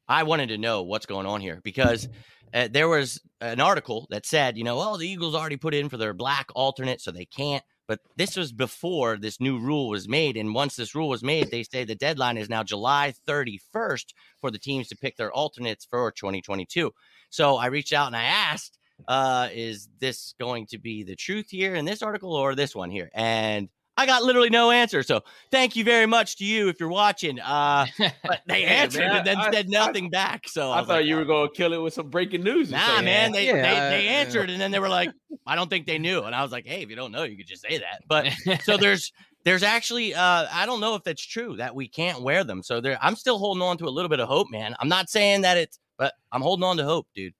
I 0.07 0.23
wanted 0.23 0.49
to 0.49 0.57
know 0.57 0.83
what's 0.83 1.05
going 1.05 1.25
on 1.25 1.41
here. 1.41 1.59
Because 1.63 2.07
uh, 2.53 2.69
there 2.71 2.87
was 2.87 3.19
an 3.41 3.59
article 3.59 4.07
that 4.11 4.25
said, 4.25 4.57
you 4.57 4.63
know, 4.63 4.79
oh, 4.79 4.97
the 4.97 5.07
Eagles 5.07 5.35
already 5.35 5.57
put 5.57 5.73
in 5.73 5.89
for 5.89 5.97
their 5.97 6.13
black 6.13 6.47
alternate, 6.55 7.01
so 7.01 7.11
they 7.11 7.25
can't. 7.25 7.63
But 7.87 7.99
this 8.15 8.37
was 8.37 8.51
before 8.51 9.17
this 9.17 9.41
new 9.41 9.59
rule 9.59 9.89
was 9.89 10.07
made. 10.07 10.37
And 10.37 10.53
once 10.53 10.75
this 10.75 10.95
rule 10.95 11.09
was 11.09 11.23
made, 11.23 11.51
they 11.51 11.63
say 11.63 11.83
the 11.83 11.95
deadline 11.95 12.37
is 12.37 12.49
now 12.49 12.63
July 12.63 13.13
31st 13.27 14.13
for 14.39 14.51
the 14.51 14.59
teams 14.59 14.87
to 14.89 14.97
pick 14.97 15.17
their 15.17 15.31
alternates 15.31 15.85
for 15.85 16.11
2022. 16.11 16.93
So 17.29 17.57
I 17.57 17.67
reached 17.67 17.93
out 17.93 18.07
and 18.07 18.15
I 18.15 18.23
asked, 18.23 18.77
uh, 19.07 19.49
is 19.51 19.89
this 19.99 20.33
going 20.39 20.67
to 20.67 20.77
be 20.77 21.03
the 21.03 21.15
truth 21.15 21.47
here 21.49 21.75
in 21.75 21.85
this 21.85 22.01
article 22.01 22.33
or 22.33 22.55
this 22.55 22.75
one 22.75 22.89
here? 22.89 23.09
And 23.13 23.69
I 23.95 24.05
got 24.07 24.23
literally 24.23 24.49
no 24.49 24.71
answer. 24.71 25.03
So 25.03 25.21
thank 25.51 25.75
you 25.75 25.83
very 25.83 26.05
much 26.07 26.37
to 26.37 26.45
you 26.45 26.67
if 26.67 26.79
you're 26.79 26.89
watching. 26.89 27.39
Uh, 27.39 27.85
but 28.23 28.41
they 28.47 28.61
Hey, 28.63 28.65
answered 28.65 28.99
man, 29.01 29.17
and 29.17 29.27
then 29.27 29.37
I- 29.37 29.51
said 29.51 29.69
nothing 29.69 30.09
back. 30.09 30.47
So 30.47 30.71
I, 30.71 30.79
was 30.79 30.87
thought 30.87 30.93
like, 30.95 31.05
you 31.05 31.15
were 31.17 31.21
"Oh." 31.21 31.25
going 31.25 31.49
to 31.49 31.55
kill 31.55 31.73
it 31.73 31.77
with 31.77 31.93
some 31.93 32.09
breaking 32.09 32.41
news. 32.43 32.71
Nah, 32.71 32.97
say, 32.97 33.05
man, 33.05 33.31
they, 33.31 33.45
Yeah, 33.47 33.61
they, 33.61 33.77
I- 33.77 33.89
they 33.89 34.05
yeah. 34.05 34.11
answered 34.11 34.49
and 34.49 34.59
then 34.59 34.71
they 34.71 34.79
were 34.79 34.89
like, 34.89 35.11
I 35.45 35.55
don't 35.55 35.69
think 35.69 35.85
they 35.85 35.99
knew. 35.99 36.21
And 36.23 36.33
I 36.33 36.41
was 36.41 36.51
like, 36.51 36.65
hey, 36.65 36.81
if 36.81 36.89
you 36.89 36.95
don't 36.95 37.11
know, 37.11 37.23
you 37.23 37.37
could 37.37 37.47
just 37.47 37.61
say 37.61 37.77
that. 37.79 38.01
But 38.07 38.31
so 38.63 38.77
there's 38.83 39.11
there's 39.45 39.61
actually 39.63 40.15
uh 40.15 40.47
I 40.51 40.65
don't 40.65 40.79
know 40.79 40.95
if 40.95 41.03
that's 41.03 41.23
true 41.25 41.55
that 41.57 41.75
we 41.75 41.87
can't 41.87 42.21
wear 42.21 42.43
them. 42.43 42.63
So 42.63 42.81
there 42.81 42.97
I'm 43.01 43.15
still 43.15 43.37
holding 43.37 43.61
on 43.61 43.77
to 43.77 43.85
a 43.85 43.89
little 43.91 44.09
bit 44.09 44.19
of 44.21 44.27
hope, 44.27 44.47
man. 44.49 44.75
I'm 44.79 44.89
not 44.89 45.09
saying 45.09 45.41
that 45.41 45.57
it's 45.57 45.79
but 45.97 46.13
I'm 46.31 46.41
holding 46.41 46.63
on 46.63 46.77
to 46.77 46.83
hope, 46.83 47.07
dude. 47.13 47.33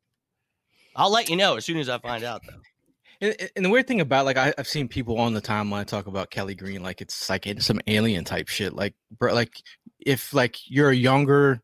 I'll 0.95 1.11
let 1.11 1.29
you 1.29 1.35
know 1.35 1.55
as 1.55 1.65
soon 1.65 1.77
as 1.79 1.89
I 1.89 1.97
find 1.97 2.23
out, 2.23 2.41
though. 2.47 2.59
And, 3.23 3.49
and 3.55 3.65
the 3.65 3.69
weird 3.69 3.87
thing 3.87 4.01
about 4.01 4.25
like 4.25 4.37
I, 4.37 4.53
I've 4.57 4.67
seen 4.67 4.87
people 4.87 5.17
on 5.17 5.33
the 5.33 5.41
timeline 5.41 5.85
talk 5.85 6.07
about 6.07 6.29
Kelly 6.29 6.55
Green 6.55 6.83
like 6.83 7.01
it's 7.01 7.29
like 7.29 7.47
it's 7.47 7.65
some 7.65 7.79
alien 7.87 8.25
type 8.25 8.49
shit. 8.49 8.73
Like, 8.73 8.93
bro, 9.17 9.33
like 9.33 9.61
if 9.99 10.33
like 10.33 10.57
you're 10.69 10.91
younger, 10.91 11.61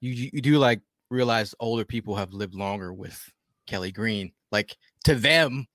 you 0.00 0.30
you 0.32 0.40
do 0.40 0.58
like 0.58 0.80
realize 1.10 1.54
older 1.60 1.84
people 1.84 2.16
have 2.16 2.32
lived 2.32 2.54
longer 2.54 2.92
with 2.94 3.22
Kelly 3.66 3.92
Green. 3.92 4.32
Like 4.50 4.76
to 5.04 5.14
them, 5.14 5.66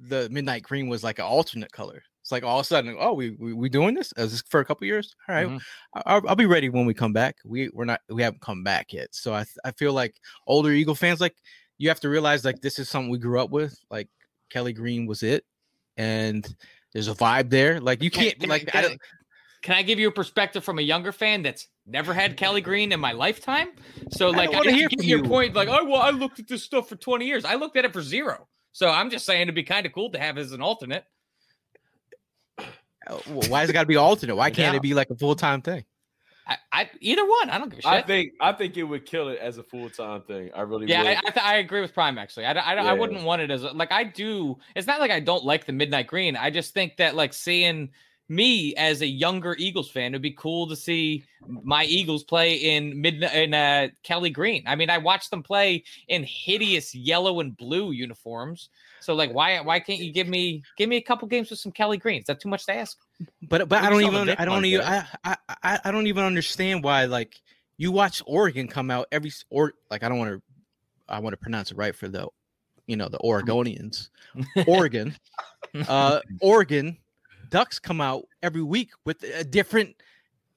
the 0.00 0.28
midnight 0.30 0.62
green 0.62 0.88
was 0.88 1.04
like 1.04 1.18
an 1.18 1.26
alternate 1.26 1.70
color. 1.72 2.02
It's 2.22 2.32
like 2.32 2.42
all 2.42 2.58
of 2.60 2.64
a 2.64 2.66
sudden, 2.66 2.96
oh, 2.98 3.12
we 3.12 3.30
we, 3.30 3.52
we 3.52 3.68
doing 3.68 3.94
this? 3.94 4.12
Is 4.16 4.30
this 4.32 4.42
for 4.48 4.60
a 4.60 4.64
couple 4.64 4.86
years? 4.86 5.14
All 5.28 5.34
right, 5.34 5.48
Mhm. 5.48 5.60
I- 5.94 6.02
I'll, 6.06 6.28
I'll 6.30 6.36
be 6.36 6.46
ready 6.46 6.70
when 6.70 6.86
we 6.86 6.94
come 6.94 7.12
back. 7.12 7.36
We 7.44 7.68
we're 7.74 7.84
not 7.84 8.00
we 8.08 8.22
haven't 8.22 8.40
come 8.40 8.62
back 8.64 8.92
yet. 8.94 9.14
So 9.14 9.34
I 9.34 9.44
I 9.64 9.72
feel 9.72 9.92
like 9.92 10.16
older 10.46 10.70
Eagle 10.72 10.94
fans 10.94 11.20
like 11.20 11.36
you 11.78 11.88
have 11.90 12.00
to 12.00 12.08
realize 12.08 12.44
like 12.44 12.60
this 12.62 12.78
is 12.78 12.88
something 12.88 13.10
we 13.10 13.18
grew 13.18 13.38
up 13.40 13.50
with. 13.50 13.78
Like 13.90 14.08
Kelly 14.50 14.72
Green 14.72 15.06
was 15.06 15.22
it, 15.22 15.44
and 15.96 16.46
there's 16.92 17.08
a 17.08 17.14
vibe 17.14 17.50
there. 17.50 17.80
Like 17.80 18.02
you 18.02 18.10
Can- 18.10 18.24
can't 18.24 18.40
can- 18.40 18.48
like 18.48 18.66
can- 18.66 18.84
I 18.84 18.96
Can 19.62 19.74
I 19.74 19.82
give 19.82 19.98
you 19.98 20.06
a 20.08 20.12
perspective 20.12 20.62
from 20.62 20.78
a 20.78 20.82
younger 20.82 21.10
fan 21.10 21.42
that's 21.42 21.66
never 21.84 22.14
had 22.14 22.36
Kelly 22.36 22.60
Green 22.60 22.92
in 22.92 23.00
my 23.00 23.10
lifetime? 23.12 23.68
So 24.12 24.30
like 24.30 24.54
I, 24.54 24.58
I 24.60 24.70
hear 24.70 24.88
get 24.88 25.02
your 25.04 25.18
you. 25.18 25.24
point. 25.28 25.54
Like, 25.54 25.68
oh 25.68 25.84
well, 25.84 26.00
I 26.00 26.10
looked 26.10 26.38
at 26.38 26.46
this 26.46 26.62
stuff 26.62 26.88
for 26.88 26.94
20 26.96 27.26
years. 27.26 27.44
I 27.44 27.56
looked 27.56 27.76
at 27.76 27.84
it 27.84 27.92
for 27.92 28.00
zero. 28.00 28.46
So 28.72 28.88
I'm 28.88 29.10
just 29.10 29.26
saying 29.26 29.42
it'd 29.42 29.56
be 29.56 29.64
kind 29.64 29.84
of 29.84 29.92
cool 29.92 30.10
to 30.12 30.18
have 30.18 30.38
as 30.38 30.52
an 30.52 30.62
alternate. 30.62 31.04
uh, 32.58 33.14
why 33.26 33.60
has 33.60 33.70
it 33.70 33.72
got 33.72 33.80
to 33.82 33.86
be 33.88 33.96
alternate? 33.96 34.36
Why 34.36 34.50
can't 34.50 34.74
Yeah. 34.74 34.76
it 34.76 34.82
be 34.82 34.94
like 34.94 35.10
a 35.10 35.16
full 35.16 35.34
time 35.34 35.60
thing? 35.62 35.84
I, 36.48 36.56
I 36.72 36.90
either 37.00 37.26
one. 37.26 37.50
I 37.50 37.58
don't 37.58 37.68
give 37.68 37.78
a 37.78 37.82
shit. 37.82 37.92
I 37.92 38.00
think 38.02 38.32
I 38.40 38.52
think 38.52 38.76
it 38.76 38.82
would 38.82 39.04
kill 39.04 39.28
it 39.28 39.38
as 39.38 39.58
a 39.58 39.62
full 39.62 39.90
time 39.90 40.22
thing. 40.22 40.50
I 40.54 40.62
really 40.62 40.86
Yeah, 40.86 41.02
would. 41.02 41.08
I, 41.08 41.12
I, 41.12 41.30
th- 41.30 41.46
I 41.46 41.56
agree 41.56 41.80
with 41.80 41.92
Prime 41.92 42.16
actually. 42.18 42.46
I, 42.46 42.52
I, 42.52 42.72
I 42.74 42.74
Yeah. 42.74 42.92
wouldn't 42.94 43.24
want 43.24 43.42
it 43.42 43.50
as 43.50 43.62
a, 43.62 43.68
like 43.72 43.92
I 43.92 44.04
do. 44.04 44.56
It's 44.74 44.86
not 44.86 45.00
like 45.00 45.10
I 45.10 45.20
don't 45.20 45.44
like 45.44 45.66
the 45.66 45.72
Midnight 45.72 46.06
Green. 46.06 46.36
I 46.36 46.50
just 46.50 46.72
think 46.72 46.96
that 46.96 47.14
like 47.14 47.34
seeing 47.34 47.90
me 48.30 48.74
as 48.76 49.00
a 49.02 49.06
younger 49.06 49.54
Eagles 49.58 49.90
fan, 49.90 50.12
it'd 50.12 50.22
be 50.22 50.32
cool 50.32 50.68
to 50.68 50.76
see 50.76 51.24
my 51.46 51.84
Eagles 51.84 52.24
play 52.24 52.54
in 52.54 53.00
mid 53.00 53.22
in 53.22 53.54
uh, 53.54 53.88
Kelly 54.02 54.30
Green. 54.30 54.64
I 54.66 54.74
mean, 54.74 54.90
I 54.90 54.98
watched 54.98 55.30
them 55.30 55.42
play 55.42 55.84
in 56.08 56.24
hideous 56.24 56.94
yellow 56.94 57.40
and 57.40 57.56
blue 57.56 57.90
uniforms. 57.90 58.70
So 59.00 59.14
like, 59.14 59.32
why 59.32 59.60
why 59.60 59.80
can't 59.80 60.00
you 60.00 60.12
give 60.12 60.28
me 60.28 60.62
give 60.76 60.88
me 60.88 60.96
a 60.96 61.02
couple 61.02 61.28
games 61.28 61.50
with 61.50 61.58
some 61.58 61.72
Kelly 61.72 61.96
Green? 61.98 62.20
Is 62.20 62.26
that 62.26 62.40
too 62.40 62.48
much 62.48 62.66
to 62.66 62.74
ask? 62.74 62.98
But 63.48 63.68
but 63.68 63.82
I 63.82 63.90
don't 63.90 64.02
even 64.02 64.30
I 64.38 64.44
don't 64.44 64.64
even 64.64 64.86
I, 64.86 65.04
I 65.24 65.36
I 65.62 65.80
I 65.86 65.90
don't 65.90 66.06
even 66.06 66.24
understand 66.24 66.84
why 66.84 67.06
like 67.06 67.40
you 67.76 67.90
watch 67.90 68.22
Oregon 68.26 68.68
come 68.68 68.90
out 68.90 69.06
every 69.10 69.32
or 69.50 69.72
like 69.90 70.02
I 70.02 70.08
don't 70.08 70.18
want 70.18 70.30
to 70.30 70.42
I 71.08 71.18
want 71.18 71.32
to 71.32 71.36
pronounce 71.36 71.70
it 71.70 71.76
right 71.76 71.94
for 71.94 72.08
the 72.08 72.28
you 72.86 72.96
know 72.96 73.08
the 73.08 73.18
Oregonians 73.18 74.08
Oregon 74.66 75.16
uh 75.88 76.20
Oregon 76.40 76.96
Ducks 77.50 77.78
come 77.78 78.00
out 78.00 78.24
every 78.42 78.62
week 78.62 78.90
with 79.04 79.22
a 79.22 79.42
different 79.42 79.96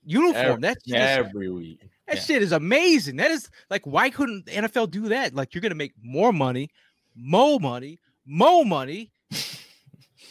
uniform. 0.03 0.61
That's 0.61 0.83
just, 0.83 0.99
every 0.99 1.49
week. 1.49 1.79
that 2.07 2.17
yeah. 2.17 2.21
shit 2.21 2.41
is 2.41 2.51
amazing. 2.51 3.15
That 3.15 3.31
is 3.31 3.49
like 3.69 3.85
why 3.85 4.09
couldn't 4.09 4.45
the 4.45 4.51
NFL 4.51 4.91
do 4.91 5.09
that? 5.09 5.33
Like 5.33 5.53
you're 5.53 5.61
gonna 5.61 5.75
make 5.75 5.93
more 6.01 6.33
money, 6.33 6.69
more 7.15 7.59
money, 7.59 7.99
more 8.25 8.65
money. 8.65 9.11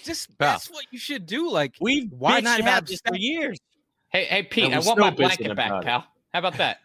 Just 0.04 0.28
Yeah. 0.30 0.34
that's 0.38 0.70
what 0.70 0.84
you 0.90 0.98
should 0.98 1.26
do. 1.26 1.50
Like 1.50 1.74
We've 1.80 2.10
Why 2.12 2.40
bitched 2.40 2.44
not 2.44 2.60
have 2.60 2.86
this 2.86 2.98
stat- 2.98 3.12
for 3.14 3.18
years, 3.18 3.58
Hey 4.10 4.24
hey 4.24 4.42
Pete, 4.42 4.72
I 4.72 4.78
want 4.80 4.98
my 4.98 5.10
blanket 5.10 5.54
back, 5.56 5.70
it. 5.72 5.84
pal. 5.84 6.04
How 6.32 6.38
about 6.40 6.56
that? 6.58 6.78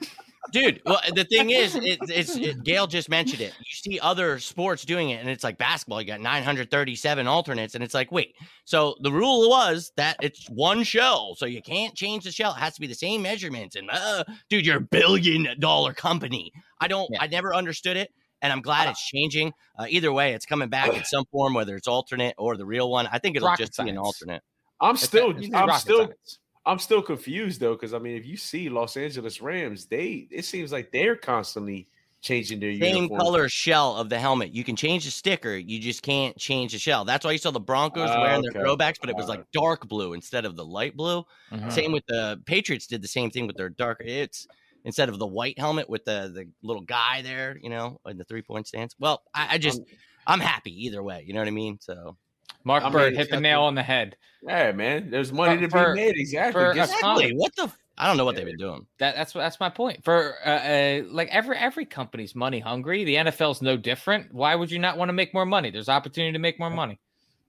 dude. 0.52 0.80
Well, 0.86 0.98
the 1.14 1.24
thing 1.24 1.50
is, 1.62 1.74
it, 1.76 1.98
it's 2.08 2.36
it, 2.36 2.64
Gail 2.64 2.86
just 2.86 3.08
mentioned 3.08 3.40
it. 3.42 3.52
You 3.58 3.74
see 3.92 4.00
other 4.00 4.38
sports 4.38 4.84
doing 4.84 5.10
it, 5.10 5.20
and 5.20 5.28
it's 5.28 5.44
like 5.44 5.58
basketball. 5.58 6.00
You 6.00 6.06
got 6.06 6.20
937 6.20 7.26
alternates, 7.26 7.74
and 7.74 7.84
it's 7.84 7.94
like, 7.94 8.10
wait. 8.10 8.34
So 8.64 8.96
the 9.02 9.12
rule 9.12 9.48
was 9.50 9.92
that 9.96 10.16
it's 10.22 10.48
one 10.48 10.82
shell, 10.82 11.34
so 11.36 11.44
you 11.46 11.60
can't 11.62 11.94
change 11.94 12.24
the 12.24 12.32
shell. 12.32 12.52
It 12.52 12.60
has 12.60 12.74
to 12.74 12.80
be 12.80 12.86
the 12.86 12.94
same 12.94 13.22
measurements. 13.22 13.76
And 13.76 13.88
uh, 13.92 14.24
dude, 14.48 14.64
you're 14.66 14.78
a 14.78 14.80
billion 14.80 15.48
dollar 15.60 15.92
company. 15.92 16.52
I 16.80 16.88
don't. 16.88 17.08
Yeah. 17.12 17.18
I 17.22 17.26
never 17.26 17.54
understood 17.54 17.96
it. 17.96 18.10
And 18.42 18.52
I'm 18.52 18.62
glad 18.62 18.88
it's 18.88 19.06
changing. 19.06 19.52
Uh, 19.78 19.86
either 19.88 20.12
way, 20.12 20.32
it's 20.34 20.46
coming 20.46 20.68
back 20.68 20.94
in 20.94 21.04
some 21.04 21.24
form, 21.30 21.54
whether 21.54 21.76
it's 21.76 21.88
alternate 21.88 22.34
or 22.38 22.56
the 22.56 22.64
real 22.64 22.90
one. 22.90 23.06
I 23.12 23.18
think 23.18 23.36
it'll 23.36 23.48
Rocket 23.48 23.66
just 23.66 23.78
be 23.82 23.88
an 23.90 23.98
alternate. 23.98 24.42
I'm 24.80 24.94
It's 24.94 25.04
still 25.04 25.30
a- 25.32 25.36
it's 25.36 25.54
I'm 25.54 25.78
still 25.78 26.06
science. 26.06 26.38
I'm 26.66 26.78
still 26.78 27.02
confused 27.02 27.60
though, 27.60 27.74
because 27.74 27.92
I 27.94 27.98
mean, 27.98 28.16
if 28.16 28.26
you 28.26 28.36
see 28.36 28.68
Los 28.68 28.96
Angeles 28.96 29.40
Rams, 29.40 29.86
they 29.86 30.28
it 30.30 30.44
seems 30.44 30.72
like 30.72 30.90
they're 30.92 31.16
constantly 31.16 31.88
changing 32.22 32.60
their 32.60 32.72
same 32.74 32.96
uniforms. 32.96 33.22
color 33.22 33.48
shell 33.48 33.96
of 33.96 34.10
the 34.10 34.18
helmet. 34.18 34.52
You 34.52 34.62
can 34.62 34.76
change 34.76 35.06
the 35.06 35.10
sticker, 35.10 35.56
you 35.56 35.78
just 35.80 36.02
can't 36.02 36.36
change 36.36 36.72
the 36.72 36.78
shell. 36.78 37.04
That's 37.06 37.24
why 37.24 37.32
you 37.32 37.38
saw 37.38 37.50
the 37.50 37.60
Broncos 37.60 38.10
Ah, 38.10 38.20
wearing 38.22 38.42
their 38.42 38.62
throwbacks, 38.62 38.96
but 39.00 39.08
it 39.08 39.16
was 39.16 39.26
like 39.26 39.42
dark 39.52 39.88
blue 39.88 40.12
instead 40.12 40.44
of 40.44 40.54
the 40.54 40.64
light 40.64 40.94
blue. 40.96 41.24
Mhm. 41.50 41.72
Same 41.72 41.92
with 41.92 42.04
the 42.06 42.40
Patriots 42.44 42.86
did 42.86 43.00
the 43.02 43.08
same 43.08 43.30
thing 43.30 43.46
with 43.46 43.56
their 43.56 43.70
dark. 43.70 44.02
It's 44.04 44.46
instead 44.84 45.08
of 45.08 45.18
the 45.18 45.26
white 45.26 45.58
helmet 45.58 45.88
with 45.88 46.04
the 46.04 46.30
the 46.34 46.48
little 46.62 46.82
guy 46.82 47.22
there, 47.22 47.58
you 47.62 47.70
know, 47.70 48.00
in 48.06 48.16
the 48.18 48.24
three 48.24 48.42
point 48.42 48.66
stance. 48.66 48.94
Well, 48.98 49.22
I, 49.34 49.54
I 49.54 49.58
just 49.58 49.80
I'm 50.26 50.40
happy 50.40 50.86
either 50.86 51.02
way. 51.02 51.24
You 51.26 51.34
know 51.34 51.40
what 51.40 51.48
I 51.48 51.52
mean? 51.52 51.78
So 51.80 52.16
Mark 52.64 52.82
I 52.82 52.86
mean, 52.86 52.92
Bird 52.92 53.16
hit 53.16 53.30
the 53.30 53.40
nail 53.40 53.62
on 53.62 53.74
the 53.74 53.82
head. 53.82 54.16
Yeah, 54.42 54.72
man. 54.72 55.10
There's 55.10 55.32
money 55.32 55.56
For- 55.56 55.62
to 55.62 55.68
for- 55.70 55.94
be 55.94 56.00
made. 56.00 56.16
Exactly. 56.16 56.52
for 56.52 56.70
a 56.70 56.74
Just- 56.74 56.98
com- 57.00 57.16
exactly. 57.16 57.36
What 57.36 57.54
the? 57.56 57.62
F- 57.64 57.76
I 57.98 58.06
don't 58.06 58.16
know 58.16 58.24
what 58.24 58.34
they've 58.34 58.46
been 58.46 58.56
doing. 58.56 58.86
That, 58.98 59.14
that's 59.14 59.34
that's 59.34 59.60
my 59.60 59.68
point. 59.68 60.02
For 60.04 60.34
uh, 60.46 60.48
uh, 60.48 61.02
like 61.10 61.28
every 61.30 61.56
every 61.58 61.84
company's 61.84 62.34
money 62.34 62.58
hungry. 62.58 63.04
The 63.04 63.16
NFL's 63.16 63.60
no 63.60 63.76
different. 63.76 64.32
Why 64.32 64.54
would 64.54 64.70
you 64.70 64.78
not 64.78 64.96
want 64.96 65.10
to 65.10 65.12
make 65.12 65.34
more 65.34 65.44
money? 65.44 65.70
There's 65.70 65.90
opportunity 65.90 66.32
to 66.32 66.38
make 66.38 66.58
more 66.58 66.70
money. 66.70 66.98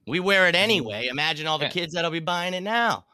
We 0.08 0.20
wear 0.20 0.48
it 0.50 0.56
anyway. 0.56 1.08
Imagine 1.10 1.48
all 1.48 1.58
the 1.58 1.66
Yeah. 1.66 1.72
kids 1.72 1.94
that'll 1.94 2.12
be 2.12 2.20
buying 2.20 2.54
it 2.54 2.64
now. 2.64 3.06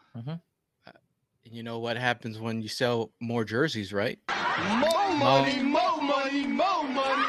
You 1.52 1.64
know 1.64 1.80
what 1.80 1.98
happens 1.98 2.40
when 2.40 2.62
you 2.62 2.68
sell 2.68 3.12
more 3.20 3.44
jerseys, 3.44 3.94
right? 3.94 4.20
More 4.30 5.18
money, 5.18 5.62
more 5.62 6.02
money, 6.02 6.48
more 6.48 6.84
money. 6.84 7.24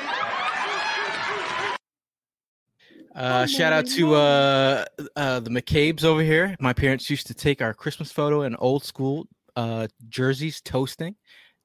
Uh, 3.14 3.46
shout 3.46 3.72
out 3.72 3.86
to 3.86 4.14
uh, 4.14 4.84
uh, 5.16 5.40
the 5.40 5.50
McCabe's 5.50 6.04
over 6.04 6.22
here. 6.22 6.54
My 6.60 6.72
parents 6.72 7.10
used 7.10 7.26
to 7.26 7.34
take 7.34 7.60
our 7.60 7.74
Christmas 7.74 8.12
photo 8.12 8.42
in 8.42 8.54
old 8.56 8.84
school 8.84 9.26
uh, 9.56 9.88
jerseys 10.08 10.60
toasting. 10.60 11.16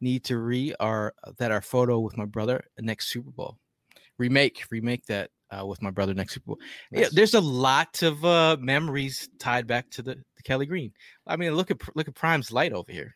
Need 0.01 0.23
to 0.25 0.37
re 0.37 0.73
our 0.79 1.13
that 1.37 1.51
our 1.51 1.61
photo 1.61 1.99
with 1.99 2.17
my 2.17 2.25
brother 2.25 2.63
next 2.79 3.09
Super 3.09 3.31
Bowl. 3.31 3.57
Remake, 4.17 4.63
remake 4.71 5.05
that 5.05 5.29
uh, 5.51 5.65
with 5.65 5.81
my 5.81 5.91
brother 5.91 6.13
next 6.13 6.33
Super 6.33 6.47
Bowl. 6.47 6.59
Yeah, 6.91 7.07
there's 7.11 7.35
a 7.35 7.41
lot 7.41 8.01
of 8.01 8.23
uh, 8.25 8.57
memories 8.59 9.29
tied 9.39 9.67
back 9.67 9.89
to 9.91 10.01
the, 10.01 10.17
Kelly 10.43 10.65
Green. 10.65 10.91
I 11.27 11.35
mean, 11.35 11.55
look 11.55 11.71
at 11.71 11.77
look 11.95 12.07
at 12.07 12.15
Prime's 12.15 12.51
light 12.51 12.73
over 12.73 12.91
here. 12.91 13.15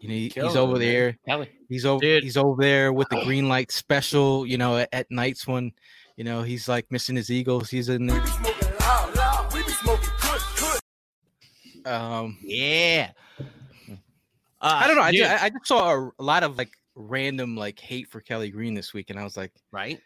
You 0.00 0.08
know, 0.08 0.14
he- 0.14 0.28
he's 0.34 0.56
over 0.56 0.78
there. 0.78 1.16
Kelly. 1.26 1.48
He's 1.68 1.86
over. 1.86 2.00
Dude. 2.00 2.22
He's 2.22 2.36
over 2.36 2.60
there 2.62 2.92
with 2.92 3.08
the 3.08 3.22
green 3.24 3.48
light 3.48 3.70
special. 3.72 4.46
You 4.46 4.58
know, 4.58 4.76
at, 4.78 4.88
at 4.92 5.10
nights 5.10 5.46
when 5.46 5.72
you 6.16 6.24
know 6.24 6.42
he's 6.42 6.68
like 6.68 6.90
missing 6.90 7.16
his 7.16 7.30
Eagles. 7.30 7.70
He's 7.70 7.88
in 7.88 8.06
there. 8.06 8.22
Um, 11.86 12.38
Yeah. 12.42 13.10
Uh, 13.38 14.80
I 14.80 14.86
don't 14.86 14.96
know. 14.96 15.02
I 15.02 15.12
just, 15.12 15.42
I 15.42 15.50
just 15.50 15.66
saw 15.66 15.90
a, 15.92 16.10
a 16.18 16.22
lot 16.22 16.42
of 16.42 16.56
like 16.56 16.70
random 16.94 17.54
like 17.54 17.78
hate 17.78 18.08
for 18.08 18.22
Kelly 18.22 18.48
Green 18.50 18.72
this 18.72 18.94
week, 18.94 19.10
and 19.10 19.18
I 19.18 19.24
was 19.24 19.36
like, 19.36 19.52
right. 19.70 20.00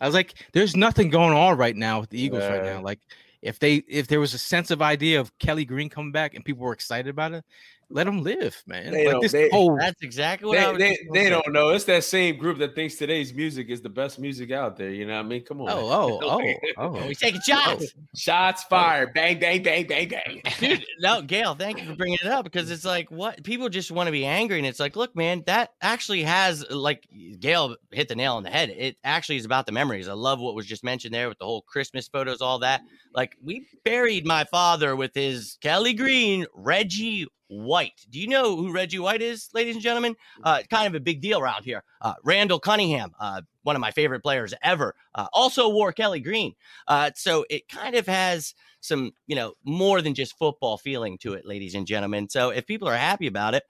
I 0.00 0.06
was 0.06 0.14
like, 0.14 0.34
there's 0.52 0.76
nothing 0.76 1.10
going 1.10 1.36
on 1.36 1.56
right 1.58 1.74
now 1.74 1.98
with 1.98 2.10
the 2.10 2.20
Eagles 2.20 2.44
right 2.44 2.62
now. 2.62 2.80
Like, 2.80 3.00
if 3.42 3.58
they 3.58 3.76
if 3.76 4.06
there 4.08 4.20
was 4.20 4.34
a 4.34 4.38
sense 4.38 4.70
of 4.70 4.82
idea 4.82 5.20
of 5.20 5.36
Kelly 5.38 5.64
Green 5.64 5.88
coming 5.88 6.12
back 6.12 6.34
and 6.34 6.44
people 6.44 6.64
were 6.64 6.72
excited 6.72 7.08
about 7.08 7.32
it, 7.32 7.44
let 7.90 8.04
them 8.04 8.22
live, 8.22 8.62
man. 8.66 8.92
They 8.92 9.06
like 9.10 9.22
this 9.22 9.32
they- 9.32 9.48
whole 9.50 9.76
That's 9.78 10.02
exactly 10.02 10.48
what 10.48 10.58
I 10.58 10.64
They, 10.64 10.70
was 10.70 10.78
they, 10.78 10.90
just 10.90 11.12
they 11.12 11.30
don't 11.30 11.52
know. 11.52 11.70
It's 11.70 11.84
that 11.84 12.04
same 12.04 12.36
group 12.36 12.58
that 12.58 12.74
thinks 12.74 12.96
today's 12.96 13.32
music 13.32 13.68
is 13.70 13.80
the 13.80 13.88
best 13.88 14.18
music 14.18 14.50
out 14.50 14.76
there. 14.76 14.90
You 14.90 15.06
know 15.06 15.14
what 15.14 15.24
I 15.26 15.28
mean? 15.28 15.44
Come 15.44 15.62
on. 15.62 15.70
oh 15.70 15.78
oh 15.90 16.20
oh 16.22 16.54
Oh, 16.76 16.98
oh. 16.98 17.06
we 17.06 17.14
taking 17.14 17.40
oh. 17.40 17.52
shots. 17.52 17.94
Shots 18.14 18.62
oh. 18.66 18.70
fired. 18.70 19.14
Bang, 19.14 19.38
bang, 19.38 19.62
bang, 19.62 19.86
bang, 19.86 20.08
bang. 20.08 20.42
dude 20.60 20.84
no 21.00 21.22
gail 21.22 21.54
thank 21.54 21.80
you 21.80 21.86
for 21.86 21.94
bringing 21.94 22.18
it 22.22 22.26
up 22.26 22.44
because 22.44 22.70
it's 22.70 22.84
like 22.84 23.10
what 23.10 23.42
people 23.44 23.68
just 23.68 23.90
want 23.90 24.06
to 24.06 24.12
be 24.12 24.24
angry 24.24 24.58
and 24.58 24.66
it's 24.66 24.80
like 24.80 24.96
look 24.96 25.14
man 25.16 25.42
that 25.46 25.70
actually 25.80 26.22
has 26.22 26.64
like 26.70 27.06
gail 27.38 27.76
hit 27.92 28.08
the 28.08 28.14
nail 28.16 28.34
on 28.34 28.42
the 28.42 28.50
head 28.50 28.70
it 28.70 28.96
actually 29.04 29.36
is 29.36 29.44
about 29.44 29.66
the 29.66 29.72
memories 29.72 30.08
i 30.08 30.12
love 30.12 30.40
what 30.40 30.54
was 30.54 30.66
just 30.66 30.84
mentioned 30.84 31.14
there 31.14 31.28
with 31.28 31.38
the 31.38 31.44
whole 31.44 31.62
christmas 31.62 32.08
photos 32.08 32.40
all 32.40 32.58
that 32.58 32.82
like 33.14 33.36
we 33.42 33.66
buried 33.84 34.26
my 34.26 34.44
father 34.44 34.96
with 34.96 35.14
his 35.14 35.58
kelly 35.60 35.94
green 35.94 36.44
reggie 36.54 37.26
white 37.48 38.04
do 38.10 38.20
you 38.20 38.28
know 38.28 38.56
who 38.56 38.72
reggie 38.72 38.98
white 38.98 39.22
is 39.22 39.48
ladies 39.54 39.74
and 39.74 39.82
gentlemen 39.82 40.14
uh, 40.44 40.60
kind 40.70 40.86
of 40.86 40.94
a 40.94 41.00
big 41.00 41.20
deal 41.20 41.40
around 41.40 41.64
here 41.64 41.82
uh, 42.02 42.14
randall 42.22 42.60
cunningham 42.60 43.10
uh, 43.20 43.40
one 43.62 43.74
of 43.74 43.80
my 43.80 43.90
favorite 43.90 44.20
players 44.20 44.52
ever 44.62 44.94
uh, 45.14 45.26
also 45.32 45.68
wore 45.68 45.92
kelly 45.92 46.20
green 46.20 46.54
uh, 46.88 47.10
so 47.14 47.44
it 47.48 47.68
kind 47.68 47.94
of 47.94 48.06
has 48.06 48.54
some, 48.80 49.12
you 49.26 49.34
know, 49.34 49.54
more 49.64 50.02
than 50.02 50.14
just 50.14 50.38
football 50.38 50.78
feeling 50.78 51.18
to 51.18 51.34
it, 51.34 51.44
ladies 51.44 51.74
and 51.74 51.86
gentlemen. 51.86 52.28
So 52.28 52.50
if 52.50 52.64
people 52.64 52.88
are 52.88 52.96
happy 52.96 53.26
about 53.26 53.54
it, 53.54 53.64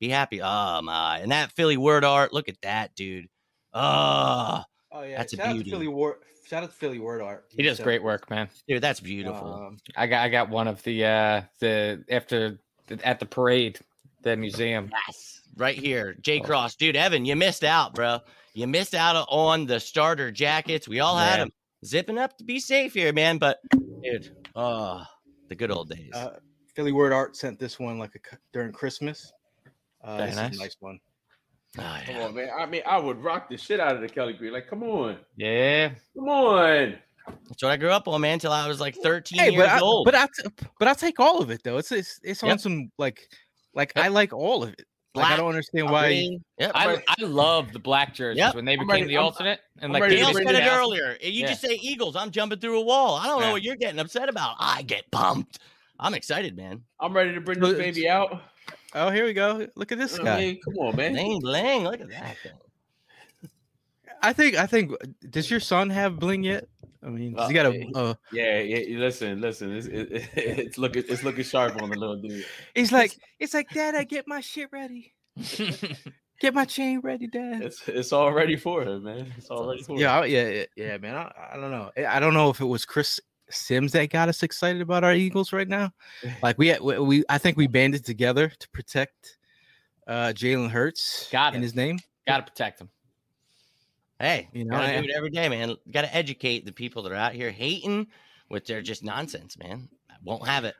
be 0.00 0.08
happy. 0.08 0.40
Oh 0.42 0.80
my! 0.82 1.18
And 1.18 1.32
that 1.32 1.52
Philly 1.52 1.76
word 1.76 2.04
art, 2.04 2.32
look 2.32 2.48
at 2.48 2.60
that, 2.62 2.94
dude. 2.94 3.28
Oh, 3.72 4.62
Oh 4.94 5.02
yeah, 5.02 5.18
That's 5.18 5.32
a 5.32 5.36
shout 5.36 5.46
out 5.46 5.48
to 5.48 5.54
beauty. 5.56 5.70
Philly 5.70 5.88
Word. 5.88 6.16
Shout 6.46 6.62
out 6.62 6.70
to 6.70 6.76
Philly 6.76 7.00
Word 7.00 7.20
Art. 7.20 7.46
He 7.48 7.62
does 7.64 7.78
said 7.78 7.84
great 7.84 8.02
work, 8.02 8.30
man. 8.30 8.48
Dude, 8.68 8.80
that's 8.80 9.00
beautiful. 9.00 9.54
Um, 9.54 9.78
I 9.96 10.06
got 10.06 10.22
I 10.22 10.28
got 10.28 10.50
one 10.50 10.68
of 10.68 10.82
the 10.84 11.04
uh 11.04 11.42
the 11.58 12.04
after 12.08 12.50
the, 12.50 12.58
at 13.02 13.18
the 13.20 13.26
parade, 13.26 13.78
the 14.22 14.36
museum. 14.36 14.90
yes, 15.06 15.40
right 15.56 15.76
here, 15.76 16.14
J 16.20 16.40
Cross, 16.40 16.76
dude. 16.76 16.96
Evan, 16.96 17.24
you 17.24 17.36
missed 17.36 17.64
out, 17.64 17.94
bro. 17.94 18.20
You 18.54 18.66
missed 18.66 18.94
out 18.94 19.26
on 19.28 19.66
the 19.66 19.80
starter 19.80 20.30
jackets. 20.30 20.86
We 20.88 21.00
all 21.00 21.16
had 21.16 21.40
them. 21.40 21.50
Zipping 21.84 22.18
up 22.18 22.36
to 22.38 22.44
be 22.44 22.60
safe 22.60 22.94
here, 22.94 23.12
man. 23.12 23.38
But 23.38 23.58
dude, 24.02 24.34
oh, 24.56 25.02
the 25.48 25.54
good 25.54 25.70
old 25.70 25.90
days. 25.90 26.10
uh, 26.14 26.38
Philly 26.74 26.92
Word 26.92 27.12
Art 27.12 27.36
sent 27.36 27.58
this 27.58 27.78
one 27.78 27.98
like 27.98 28.14
a, 28.14 28.30
c- 28.30 28.36
during 28.52 28.72
Christmas. 28.72 29.32
Uh, 30.02 30.16
Very 30.16 30.28
this 30.30 30.36
nice. 30.36 30.52
is 30.52 30.58
a 30.58 30.62
nice 30.62 30.76
one. 30.80 30.98
Oh, 31.78 31.98
Come 32.06 32.16
on, 32.16 32.34
man. 32.34 32.48
I 32.56 32.66
mean, 32.66 32.82
I 32.86 32.98
would 32.98 33.22
rock 33.22 33.48
the 33.50 33.56
shit 33.56 33.80
out 33.80 33.94
of 33.96 34.00
the 34.00 34.08
Kelly 34.08 34.32
Green. 34.32 34.52
Like, 34.52 34.68
come 34.68 34.82
on, 34.84 35.18
Yeah. 35.36 35.90
come 36.16 36.28
on. 36.28 36.94
That's 37.26 37.62
what 37.62 37.72
I 37.72 37.76
grew 37.76 37.90
up 37.90 38.06
on, 38.08 38.20
man. 38.20 38.34
Until 38.34 38.52
I 38.52 38.66
was 38.68 38.80
like 38.80 38.96
13 38.96 39.38
Hey, 39.38 39.50
years 39.52 39.68
I, 39.68 39.80
old. 39.80 40.04
but 40.04 40.14
I 40.14 40.26
t- 40.26 40.50
but 40.78 40.88
I 40.88 40.94
take 40.94 41.18
all 41.20 41.40
of 41.40 41.50
it 41.50 41.62
though. 41.62 41.78
It's 41.78 41.90
it's 41.92 42.20
it's 42.22 42.42
on 42.42 42.58
some 42.58 42.90
like 42.98 43.20
like 43.74 43.92
Yep. 43.96 44.04
I 44.04 44.08
like 44.08 44.32
all 44.32 44.62
of 44.62 44.70
it. 44.70 44.82
Like 45.14 45.26
I 45.30 45.36
don't 45.36 45.48
understand 45.48 45.88
why. 45.90 46.06
Green. 46.08 46.44
Yep. 46.58 46.72
I, 46.74 47.02
I 47.06 47.22
love 47.24 47.72
the 47.72 47.78
black 47.78 48.14
jerseys 48.14 48.38
Yep. 48.38 48.56
when 48.56 48.64
they 48.64 48.74
became 48.74 48.88
ready- 48.88 49.04
the 49.06 49.16
I'm- 49.16 49.24
alternate 49.26 49.60
and 49.76 49.84
I'm 49.84 49.92
like 49.92 50.02
ready 50.02 50.16
the 50.16 50.20
to 50.20 50.26
Dale 50.32 50.34
said 50.46 50.54
it 50.56 50.58
it 50.58 50.62
2000s. 50.68 50.78
earlier. 50.78 51.16
Eh, 51.20 51.28
you 51.28 51.42
Yeah. 51.42 51.46
just 51.48 51.60
say 51.60 51.78
Eagles. 51.80 52.16
I'm 52.16 52.30
jumping 52.30 52.58
through 52.58 52.78
a 52.80 52.84
wall. 52.84 53.14
I 53.16 53.26
don't 53.26 53.40
know 53.40 53.46
Yeah. 53.46 53.52
what 53.52 53.62
you're 53.62 53.76
getting 53.76 54.00
upset 54.00 54.28
about. 54.28 54.56
I 54.58 54.82
get 54.82 55.08
pumped. 55.12 55.60
I'm 56.00 56.14
excited, 56.14 56.56
man. 56.56 56.82
I'm 56.98 57.12
ready 57.14 57.32
to 57.32 57.40
bring 57.40 57.60
this 57.60 57.74
baby 57.78 58.08
out. 58.08 58.42
Oh, 58.94 59.10
here 59.10 59.24
we 59.24 59.32
go. 59.32 59.66
Look 59.76 59.92
at 59.92 59.98
this 59.98 60.18
I 60.18 60.24
guy. 60.24 60.38
mean, 60.40 60.60
come 60.64 60.74
on, 60.78 60.96
man. 60.96 61.12
Bling 61.12 61.40
bling. 61.40 61.84
Look 61.84 62.00
at 62.00 62.10
that 62.10 62.36
thing. 62.42 62.52
I 64.22 64.32
think 64.32 64.56
I 64.56 64.66
think. 64.66 64.92
Does 65.30 65.50
your 65.50 65.60
son 65.60 65.90
have 65.90 66.18
bling 66.18 66.42
yet? 66.44 66.66
I 67.04 67.08
mean, 67.10 67.34
does 67.34 67.48
he 67.48 67.54
got 67.54 67.66
Uh, 67.66 67.72
a. 67.72 67.90
Uh, 67.98 68.14
Yeah, 68.32 68.60
yeah. 68.60 68.98
Listen, 68.98 69.40
listen. 69.40 69.72
It's 69.76 69.86
it, 69.86 70.08
it's 70.36 70.78
looking 70.78 71.04
it's 71.08 71.22
looking 71.22 71.44
sharp 71.44 71.80
on 71.82 71.90
the 71.90 71.96
little 71.98 72.16
dude. 72.16 72.44
he's 72.74 72.92
like, 72.92 73.16
it's 73.38 73.52
like, 73.54 73.68
Dad, 73.70 73.94
I 73.94 74.04
get 74.04 74.26
my 74.26 74.40
shit 74.40 74.70
ready. 74.72 75.12
Get 76.40 76.52
my 76.52 76.64
chain 76.64 76.98
ready, 77.00 77.28
Dad. 77.28 77.62
It's 77.62 77.86
it's 77.88 78.12
all 78.12 78.32
ready 78.32 78.56
for 78.56 78.82
him, 78.82 79.04
man. 79.04 79.32
It's 79.38 79.48
all 79.50 79.68
ready 79.68 79.82
for 79.84 79.96
Yeah, 79.98 80.24
him. 80.24 80.30
Yeah, 80.32 80.48
yeah, 80.48 80.64
yeah, 80.76 80.96
man. 80.98 81.14
I, 81.14 81.30
I 81.52 81.56
don't 81.56 81.70
know. 81.70 81.90
I- 81.96 82.16
I 82.16 82.20
don't 82.20 82.34
know 82.34 82.50
if 82.50 82.60
it 82.60 82.64
was 82.64 82.84
Chris 82.84 83.20
Sims 83.50 83.92
that 83.92 84.10
got 84.10 84.28
us 84.28 84.42
excited 84.42 84.82
about 84.82 85.04
our 85.04 85.14
Eagles 85.14 85.52
right 85.52 85.68
now. 85.68 85.92
Like 86.42 86.58
we, 86.58 86.76
we, 86.80 86.98
we 86.98 87.24
I 87.28 87.38
think 87.38 87.56
we 87.56 87.68
banded 87.68 88.04
together 88.04 88.48
to 88.48 88.68
protect 88.70 89.38
uh 90.08 90.32
Jalen 90.34 90.70
Hurts. 90.70 91.28
Got 91.30 91.54
in 91.54 91.62
his 91.62 91.74
name. 91.76 91.98
Gotta 92.26 92.42
protect 92.42 92.80
him. 92.80 92.88
Hey, 94.18 94.48
You 94.52 94.64
know, 94.64 94.76
I- 94.76 95.00
do 95.00 95.04
it 95.04 95.10
every 95.14 95.30
day, 95.30 95.48
man. 95.48 95.76
Gotta 95.90 96.14
educate 96.14 96.64
the 96.64 96.72
people 96.72 97.02
that 97.02 97.12
are 97.12 97.16
out 97.16 97.32
here 97.34 97.50
hating 97.50 98.06
with 98.48 98.66
their 98.66 98.82
just 98.82 99.02
nonsense, 99.02 99.58
man. 99.58 99.88
I 100.10 100.14
won't 100.22 100.46
have 100.46 100.64
it. 100.64 100.74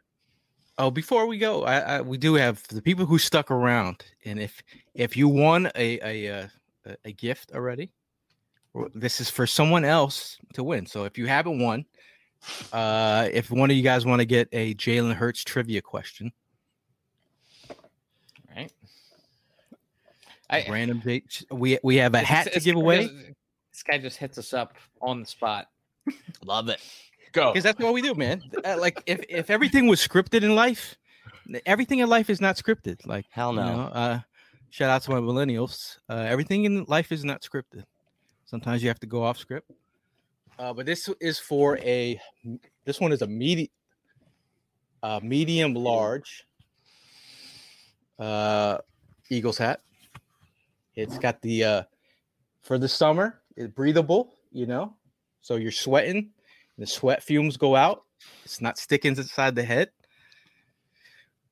Oh, 0.79 0.91
before 0.91 1.27
we 1.27 1.39
go, 1.39 1.65
I, 1.65 1.79
I 1.79 2.01
we 2.01 2.19
do 2.19 2.35
have 2.35 2.67
the 2.69 2.83
people 2.83 3.07
who 3.07 3.19
stuck 3.19 3.51
around, 3.51 4.05
and 4.25 4.41
if 4.41 4.63
if 4.95 5.17
you 5.17 5.29
won 5.29 5.71
a 5.75 6.01
a 6.01 6.43
uh, 6.43 6.49
a, 6.87 6.97
a 7.07 7.13
gift 7.13 7.53
already, 7.53 7.93
this 8.95 9.21
is 9.21 9.31
for 9.31 9.47
someone 9.47 9.85
else 9.85 10.39
to 10.55 10.65
win. 10.65 10.87
So 10.87 11.05
if 11.05 11.17
you 11.17 11.27
haven't 11.27 11.61
won, 11.61 11.85
uh, 12.73 13.29
if 13.33 13.51
one 13.51 13.71
of 13.71 13.77
you 13.77 13.83
guys 13.83 14.05
want 14.05 14.21
to 14.21 14.27
get 14.27 14.49
a 14.53 14.75
Jalen 14.75 15.15
Hurts 15.15 15.45
trivia 15.45 15.81
question, 15.81 16.33
Right. 18.55 18.73
I, 20.51 20.67
random 20.69 21.01
date, 21.01 21.45
we 21.51 21.79
we 21.83 21.97
have 21.97 22.15
a 22.15 22.19
It's- 22.19 22.29
hat 22.29 22.43
to 22.45 22.51
it's- 22.51 22.65
give 22.65 22.77
away. 22.77 23.07
This, 23.07 23.35
this 23.73 23.83
guy 23.83 23.99
just 23.99 24.17
hits 24.19 24.39
us 24.39 24.53
up 24.53 24.77
on 25.01 25.21
the 25.21 25.27
spot. 25.27 25.69
Love 26.45 26.69
it. 26.69 26.81
Go. 27.33 27.53
because 27.53 27.65
that's 27.65 27.81
what 27.81 27.93
we 27.95 28.01
do, 28.03 28.15
man. 28.15 28.43
Uh, 28.65 28.77
like 28.79 29.03
if 29.07 29.21
if 29.29 29.51
everything 29.51 29.87
was 29.89 30.01
scripted 30.07 30.43
in 30.45 30.55
life, 30.55 30.97
everything 31.67 31.99
in 31.99 32.09
life 32.09 32.31
is 32.31 32.41
not 32.41 32.57
scripted. 32.57 33.05
Like 33.07 33.27
Hell 33.31 33.53
you 33.55 33.61
no. 33.61 33.77
know, 33.77 33.83
uh, 33.89 34.21
shout 34.71 34.91
out 34.91 35.03
to 35.03 35.11
my 35.11 35.19
millennials. 35.19 35.99
Uh, 36.09 36.15
everything 36.29 36.65
in 36.65 36.85
life 36.89 37.11
is 37.11 37.25
not 37.25 37.43
scripted. 37.43 37.85
Sometimes 38.45 38.83
you 38.83 38.89
have 38.89 39.01
to 39.01 39.07
go 39.09 39.25
off 39.25 39.37
script. 39.39 39.69
Uh, 40.59 40.73
but 40.73 40.87
this 40.87 41.09
is 41.21 41.41
for 41.41 41.79
a. 41.79 42.21
This 42.85 43.01
one 43.01 43.11
is 43.11 43.23
a 43.23 43.27
medium, 43.27 43.69
uh, 45.03 45.19
medium 45.23 45.75
large. 45.75 46.47
Uh, 48.19 48.79
Eagles 49.29 49.59
hat. 49.59 49.81
It's 50.97 51.19
got 51.19 51.41
the 51.43 51.65
uh, 51.65 51.83
for 52.63 52.79
the 52.79 52.89
summer. 52.89 53.41
It's 53.57 53.73
breathable, 53.73 54.35
you 54.53 54.67
know. 54.67 54.95
So 55.41 55.57
you're 55.57 55.73
sweating, 55.73 56.31
the 56.79 56.87
sweat 56.87 57.23
fumes 57.23 57.57
go 57.57 57.77
out. 57.77 58.05
It's 58.45 58.61
not 58.61 58.79
sticking 58.79 59.17
inside 59.17 59.55
the 59.55 59.63
head. 59.63 59.91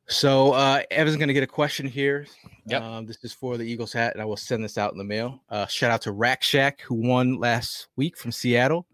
So 0.07 0.53
uh, 0.53 0.83
Evan's 0.91 1.17
gonna 1.17 1.33
get 1.33 1.43
a 1.43 1.49
question 1.49 1.87
here. 1.87 2.27
Yep. 2.67 2.83
Um, 2.83 3.07
this 3.07 3.19
is 3.23 3.33
for 3.33 3.57
the 3.57 3.65
Eagles 3.65 3.93
hat, 3.93 4.13
and 4.13 4.23
I 4.23 4.25
will 4.25 4.37
send 4.37 4.63
this 4.65 4.79
out 4.79 4.93
in 4.93 4.99
the 4.99 5.05
mail. 5.05 5.43
Uh, 5.49 5.67
shout 5.67 5.91
out 5.91 6.03
to 6.03 6.13
Rack 6.13 6.43
Shack 6.43 6.81
who 6.83 6.95
won 6.95 7.39
last 7.39 7.89
week 7.97 8.17
from 8.17 8.33
Seattle. 8.33 8.87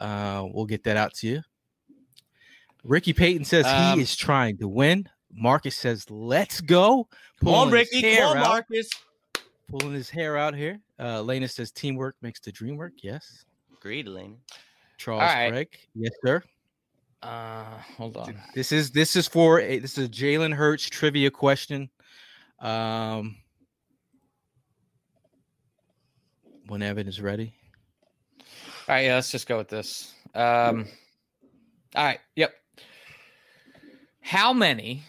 Uh, 0.00 0.46
we'll 0.52 0.66
get 0.66 0.84
that 0.84 0.96
out 0.96 1.14
to 1.14 1.28
you. 1.28 1.42
Ricky 2.84 3.12
Payton 3.12 3.44
says 3.44 3.66
Um, 3.66 3.96
he 3.96 4.02
is 4.02 4.16
trying 4.16 4.58
to 4.58 4.68
win. 4.68 5.08
Marcus 5.30 5.76
says, 5.76 6.10
"Let's 6.10 6.60
go." 6.60 7.08
Come 7.40 7.48
on, 7.48 7.54
Pulling 7.54 7.70
Ricky. 7.70 8.16
Come 8.16 8.30
on, 8.30 8.36
out 8.38 8.46
Marcus. 8.48 8.90
Pulling 9.72 9.94
his 9.94 10.10
hair 10.10 10.36
out 10.36 10.54
here. 10.54 10.78
Uh, 11.00 11.22
Lena 11.22 11.48
says 11.48 11.72
teamwork 11.72 12.16
makes 12.20 12.40
the 12.40 12.52
dream 12.52 12.76
work. 12.76 12.92
Yes. 13.02 13.44
Agreed, 13.76 14.06
Elaine. 14.06 14.36
Charles 14.98 15.22
right. 15.22 15.50
Craig. 15.50 15.68
Yes, 15.94 16.12
sir. 16.24 16.42
Uh, 17.22 17.64
hold 17.96 18.16
on. 18.16 18.36
This 18.54 18.72
is 18.72 18.90
this 18.90 19.16
is 19.16 19.26
for 19.28 19.60
a 19.60 19.78
this 19.78 19.96
is 19.96 20.06
a 20.06 20.10
Jalen 20.10 20.52
Hurts 20.52 20.88
trivia 20.88 21.30
question. 21.30 21.88
Um, 22.60 23.36
when 26.66 26.82
Evan 26.82 27.08
is 27.08 27.20
ready. 27.20 27.54
All 28.40 28.96
right, 28.96 29.06
yeah, 29.06 29.14
let's 29.14 29.30
just 29.30 29.48
go 29.48 29.58
with 29.58 29.68
this. 29.68 30.12
Um, 30.34 30.86
all 31.94 32.04
right, 32.04 32.20
yep. 32.36 32.54
How 34.20 34.52
many 34.52 35.02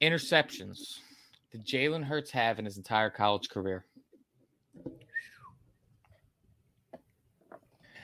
interceptions 0.00 0.78
did 1.52 1.66
Jalen 1.66 2.04
Hurts 2.04 2.30
have 2.30 2.58
in 2.58 2.64
his 2.64 2.76
entire 2.76 3.10
college 3.10 3.48
career? 3.48 3.84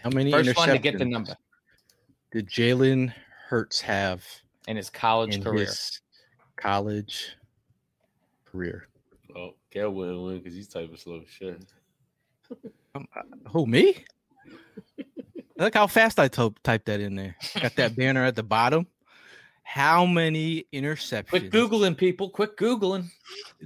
How 0.03 0.11
many 0.11 0.30
First 0.30 0.57
one 0.57 0.68
to 0.68 0.78
get 0.78 0.99
the 0.99 1.05
number 1.05 1.36
Did 2.32 2.49
Jalen 2.49 3.12
Hurts 3.49 3.80
have 3.80 4.24
in 4.68 4.76
his 4.76 4.90
college 4.90 5.36
in 5.36 5.42
career. 5.42 5.66
his 5.66 6.01
college 6.57 7.36
career? 8.44 8.88
Oh, 9.36 9.55
Kel 9.70 9.90
wouldn't 9.90 10.22
win 10.22 10.38
because 10.38 10.55
he's 10.55 10.68
type 10.68 10.92
of 10.92 10.99
slow 11.01 11.22
shit. 11.28 11.64
Um, 12.94 13.07
uh, 13.16 13.22
who 13.51 13.66
me? 13.66 14.05
Look 15.59 15.74
how 15.74 15.86
fast 15.86 16.20
I 16.20 16.28
to- 16.28 16.55
typed 16.62 16.86
that 16.86 17.01
in 17.01 17.14
there. 17.16 17.34
Got 17.61 17.74
that 17.76 17.97
banner 17.97 18.24
at 18.24 18.36
the 18.36 18.42
bottom. 18.42 18.86
How 19.68 20.06
many 20.06 20.64
interceptions 20.72 21.28
Quick 21.28 21.50
googling, 21.50 21.96
people! 21.96 22.30
Quick 22.30 22.56
googling. 22.56 23.08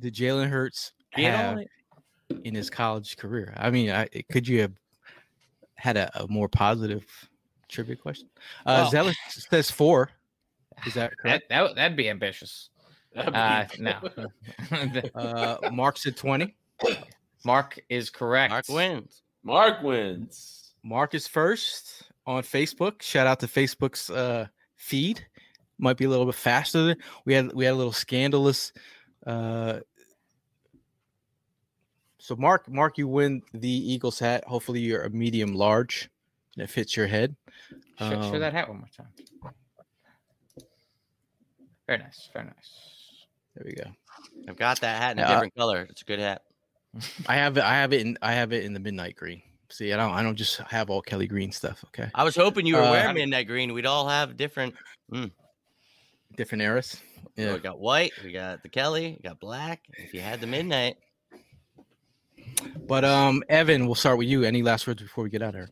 did 0.00 0.14
Jalen 0.14 0.48
Hurts 0.48 0.92
Get 1.14 1.32
have 1.34 1.58
in 2.42 2.54
his 2.54 2.70
college 2.70 3.16
career? 3.18 3.52
I 3.56 3.70
mean, 3.70 3.90
I, 3.90 4.08
could 4.32 4.48
you 4.48 4.62
have 4.62 4.72
had 5.74 5.98
a, 5.98 6.22
a 6.22 6.26
more 6.26 6.48
positive 6.48 7.04
trivia 7.68 7.96
question? 7.96 8.28
Uh, 8.64 8.80
Well- 8.82 8.90
Zealous 8.90 9.16
says 9.28 9.70
four. 9.70 10.10
Is 10.86 10.94
that 10.94 11.10
That, 11.10 11.18
correct? 11.18 11.48
that 11.50 11.74
that'd 11.76 11.96
be 11.98 12.08
ambitious. 12.08 12.70
Uh, 13.14 13.66
no. 13.78 14.00
Uh, 15.14 15.56
Mark 15.70 15.98
said 15.98 16.16
20. 16.16 16.56
Mark 17.44 17.78
is 17.90 18.08
correct. 18.08 18.50
Mark 18.50 18.68
wins. 18.68 19.22
Mark 19.42 19.82
wins. 19.82 20.72
Mark 20.82 21.14
is 21.14 21.26
first 21.28 22.04
on 22.26 22.42
Facebook. 22.42 23.02
Shout 23.02 23.26
out 23.26 23.38
to 23.40 23.46
Facebook's 23.46 24.08
uh, 24.10 24.46
feed. 24.76 25.26
Might 25.80 25.96
be 25.96 26.04
a 26.04 26.08
little 26.08 26.26
bit 26.26 26.34
faster. 26.34 26.94
We 27.24 27.32
had 27.34 27.52
we 27.54 27.64
had 27.64 27.72
a 27.72 27.76
little 27.76 27.92
scandalous. 27.92 28.72
Uh, 29.26 29.80
so 32.18 32.36
Mark, 32.36 32.68
Mark, 32.68 32.98
you 32.98 33.08
win 33.08 33.42
the 33.54 33.68
Eagles 33.70 34.18
hat. 34.18 34.44
Hopefully, 34.46 34.80
you're 34.80 35.02
a 35.02 35.10
medium 35.10 35.54
large 35.54 36.10
that 36.56 36.68
fits 36.68 36.96
your 36.96 37.06
head. 37.06 37.34
Show, 37.98 38.10
show 38.10 38.20
Um, 38.34 38.38
that 38.40 38.52
hat 38.52 38.68
one 38.68 38.78
more 38.78 38.88
time. 38.94 39.08
Very 41.86 41.98
nice. 41.98 42.28
Very 42.32 42.44
nice. 42.46 43.26
There 43.56 43.64
we 43.66 43.72
go. 43.74 43.90
I've 44.48 44.56
got 44.56 44.80
that 44.80 45.00
hat 45.00 45.12
in 45.12 45.18
a 45.18 45.22
Yeah. 45.22 45.28
different 45.34 45.54
color. 45.56 45.86
It's 45.90 46.02
a 46.02 46.04
good 46.04 46.18
hat. 46.20 46.42
I 47.26 47.36
have 47.36 47.56
it. 47.56 47.64
I 47.64 47.74
have 47.74 47.92
it 47.92 48.02
in. 48.02 48.18
I 48.22 48.32
have 48.32 48.52
it 48.52 48.64
in 48.64 48.74
the 48.74 48.80
midnight 48.80 49.16
green. 49.16 49.42
See, 49.70 49.92
I 49.92 49.96
don't. 49.96 50.12
I 50.12 50.22
don't 50.22 50.36
just 50.36 50.58
have 50.58 50.90
all 50.90 51.00
Kelly 51.00 51.26
Green 51.26 51.52
stuff. 51.52 51.84
Okay, 51.88 52.10
I 52.14 52.24
was 52.24 52.36
hoping 52.36 52.66
you 52.66 52.76
were 52.76 52.82
Uh, 52.82 52.90
wearing 52.90 53.14
midnight 53.14 53.46
green. 53.46 53.72
We'd 53.72 53.86
all 53.86 54.08
have 54.08 54.36
different. 54.36 54.74
Different 56.36 56.62
eras. 56.62 57.00
Yeah. 57.36 57.46
Yeah. 57.46 57.54
We 57.54 57.60
got 57.60 57.78
white. 57.78 58.12
We 58.24 58.32
got 58.32 58.62
the 58.62 58.68
Kelly. 58.68 59.18
We 59.22 59.28
got 59.28 59.40
black. 59.40 59.82
If 59.96 60.12
you 60.14 60.20
had 60.20 60.40
the 60.40 60.46
midnight, 60.46 60.96
But 62.86 63.04
um, 63.04 63.42
Evan, 63.48 63.86
we'll 63.86 63.94
start 63.94 64.18
with 64.18 64.28
you. 64.28 64.42
Any 64.44 64.62
last 64.62 64.86
words 64.86 65.02
before 65.02 65.24
we 65.24 65.30
get 65.30 65.42
out 65.42 65.50
of 65.50 65.54
here? 65.54 65.70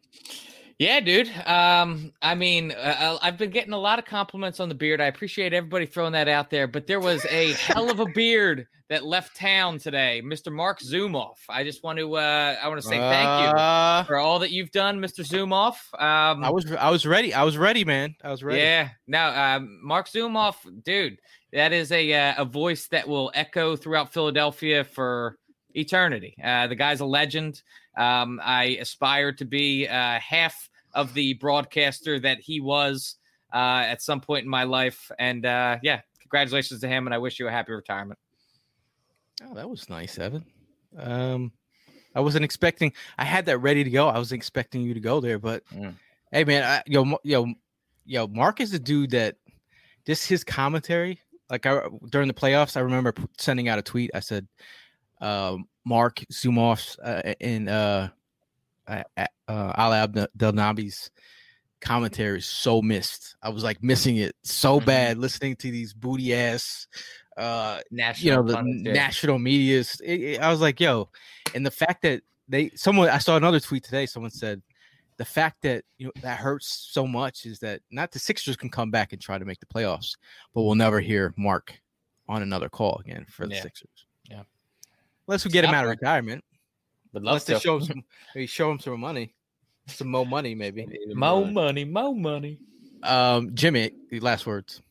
Yeah, 0.78 1.00
dude. 1.00 1.28
Um, 1.44 2.12
I 2.22 2.36
mean, 2.36 2.70
uh, 2.70 3.18
I've 3.20 3.36
been 3.36 3.50
getting 3.50 3.72
a 3.72 3.78
lot 3.78 3.98
of 3.98 4.04
compliments 4.04 4.61
on 4.61 4.68
the 4.68 4.76
beard. 4.76 5.00
I 5.00 5.06
appreciate 5.06 5.52
everybody 5.52 5.86
throwing 5.86 6.12
that 6.12 6.28
out 6.28 6.50
there. 6.50 6.68
But 6.68 6.86
there 6.86 7.00
was 7.00 7.24
a 7.26 7.52
hell 7.54 7.90
of 7.90 7.98
a 7.98 8.06
beard 8.06 8.68
that 8.89 9.05
left 9.05 9.36
town 9.36 9.78
today, 9.78 10.22
Mr. 10.24 10.51
Marc 10.51 10.80
Zumoff. 10.80 11.36
I 11.49 11.62
just 11.62 11.82
want 11.82 11.99
to, 11.99 12.16
uh, 12.16 12.57
I 12.62 12.68
want 12.68 12.80
to 12.80 12.86
say 12.86 12.97
thank 12.97 13.26
you 13.47 13.55
Uh, 13.59 14.03
for 14.05 14.16
all 14.16 14.39
that 14.39 14.51
you've 14.51 14.70
done, 14.70 14.99
Mr. 14.99 15.26
Zumoff. 15.26 15.93
Um, 16.01 16.43
I 16.43 16.51
was 16.51 16.70
I 16.72 16.91
was 16.91 17.07
ready. 17.07 17.34
I 17.34 17.45
was 17.45 17.59
ready, 17.59 17.84
man. 17.84 18.14
I 18.24 18.30
was 18.30 18.43
ready. 18.43 18.61
Yeah. 18.61 18.89
Now, 19.07 19.57
um, 19.57 19.80
Marc 19.82 20.09
Zumoff, 20.09 20.57
dude, 20.84 21.18
that 21.53 21.72
is 21.72 21.93
a 21.93 22.12
uh, 22.14 22.34
a 22.39 22.45
voice 22.45 22.89
that 22.89 23.07
will 23.07 23.30
echo 23.34 23.76
throughout 23.76 24.12
Philadelphia 24.12 24.84
for 24.84 25.36
eternity. 25.74 26.34
Uh, 26.43 26.66
the 26.66 26.74
guy's 26.74 27.01
a 27.01 27.07
legend. 27.07 27.62
Um, 27.97 28.41
I 28.43 28.78
aspire 28.80 29.32
to 29.32 29.45
be 29.45 29.86
uh, 29.86 30.18
half 30.20 30.68
of 30.95 31.12
the 31.14 31.34
broadcaster 31.34 32.18
that 32.20 32.39
he 32.41 32.61
was 32.61 33.16
uh, 33.53 33.84
at 33.86 34.01
some 34.03 34.20
point 34.20 34.45
in 34.45 34.51
my 34.51 34.64
life, 34.64 35.11
and 35.18 35.45
uh, 35.45 35.76
yeah, 35.82 36.01
congratulations 36.22 36.80
to 36.80 36.89
him, 36.89 37.07
and 37.07 37.14
I 37.14 37.18
wish 37.18 37.39
you 37.39 37.49
a 37.49 37.51
happy 37.51 37.72
retirement. 37.72 38.18
Oh, 39.45 39.55
that 39.55 39.68
was 39.68 39.89
nice, 39.89 40.18
Evan. 40.18 40.45
Um, 40.97 41.53
I 42.14 42.20
wasn't 42.20 42.45
expecting. 42.45 42.93
I 43.16 43.24
had 43.24 43.47
that 43.47 43.59
ready 43.59 43.84
to 43.84 43.91
go. 43.91 44.09
I 44.09 44.18
was 44.18 44.32
expecting 44.32 44.82
you 44.82 44.95
to 44.95 45.01
go 45.01 45.20
there, 45.20 45.39
but 45.39 45.64
Mm. 45.66 45.95
hey, 46.32 46.45
man, 46.45 46.64
I, 46.64 46.82
yo, 46.86 47.18
yo, 47.22 47.55
yo, 48.05 48.26
Mark 48.26 48.61
is 48.61 48.72
a 48.74 48.78
dude 48.78 49.11
that 49.11 49.36
this 50.05 50.26
his 50.26 50.43
commentary. 50.45 51.20
Like 51.51 51.66
I 51.66 51.82
during 52.11 52.28
the 52.28 52.34
playoffs, 52.34 52.76
I 52.76 52.80
remember 52.80 53.14
sending 53.39 53.68
out 53.68 53.78
a 53.78 53.82
tweet. 53.82 54.11
I 54.14 54.20
said, 54.20 54.47
um, 55.20 55.68
"Marc 55.84 56.18
Zumoff 56.32 56.99
uh, 57.03 57.34
and 57.41 57.68
uh, 57.68 58.09
uh, 58.86 59.03
uh, 59.16 59.26
Alaa 59.74 60.28
Abdelnaby's 60.36 61.11
commentary 61.80 62.39
is 62.39 62.47
so 62.47 62.82
missed. 62.82 63.36
I 63.43 63.51
was 63.51 63.62
like 63.62 63.82
missing 63.82 64.16
it 64.16 64.34
so 64.43 64.80
Mhm. 64.80 64.84
bad 64.86 65.18
listening 65.18 65.57
to 65.57 65.70
these 65.70 65.95
booty 65.95 66.34
ass." 66.34 66.86
Uh, 67.39 67.80
National, 67.93 68.26
you 68.30 68.36
know 68.36 68.43
the 68.43 68.55
pundits, 68.55 68.95
national 68.97 69.39
media's 69.39 70.01
it, 70.05 70.20
it- 70.20 70.41
i 70.41 70.51
was 70.51 70.61
like 70.61 70.80
yo 70.80 71.09
and 71.55 71.64
the 71.64 71.70
fact 71.70 72.03
that 72.03 72.20
they 72.49 72.68
someone 72.70 73.09
i 73.11 73.18
saw 73.18 73.36
another 73.36 73.61
tweet 73.61 73.84
today 73.84 74.07
someone 74.07 74.30
said 74.32 74.61
the 75.18 75.24
fact 75.24 75.62
that 75.62 75.84
you 75.99 76.07
know 76.07 76.12
that 76.22 76.39
hurts 76.39 76.89
so 76.91 77.07
much 77.07 77.47
is 77.47 77.61
that 77.61 77.80
not 77.93 78.11
the 78.11 78.18
sixers 78.18 78.57
can 78.57 78.68
come 78.68 78.91
back 78.91 79.12
and 79.12 79.22
try 79.22 79.39
to 79.39 79.45
make 79.45 79.61
the 79.61 79.66
playoffs 79.66 80.16
but 80.53 80.62
we'll 80.62 80.74
never 80.74 80.99
hear 81.01 81.32
mark 81.36 81.80
on 82.28 82.43
another 82.43 82.68
call 82.68 83.01
again 83.05 83.24
for 83.28 83.47
the 83.47 83.55
Yeah. 83.55 83.62
sixers 83.62 84.07
Yeah. 84.28 84.43
unless 85.28 85.45
we 85.45 85.53
get 85.53 85.64
him 85.64 85.74
out 85.74 85.84
of 85.84 85.91
retirement 85.91 86.43
Would 87.12 87.22
love 87.22 87.30
unless 87.34 87.45
to. 87.45 87.61
show 87.61 87.76
him 87.78 87.84
some 87.89 88.05
maybe 88.34 88.47
show 88.49 88.68
him 88.72 88.80
some 88.80 88.99
money 88.99 89.32
some 89.86 90.09
more 90.11 90.26
money 90.26 90.55
maybe 90.57 90.86
more 91.14 91.47
money, 91.47 91.84
more 91.84 92.14
money. 92.16 92.59
um 93.05 93.55
jimmy 93.55 93.93
the 94.11 94.18
last 94.20 94.45
words 94.45 94.82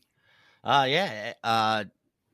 Uh, 0.64 0.86
yeah. 0.88 1.32
Uh, 1.44 1.84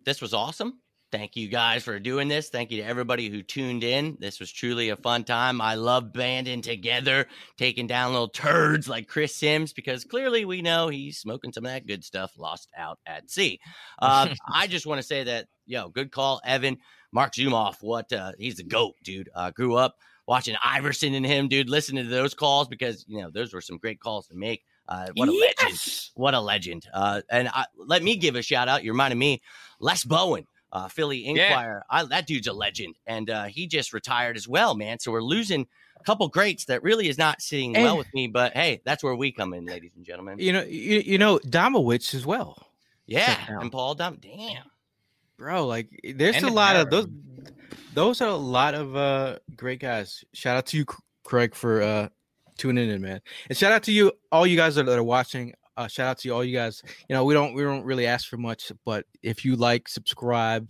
this 0.04 0.20
was 0.20 0.34
awesome. 0.34 0.80
Thank 1.12 1.36
you 1.36 1.46
guys 1.46 1.84
for 1.84 2.00
doing 2.00 2.26
this. 2.26 2.48
Thank 2.48 2.72
you 2.72 2.82
to 2.82 2.88
everybody 2.88 3.28
who 3.28 3.40
tuned 3.42 3.84
in. 3.84 4.16
This 4.18 4.40
was 4.40 4.50
truly 4.50 4.88
a 4.88 4.96
fun 4.96 5.22
time. 5.22 5.60
I 5.60 5.76
love 5.76 6.12
banding 6.12 6.60
together, 6.60 7.28
taking 7.56 7.86
down 7.86 8.10
little 8.12 8.28
turds 8.28 8.88
like 8.88 9.06
Chris 9.06 9.36
Sims 9.36 9.72
because 9.72 10.04
clearly 10.04 10.44
we 10.44 10.60
know 10.60 10.88
he's 10.88 11.18
smoking 11.18 11.52
some 11.52 11.66
of 11.66 11.70
that 11.70 11.86
good 11.86 12.02
stuff 12.02 12.32
lost 12.36 12.68
out 12.76 12.98
at 13.06 13.30
sea. 13.30 13.60
Uh, 14.00 14.34
I 14.52 14.66
just 14.66 14.86
want 14.86 14.98
to 14.98 15.06
say 15.06 15.22
that, 15.22 15.46
yo, 15.66 15.88
good 15.88 16.10
call, 16.10 16.40
Evan. 16.44 16.78
Marc 17.12 17.32
Zumoff, 17.34 17.76
what 17.80 18.12
uh, 18.12 18.32
he's 18.38 18.56
the 18.56 18.64
goat, 18.64 18.94
dude. 19.04 19.30
Uh, 19.34 19.52
grew 19.52 19.76
up 19.76 19.94
watching 20.26 20.56
Iverson 20.64 21.14
and 21.14 21.24
him, 21.24 21.46
dude. 21.46 21.70
Listening 21.70 22.04
to 22.04 22.10
those 22.10 22.34
calls 22.34 22.66
because 22.66 23.04
you 23.06 23.22
know 23.22 23.30
those 23.30 23.54
were 23.54 23.60
some 23.60 23.78
great 23.78 24.00
calls 24.00 24.26
to 24.26 24.34
make. 24.34 24.64
Uh, 24.88 25.08
what 25.14 25.28
a 25.28 25.32
legend! 25.32 25.80
What 26.14 26.34
a 26.34 26.40
legend! 26.40 26.86
Uh, 26.92 27.22
and 27.30 27.48
I, 27.48 27.66
let 27.76 28.02
me 28.02 28.16
give 28.16 28.36
a 28.36 28.42
shout 28.42 28.68
out. 28.68 28.84
You 28.84 28.92
reminded 28.92 29.16
me, 29.16 29.40
Les 29.80 30.04
Bowen, 30.04 30.46
uh, 30.72 30.88
Philly 30.88 31.26
Inquirer. 31.26 31.84
I, 31.88 32.04
that 32.04 32.26
dude's 32.26 32.46
a 32.48 32.52
legend, 32.52 32.96
and 33.06 33.30
uh, 33.30 33.44
he 33.44 33.66
just 33.66 33.92
retired 33.92 34.36
as 34.36 34.46
well, 34.46 34.74
man. 34.74 34.98
So 34.98 35.10
we're 35.10 35.22
losing 35.22 35.66
a 35.98 36.04
couple 36.04 36.28
greats 36.28 36.66
that 36.66 36.82
really 36.82 37.08
is 37.08 37.16
not 37.16 37.40
sitting 37.40 37.72
well 37.72 37.96
with 37.96 38.12
me. 38.12 38.26
But 38.26 38.52
hey, 38.52 38.82
that's 38.84 39.02
where 39.02 39.14
we 39.14 39.32
come 39.32 39.54
in, 39.54 39.64
ladies 39.64 39.92
and 39.96 40.04
gentlemen. 40.04 40.38
you 40.38 40.52
know 40.52 40.62
you, 40.62 41.00
you 41.00 41.16
know 41.18 41.38
Domowitch 41.38 42.14
as 42.14 42.26
well 42.26 42.58
Yeah, 43.06 43.38
and 43.48 43.72
Paul 43.72 43.94
Dump. 43.94 44.20
Damn. 44.20 44.64
bro 45.38 45.66
like 45.66 45.88
there's 46.14 46.36
And 46.36 46.44
a 46.44 46.50
lot 46.52 46.76
of 46.76 46.90
those 46.90 47.06
those 47.94 48.20
are 48.20 48.28
a 48.28 48.34
lot 48.36 48.74
of 48.74 48.94
uh 48.96 49.38
great 49.56 49.80
guys 49.80 50.24
shout 50.34 50.56
out 50.56 50.66
to 50.66 50.76
you 50.76 50.84
craig 51.24 51.54
for 51.54 51.80
uh 51.82 52.08
tuning 52.56 52.90
in 52.90 53.00
man. 53.00 53.20
And 53.48 53.56
shout 53.56 53.72
out 53.72 53.82
to 53.84 53.92
you 53.92 54.12
all 54.30 54.46
you 54.46 54.56
guys 54.56 54.74
that 54.76 54.88
are 54.88 55.02
watching. 55.02 55.54
Uh 55.76 55.88
shout 55.88 56.06
out 56.06 56.18
to 56.18 56.28
you 56.28 56.34
all 56.34 56.44
you 56.44 56.54
guys. 56.54 56.82
You 57.08 57.14
know 57.14 57.24
we 57.24 57.34
don't 57.34 57.54
we 57.54 57.62
don't 57.62 57.84
really 57.84 58.06
ask 58.06 58.28
for 58.28 58.36
much 58.36 58.70
but 58.84 59.04
if 59.22 59.44
you 59.44 59.56
like 59.56 59.88
subscribe 59.88 60.68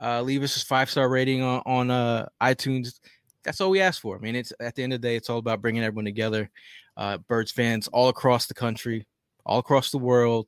uh 0.00 0.22
leave 0.22 0.42
us 0.42 0.62
a 0.62 0.64
five 0.64 0.90
star 0.90 1.08
rating 1.08 1.42
on 1.42 1.62
on 1.66 1.90
uh 1.90 2.26
itunes. 2.42 3.00
That's 3.44 3.60
all 3.60 3.70
we 3.70 3.80
ask 3.80 4.00
for. 4.00 4.16
I 4.16 4.20
mean 4.20 4.36
it's 4.36 4.52
at 4.60 4.74
the 4.74 4.82
end 4.82 4.92
of 4.92 5.00
the 5.00 5.08
day 5.08 5.16
it's 5.16 5.30
all 5.30 5.38
about 5.38 5.60
bringing 5.60 5.82
everyone 5.82 6.06
together. 6.06 6.50
Uh 6.96 7.18
birds 7.18 7.52
fans 7.52 7.88
all 7.88 8.08
across 8.08 8.46
the 8.46 8.54
country 8.54 9.06
all 9.44 9.58
across 9.58 9.90
the 9.90 9.98
world. 9.98 10.46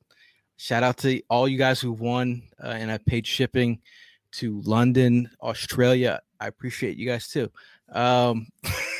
Shout 0.57 0.83
out 0.83 0.97
to 0.97 1.21
all 1.29 1.47
you 1.47 1.57
guys 1.57 1.81
who 1.81 1.91
won 1.91 2.43
uh, 2.63 2.67
and 2.67 2.91
i 2.91 2.97
paid 2.97 3.27
shipping 3.27 3.81
to 4.33 4.61
london 4.61 5.29
australia. 5.41 6.19
I 6.39 6.47
appreciate 6.47 6.97
you 6.97 7.05
guys 7.07 7.27
too. 7.27 7.51
Um 7.91 8.47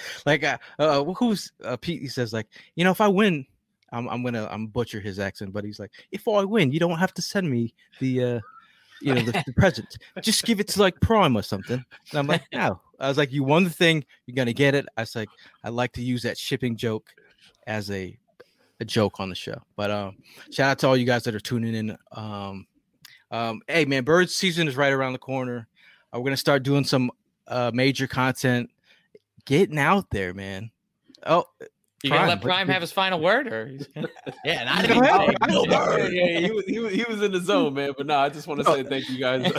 like 0.26 0.44
uh, 0.44 0.58
uh 0.78 1.04
who's 1.04 1.52
uh 1.64 1.76
pete 1.76 2.00
he 2.00 2.08
says 2.08 2.32
like 2.32 2.46
you 2.76 2.84
know 2.84 2.90
if 2.90 3.00
i 3.00 3.08
win 3.08 3.44
i'm, 3.92 4.08
I'm 4.08 4.22
gonna 4.22 4.48
i'm 4.50 4.66
butcher 4.66 5.00
his 5.00 5.18
accent 5.18 5.52
but 5.52 5.64
he's 5.64 5.78
like 5.78 5.90
if 6.10 6.26
i 6.28 6.44
win 6.44 6.72
you 6.72 6.80
don't 6.80 6.98
have 6.98 7.14
to 7.14 7.22
send 7.22 7.50
me 7.50 7.74
the 8.00 8.24
uh 8.24 8.40
you 9.02 9.14
know 9.14 9.22
the, 9.22 9.42
the 9.46 9.52
present. 9.56 9.98
Just 10.22 10.44
give 10.44 10.60
it 10.60 10.68
to 10.68 10.80
like 10.80 10.98
prime 11.00 11.36
or 11.36 11.42
something. 11.42 11.84
And 12.10 12.18
i'm 12.18 12.26
like 12.26 12.44
no 12.52 12.80
i 13.00 13.08
was 13.08 13.18
like 13.18 13.32
you 13.32 13.44
won 13.44 13.64
the 13.64 13.70
thing 13.70 14.04
you're 14.26 14.36
gonna 14.36 14.52
get 14.52 14.74
it. 14.74 14.86
I 14.96 15.02
was 15.02 15.16
like 15.16 15.28
i 15.64 15.68
like 15.68 15.92
to 15.92 16.02
use 16.02 16.22
that 16.22 16.38
shipping 16.38 16.76
joke 16.76 17.10
as 17.66 17.90
a 17.90 18.16
a 18.80 18.84
joke 18.84 19.20
on 19.20 19.28
the 19.28 19.34
show. 19.34 19.60
But 19.76 19.90
um 19.90 20.16
shout 20.50 20.70
out 20.70 20.78
to 20.80 20.88
all 20.88 20.96
you 20.96 21.06
guys 21.06 21.24
that 21.24 21.34
are 21.34 21.40
tuning 21.40 21.74
in 21.74 21.96
um 22.12 22.66
um 23.30 23.60
hey 23.66 23.84
man 23.84 24.04
bird 24.04 24.30
season 24.30 24.68
is 24.68 24.76
right 24.76 24.92
around 24.92 25.12
the 25.12 25.18
corner. 25.18 25.68
Uh, 26.14 26.18
we're 26.18 26.24
gonna 26.24 26.36
start 26.36 26.62
doing 26.62 26.84
some 26.84 27.10
uh 27.48 27.70
major 27.74 28.06
content 28.06 28.70
getting 29.46 29.78
out 29.78 30.06
there 30.10 30.32
man 30.34 30.70
oh 31.26 31.44
You 32.02 32.10
gonna 32.10 32.26
let 32.26 32.38
what- 32.38 32.42
Prime 32.42 32.68
have 32.68 32.80
his 32.80 32.90
final 32.92 33.20
word, 33.20 33.46
or 33.46 33.70
Yeah, 34.44 34.60
and 34.60 34.68
I 34.68 34.82
didn't 34.82 35.04
ahead, 35.04 35.22
even 35.22 35.36
Prime. 35.36 35.50
say 35.50 35.62
no 35.66 35.96
Yeah, 36.08 36.08
yeah, 36.08 36.40
he 36.40 36.50
was, 36.52 36.64
he 36.66 36.78
was 36.80 36.92
he 36.94 37.04
was 37.08 37.22
in 37.22 37.30
the 37.32 37.40
zone, 37.40 37.74
man. 37.74 37.92
But 37.96 38.06
no, 38.06 38.18
I 38.18 38.28
just 38.28 38.48
want 38.48 38.58
to 38.60 38.64
say 38.66 38.82
thank 38.82 39.08
you 39.08 39.18
guys, 39.20 39.52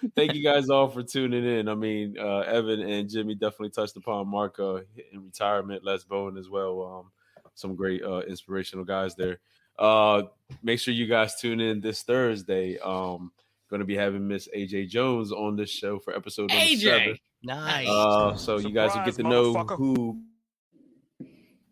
thank 0.16 0.32
you 0.34 0.42
guys 0.42 0.70
all 0.70 0.88
for 0.88 1.02
tuning 1.02 1.44
in. 1.44 1.68
I 1.68 1.74
mean, 1.74 2.16
uh, 2.18 2.38
Evan 2.40 2.80
and 2.80 3.08
Jimmy 3.10 3.34
definitely 3.34 3.70
touched 3.70 3.96
upon 3.98 4.28
Mark 4.28 4.58
uh, 4.58 4.76
in 5.12 5.24
retirement, 5.24 5.84
Les 5.84 6.02
Bowen 6.04 6.38
as 6.38 6.48
well. 6.48 6.82
Um, 6.82 7.10
some 7.54 7.74
great 7.76 8.02
uh, 8.02 8.20
inspirational 8.20 8.86
guys 8.86 9.14
there. 9.14 9.38
Uh, 9.78 10.22
make 10.62 10.78
sure 10.80 10.94
you 10.94 11.06
guys 11.06 11.38
tune 11.38 11.60
in 11.60 11.80
this 11.82 12.02
Thursday. 12.02 12.78
Um, 12.78 13.30
going 13.70 13.80
to 13.80 13.86
be 13.86 13.96
having 13.96 14.26
Miss 14.28 14.48
AJ 14.54 14.88
Jones 14.88 15.32
on 15.32 15.56
this 15.56 15.70
show 15.70 15.98
for 15.98 16.14
episode 16.14 16.50
number 16.50 16.76
seven. 16.76 17.16
Nice. 17.42 17.88
Uh, 17.88 18.34
so 18.36 18.58
you 18.58 18.70
guys 18.70 18.94
will 18.94 19.04
get 19.04 19.14
to 19.14 19.22
know 19.22 19.54
who. 19.54 20.20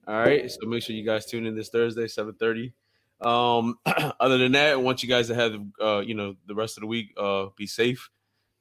All 0.06 0.14
right, 0.18 0.50
so 0.50 0.66
make 0.66 0.82
sure 0.82 0.96
you 0.96 1.04
guys 1.04 1.26
tune 1.26 1.44
in 1.44 1.54
this 1.54 1.68
Thursday, 1.68 2.08
seven 2.08 2.32
thirty. 2.34 2.72
Um, 3.20 3.78
other 4.20 4.38
than 4.38 4.52
that, 4.52 4.72
I 4.72 4.76
want 4.76 5.02
you 5.02 5.08
guys 5.08 5.26
to 5.28 5.34
have 5.34 5.60
uh, 5.82 5.98
you 5.98 6.14
know, 6.14 6.34
the 6.46 6.54
rest 6.54 6.78
of 6.78 6.80
the 6.82 6.86
week. 6.86 7.12
Uh, 7.18 7.46
be 7.56 7.66
safe, 7.66 8.08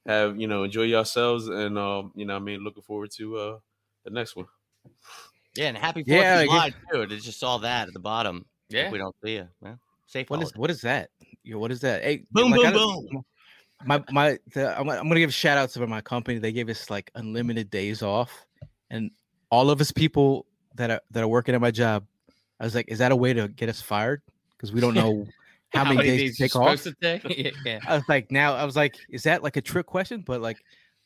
have 0.05 0.38
you 0.38 0.47
know, 0.47 0.63
enjoy 0.63 0.81
yourselves, 0.83 1.47
and 1.47 1.77
um, 1.77 2.11
you 2.15 2.25
know, 2.25 2.35
I 2.35 2.39
mean, 2.39 2.65
looking 2.65 2.83
forward 2.83 3.11
to 3.17 3.38
uh 3.38 3.57
the 4.03 4.09
next 4.09 4.35
one. 4.35 4.47
yeah, 5.55 5.67
and 5.67 5.77
happy 5.77 6.03
Fourth 6.03 6.17
Yeah, 6.17 6.39
I 6.39 6.41
of 6.41 6.47
guess- 6.49 6.53
July 6.91 7.05
too. 7.05 7.13
I 7.13 7.17
just 7.17 7.39
saw 7.39 7.57
that 7.59 7.88
at 7.88 7.93
the 7.93 7.99
bottom. 7.99 8.45
If 8.69 8.75
Yeah. 8.75 8.91
we 8.91 8.97
don't 8.97 9.15
see 9.23 9.35
you. 9.35 9.47
Well, 9.61 9.79
safe. 10.07 10.29
What 10.29 10.41
is 10.41 10.49
holiday. 10.49 10.59
what 10.59 10.71
is 10.71 10.81
that? 10.81 11.09
Yo, 11.47 11.57
what 11.59 11.71
is 11.71 11.79
that? 11.79 12.03
Hey, 12.03 12.25
Boom, 12.31 12.51
like, 12.51 12.73
boom, 12.73 13.07
boom. 13.09 13.25
My 13.85 14.03
my, 14.11 14.37
the, 14.53 14.77
I'm, 14.77 14.89
I'm 14.89 15.07
gonna 15.07 15.21
give 15.21 15.33
shout 15.33 15.57
outs 15.57 15.73
to 15.75 15.87
my 15.87 16.01
company. 16.01 16.39
They 16.39 16.51
gave 16.51 16.67
us 16.67 16.89
like 16.89 17.09
unlimited 17.15 17.69
days 17.69 18.01
off, 18.01 18.45
and 18.89 19.11
all 19.49 19.69
of 19.69 19.79
us 19.79 19.91
people 19.91 20.45
that 20.75 20.91
are 20.91 21.01
that 21.11 21.23
are 21.23 21.27
working 21.27 21.55
at 21.55 21.61
my 21.61 21.71
job, 21.71 22.05
I 22.59 22.65
was 22.65 22.75
like, 22.75 22.89
is 22.89 22.99
that 22.99 23.13
a 23.13 23.15
way 23.15 23.33
to 23.33 23.47
get 23.47 23.69
us 23.69 23.81
fired? 23.81 24.21
Because 24.57 24.73
we 24.73 24.81
don't 24.81 24.93
know 24.95 25.25
how, 25.69 25.85
many, 25.85 26.01
days, 26.01 26.35
to 26.35 26.43
take 26.43 26.55
off. 26.57 26.83
to 26.83 26.93
take? 27.01 27.23
Yeah. 27.65 27.79
I 27.87 27.95
was 27.95 28.03
like, 28.09 28.29
now 28.29 28.53
I 28.53 28.65
was 28.65 28.75
like, 28.75 28.97
is 29.09 29.23
that 29.23 29.41
like 29.41 29.55
a 29.55 29.61
trick 29.61 29.85
question? 29.85 30.23
But 30.25 30.41
like, 30.41 30.57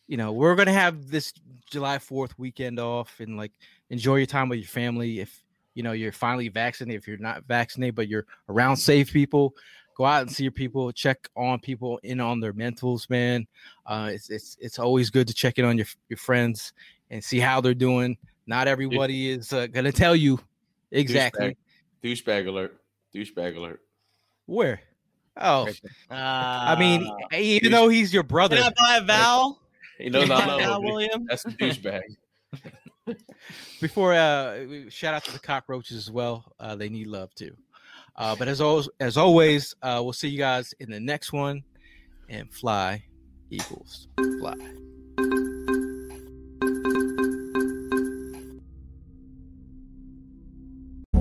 you 0.08 0.18
know, 0.18 0.32
we're 0.32 0.56
gonna 0.56 0.74
have 0.74 1.08
this 1.12 1.34
July 1.70 2.00
Fourth 2.00 2.38
weekend 2.40 2.80
off 2.80 3.20
and 3.20 3.38
like 3.38 3.52
enjoy 3.92 4.16
your 4.16 4.26
time 4.26 4.50
with 4.50 4.58
your 4.58 4.68
family. 4.68 5.20
If 5.20 5.44
you 5.76 5.84
know 5.84 5.92
you're 5.92 6.12
finally 6.12 6.50
vaccinated, 6.50 7.00
if 7.00 7.08
you're 7.08 7.18
not 7.18 7.44
vaccinated, 7.44 7.94
but 7.94 8.08
you're 8.08 8.26
around 8.50 8.78
safe 8.78 9.14
people, 9.14 9.54
go 10.02 10.06
out 10.06 10.22
and 10.24 10.32
see 10.32 10.44
your 10.44 10.52
people, 10.52 10.92
check 10.92 11.30
on 11.36 11.60
people 11.60 12.00
in 12.04 12.20
on 12.20 12.40
their 12.40 12.54
mentals, 12.54 13.08
man. 13.10 13.46
Uh, 13.86 14.10
it's 14.12 14.30
it's 14.30 14.58
it's 14.60 14.80
always 14.80 15.10
good 15.12 15.28
to 15.28 15.34
check 15.34 15.60
in 15.60 15.66
on 15.66 15.78
your 15.78 15.86
your 16.10 16.18
friends 16.18 16.74
and 17.12 17.24
see 17.24 17.40
how 17.40 17.62
they're 17.62 17.74
doing. 17.76 18.18
Not 18.48 18.68
everybody 18.68 19.30
is 19.30 19.54
uh, 19.54 19.68
gonna 19.68 19.92
tell 19.92 20.16
you 20.16 20.40
exactly 20.90 21.56
Douchebag, 22.04 22.24
douchebag 22.26 22.48
alert. 22.48 22.82
Douchebag 23.14 23.56
alert. 23.58 23.82
where. 24.48 24.82
Oh, 25.38 25.64
Right 25.66 25.80
there. 25.84 25.94
I 26.20 26.76
mean, 26.78 27.08
Uh, 27.08 27.38
even 27.38 27.72
though 27.72 27.88
he's 27.88 28.14
your 28.14 28.24
brother, 28.24 28.58
can 28.58 28.66
I 28.66 28.70
buy 28.76 28.98
a 28.98 29.06
vowel? 29.06 29.62
He 29.98 30.10
knows 30.10 30.24
Can 30.28 30.32
I 30.34 30.36
I 30.36 30.46
buy 30.48 30.54
a 30.56 30.58
vowel, 30.58 30.72
love 30.72 30.84
him. 30.84 30.90
William. 30.90 31.26
That's 31.30 31.46
a 31.46 31.50
douchebag. 31.52 32.02
before 33.82 34.14
uh 34.14 34.66
shout 34.90 35.14
out 35.16 35.24
to 35.24 35.32
the 35.32 35.40
cockroaches 35.40 35.98
as 35.98 36.12
well 36.12 36.54
uh 36.60 36.76
they 36.76 36.88
need 36.88 37.08
love 37.08 37.34
too 37.34 37.56
uh 38.16 38.36
but 38.36 38.48
as 38.48 38.62
always 38.62 38.90
as 39.00 39.18
always 39.18 39.76
uh 39.82 40.00
we'll 40.04 40.14
see 40.14 40.30
you 40.30 40.38
guys 40.38 40.74
in 40.80 40.90
the 40.90 41.00
next 41.00 41.34
one. 41.34 41.64
And 42.30 42.52
fly 42.54 43.04
eagles. 43.50 44.08
Fly 44.40 44.56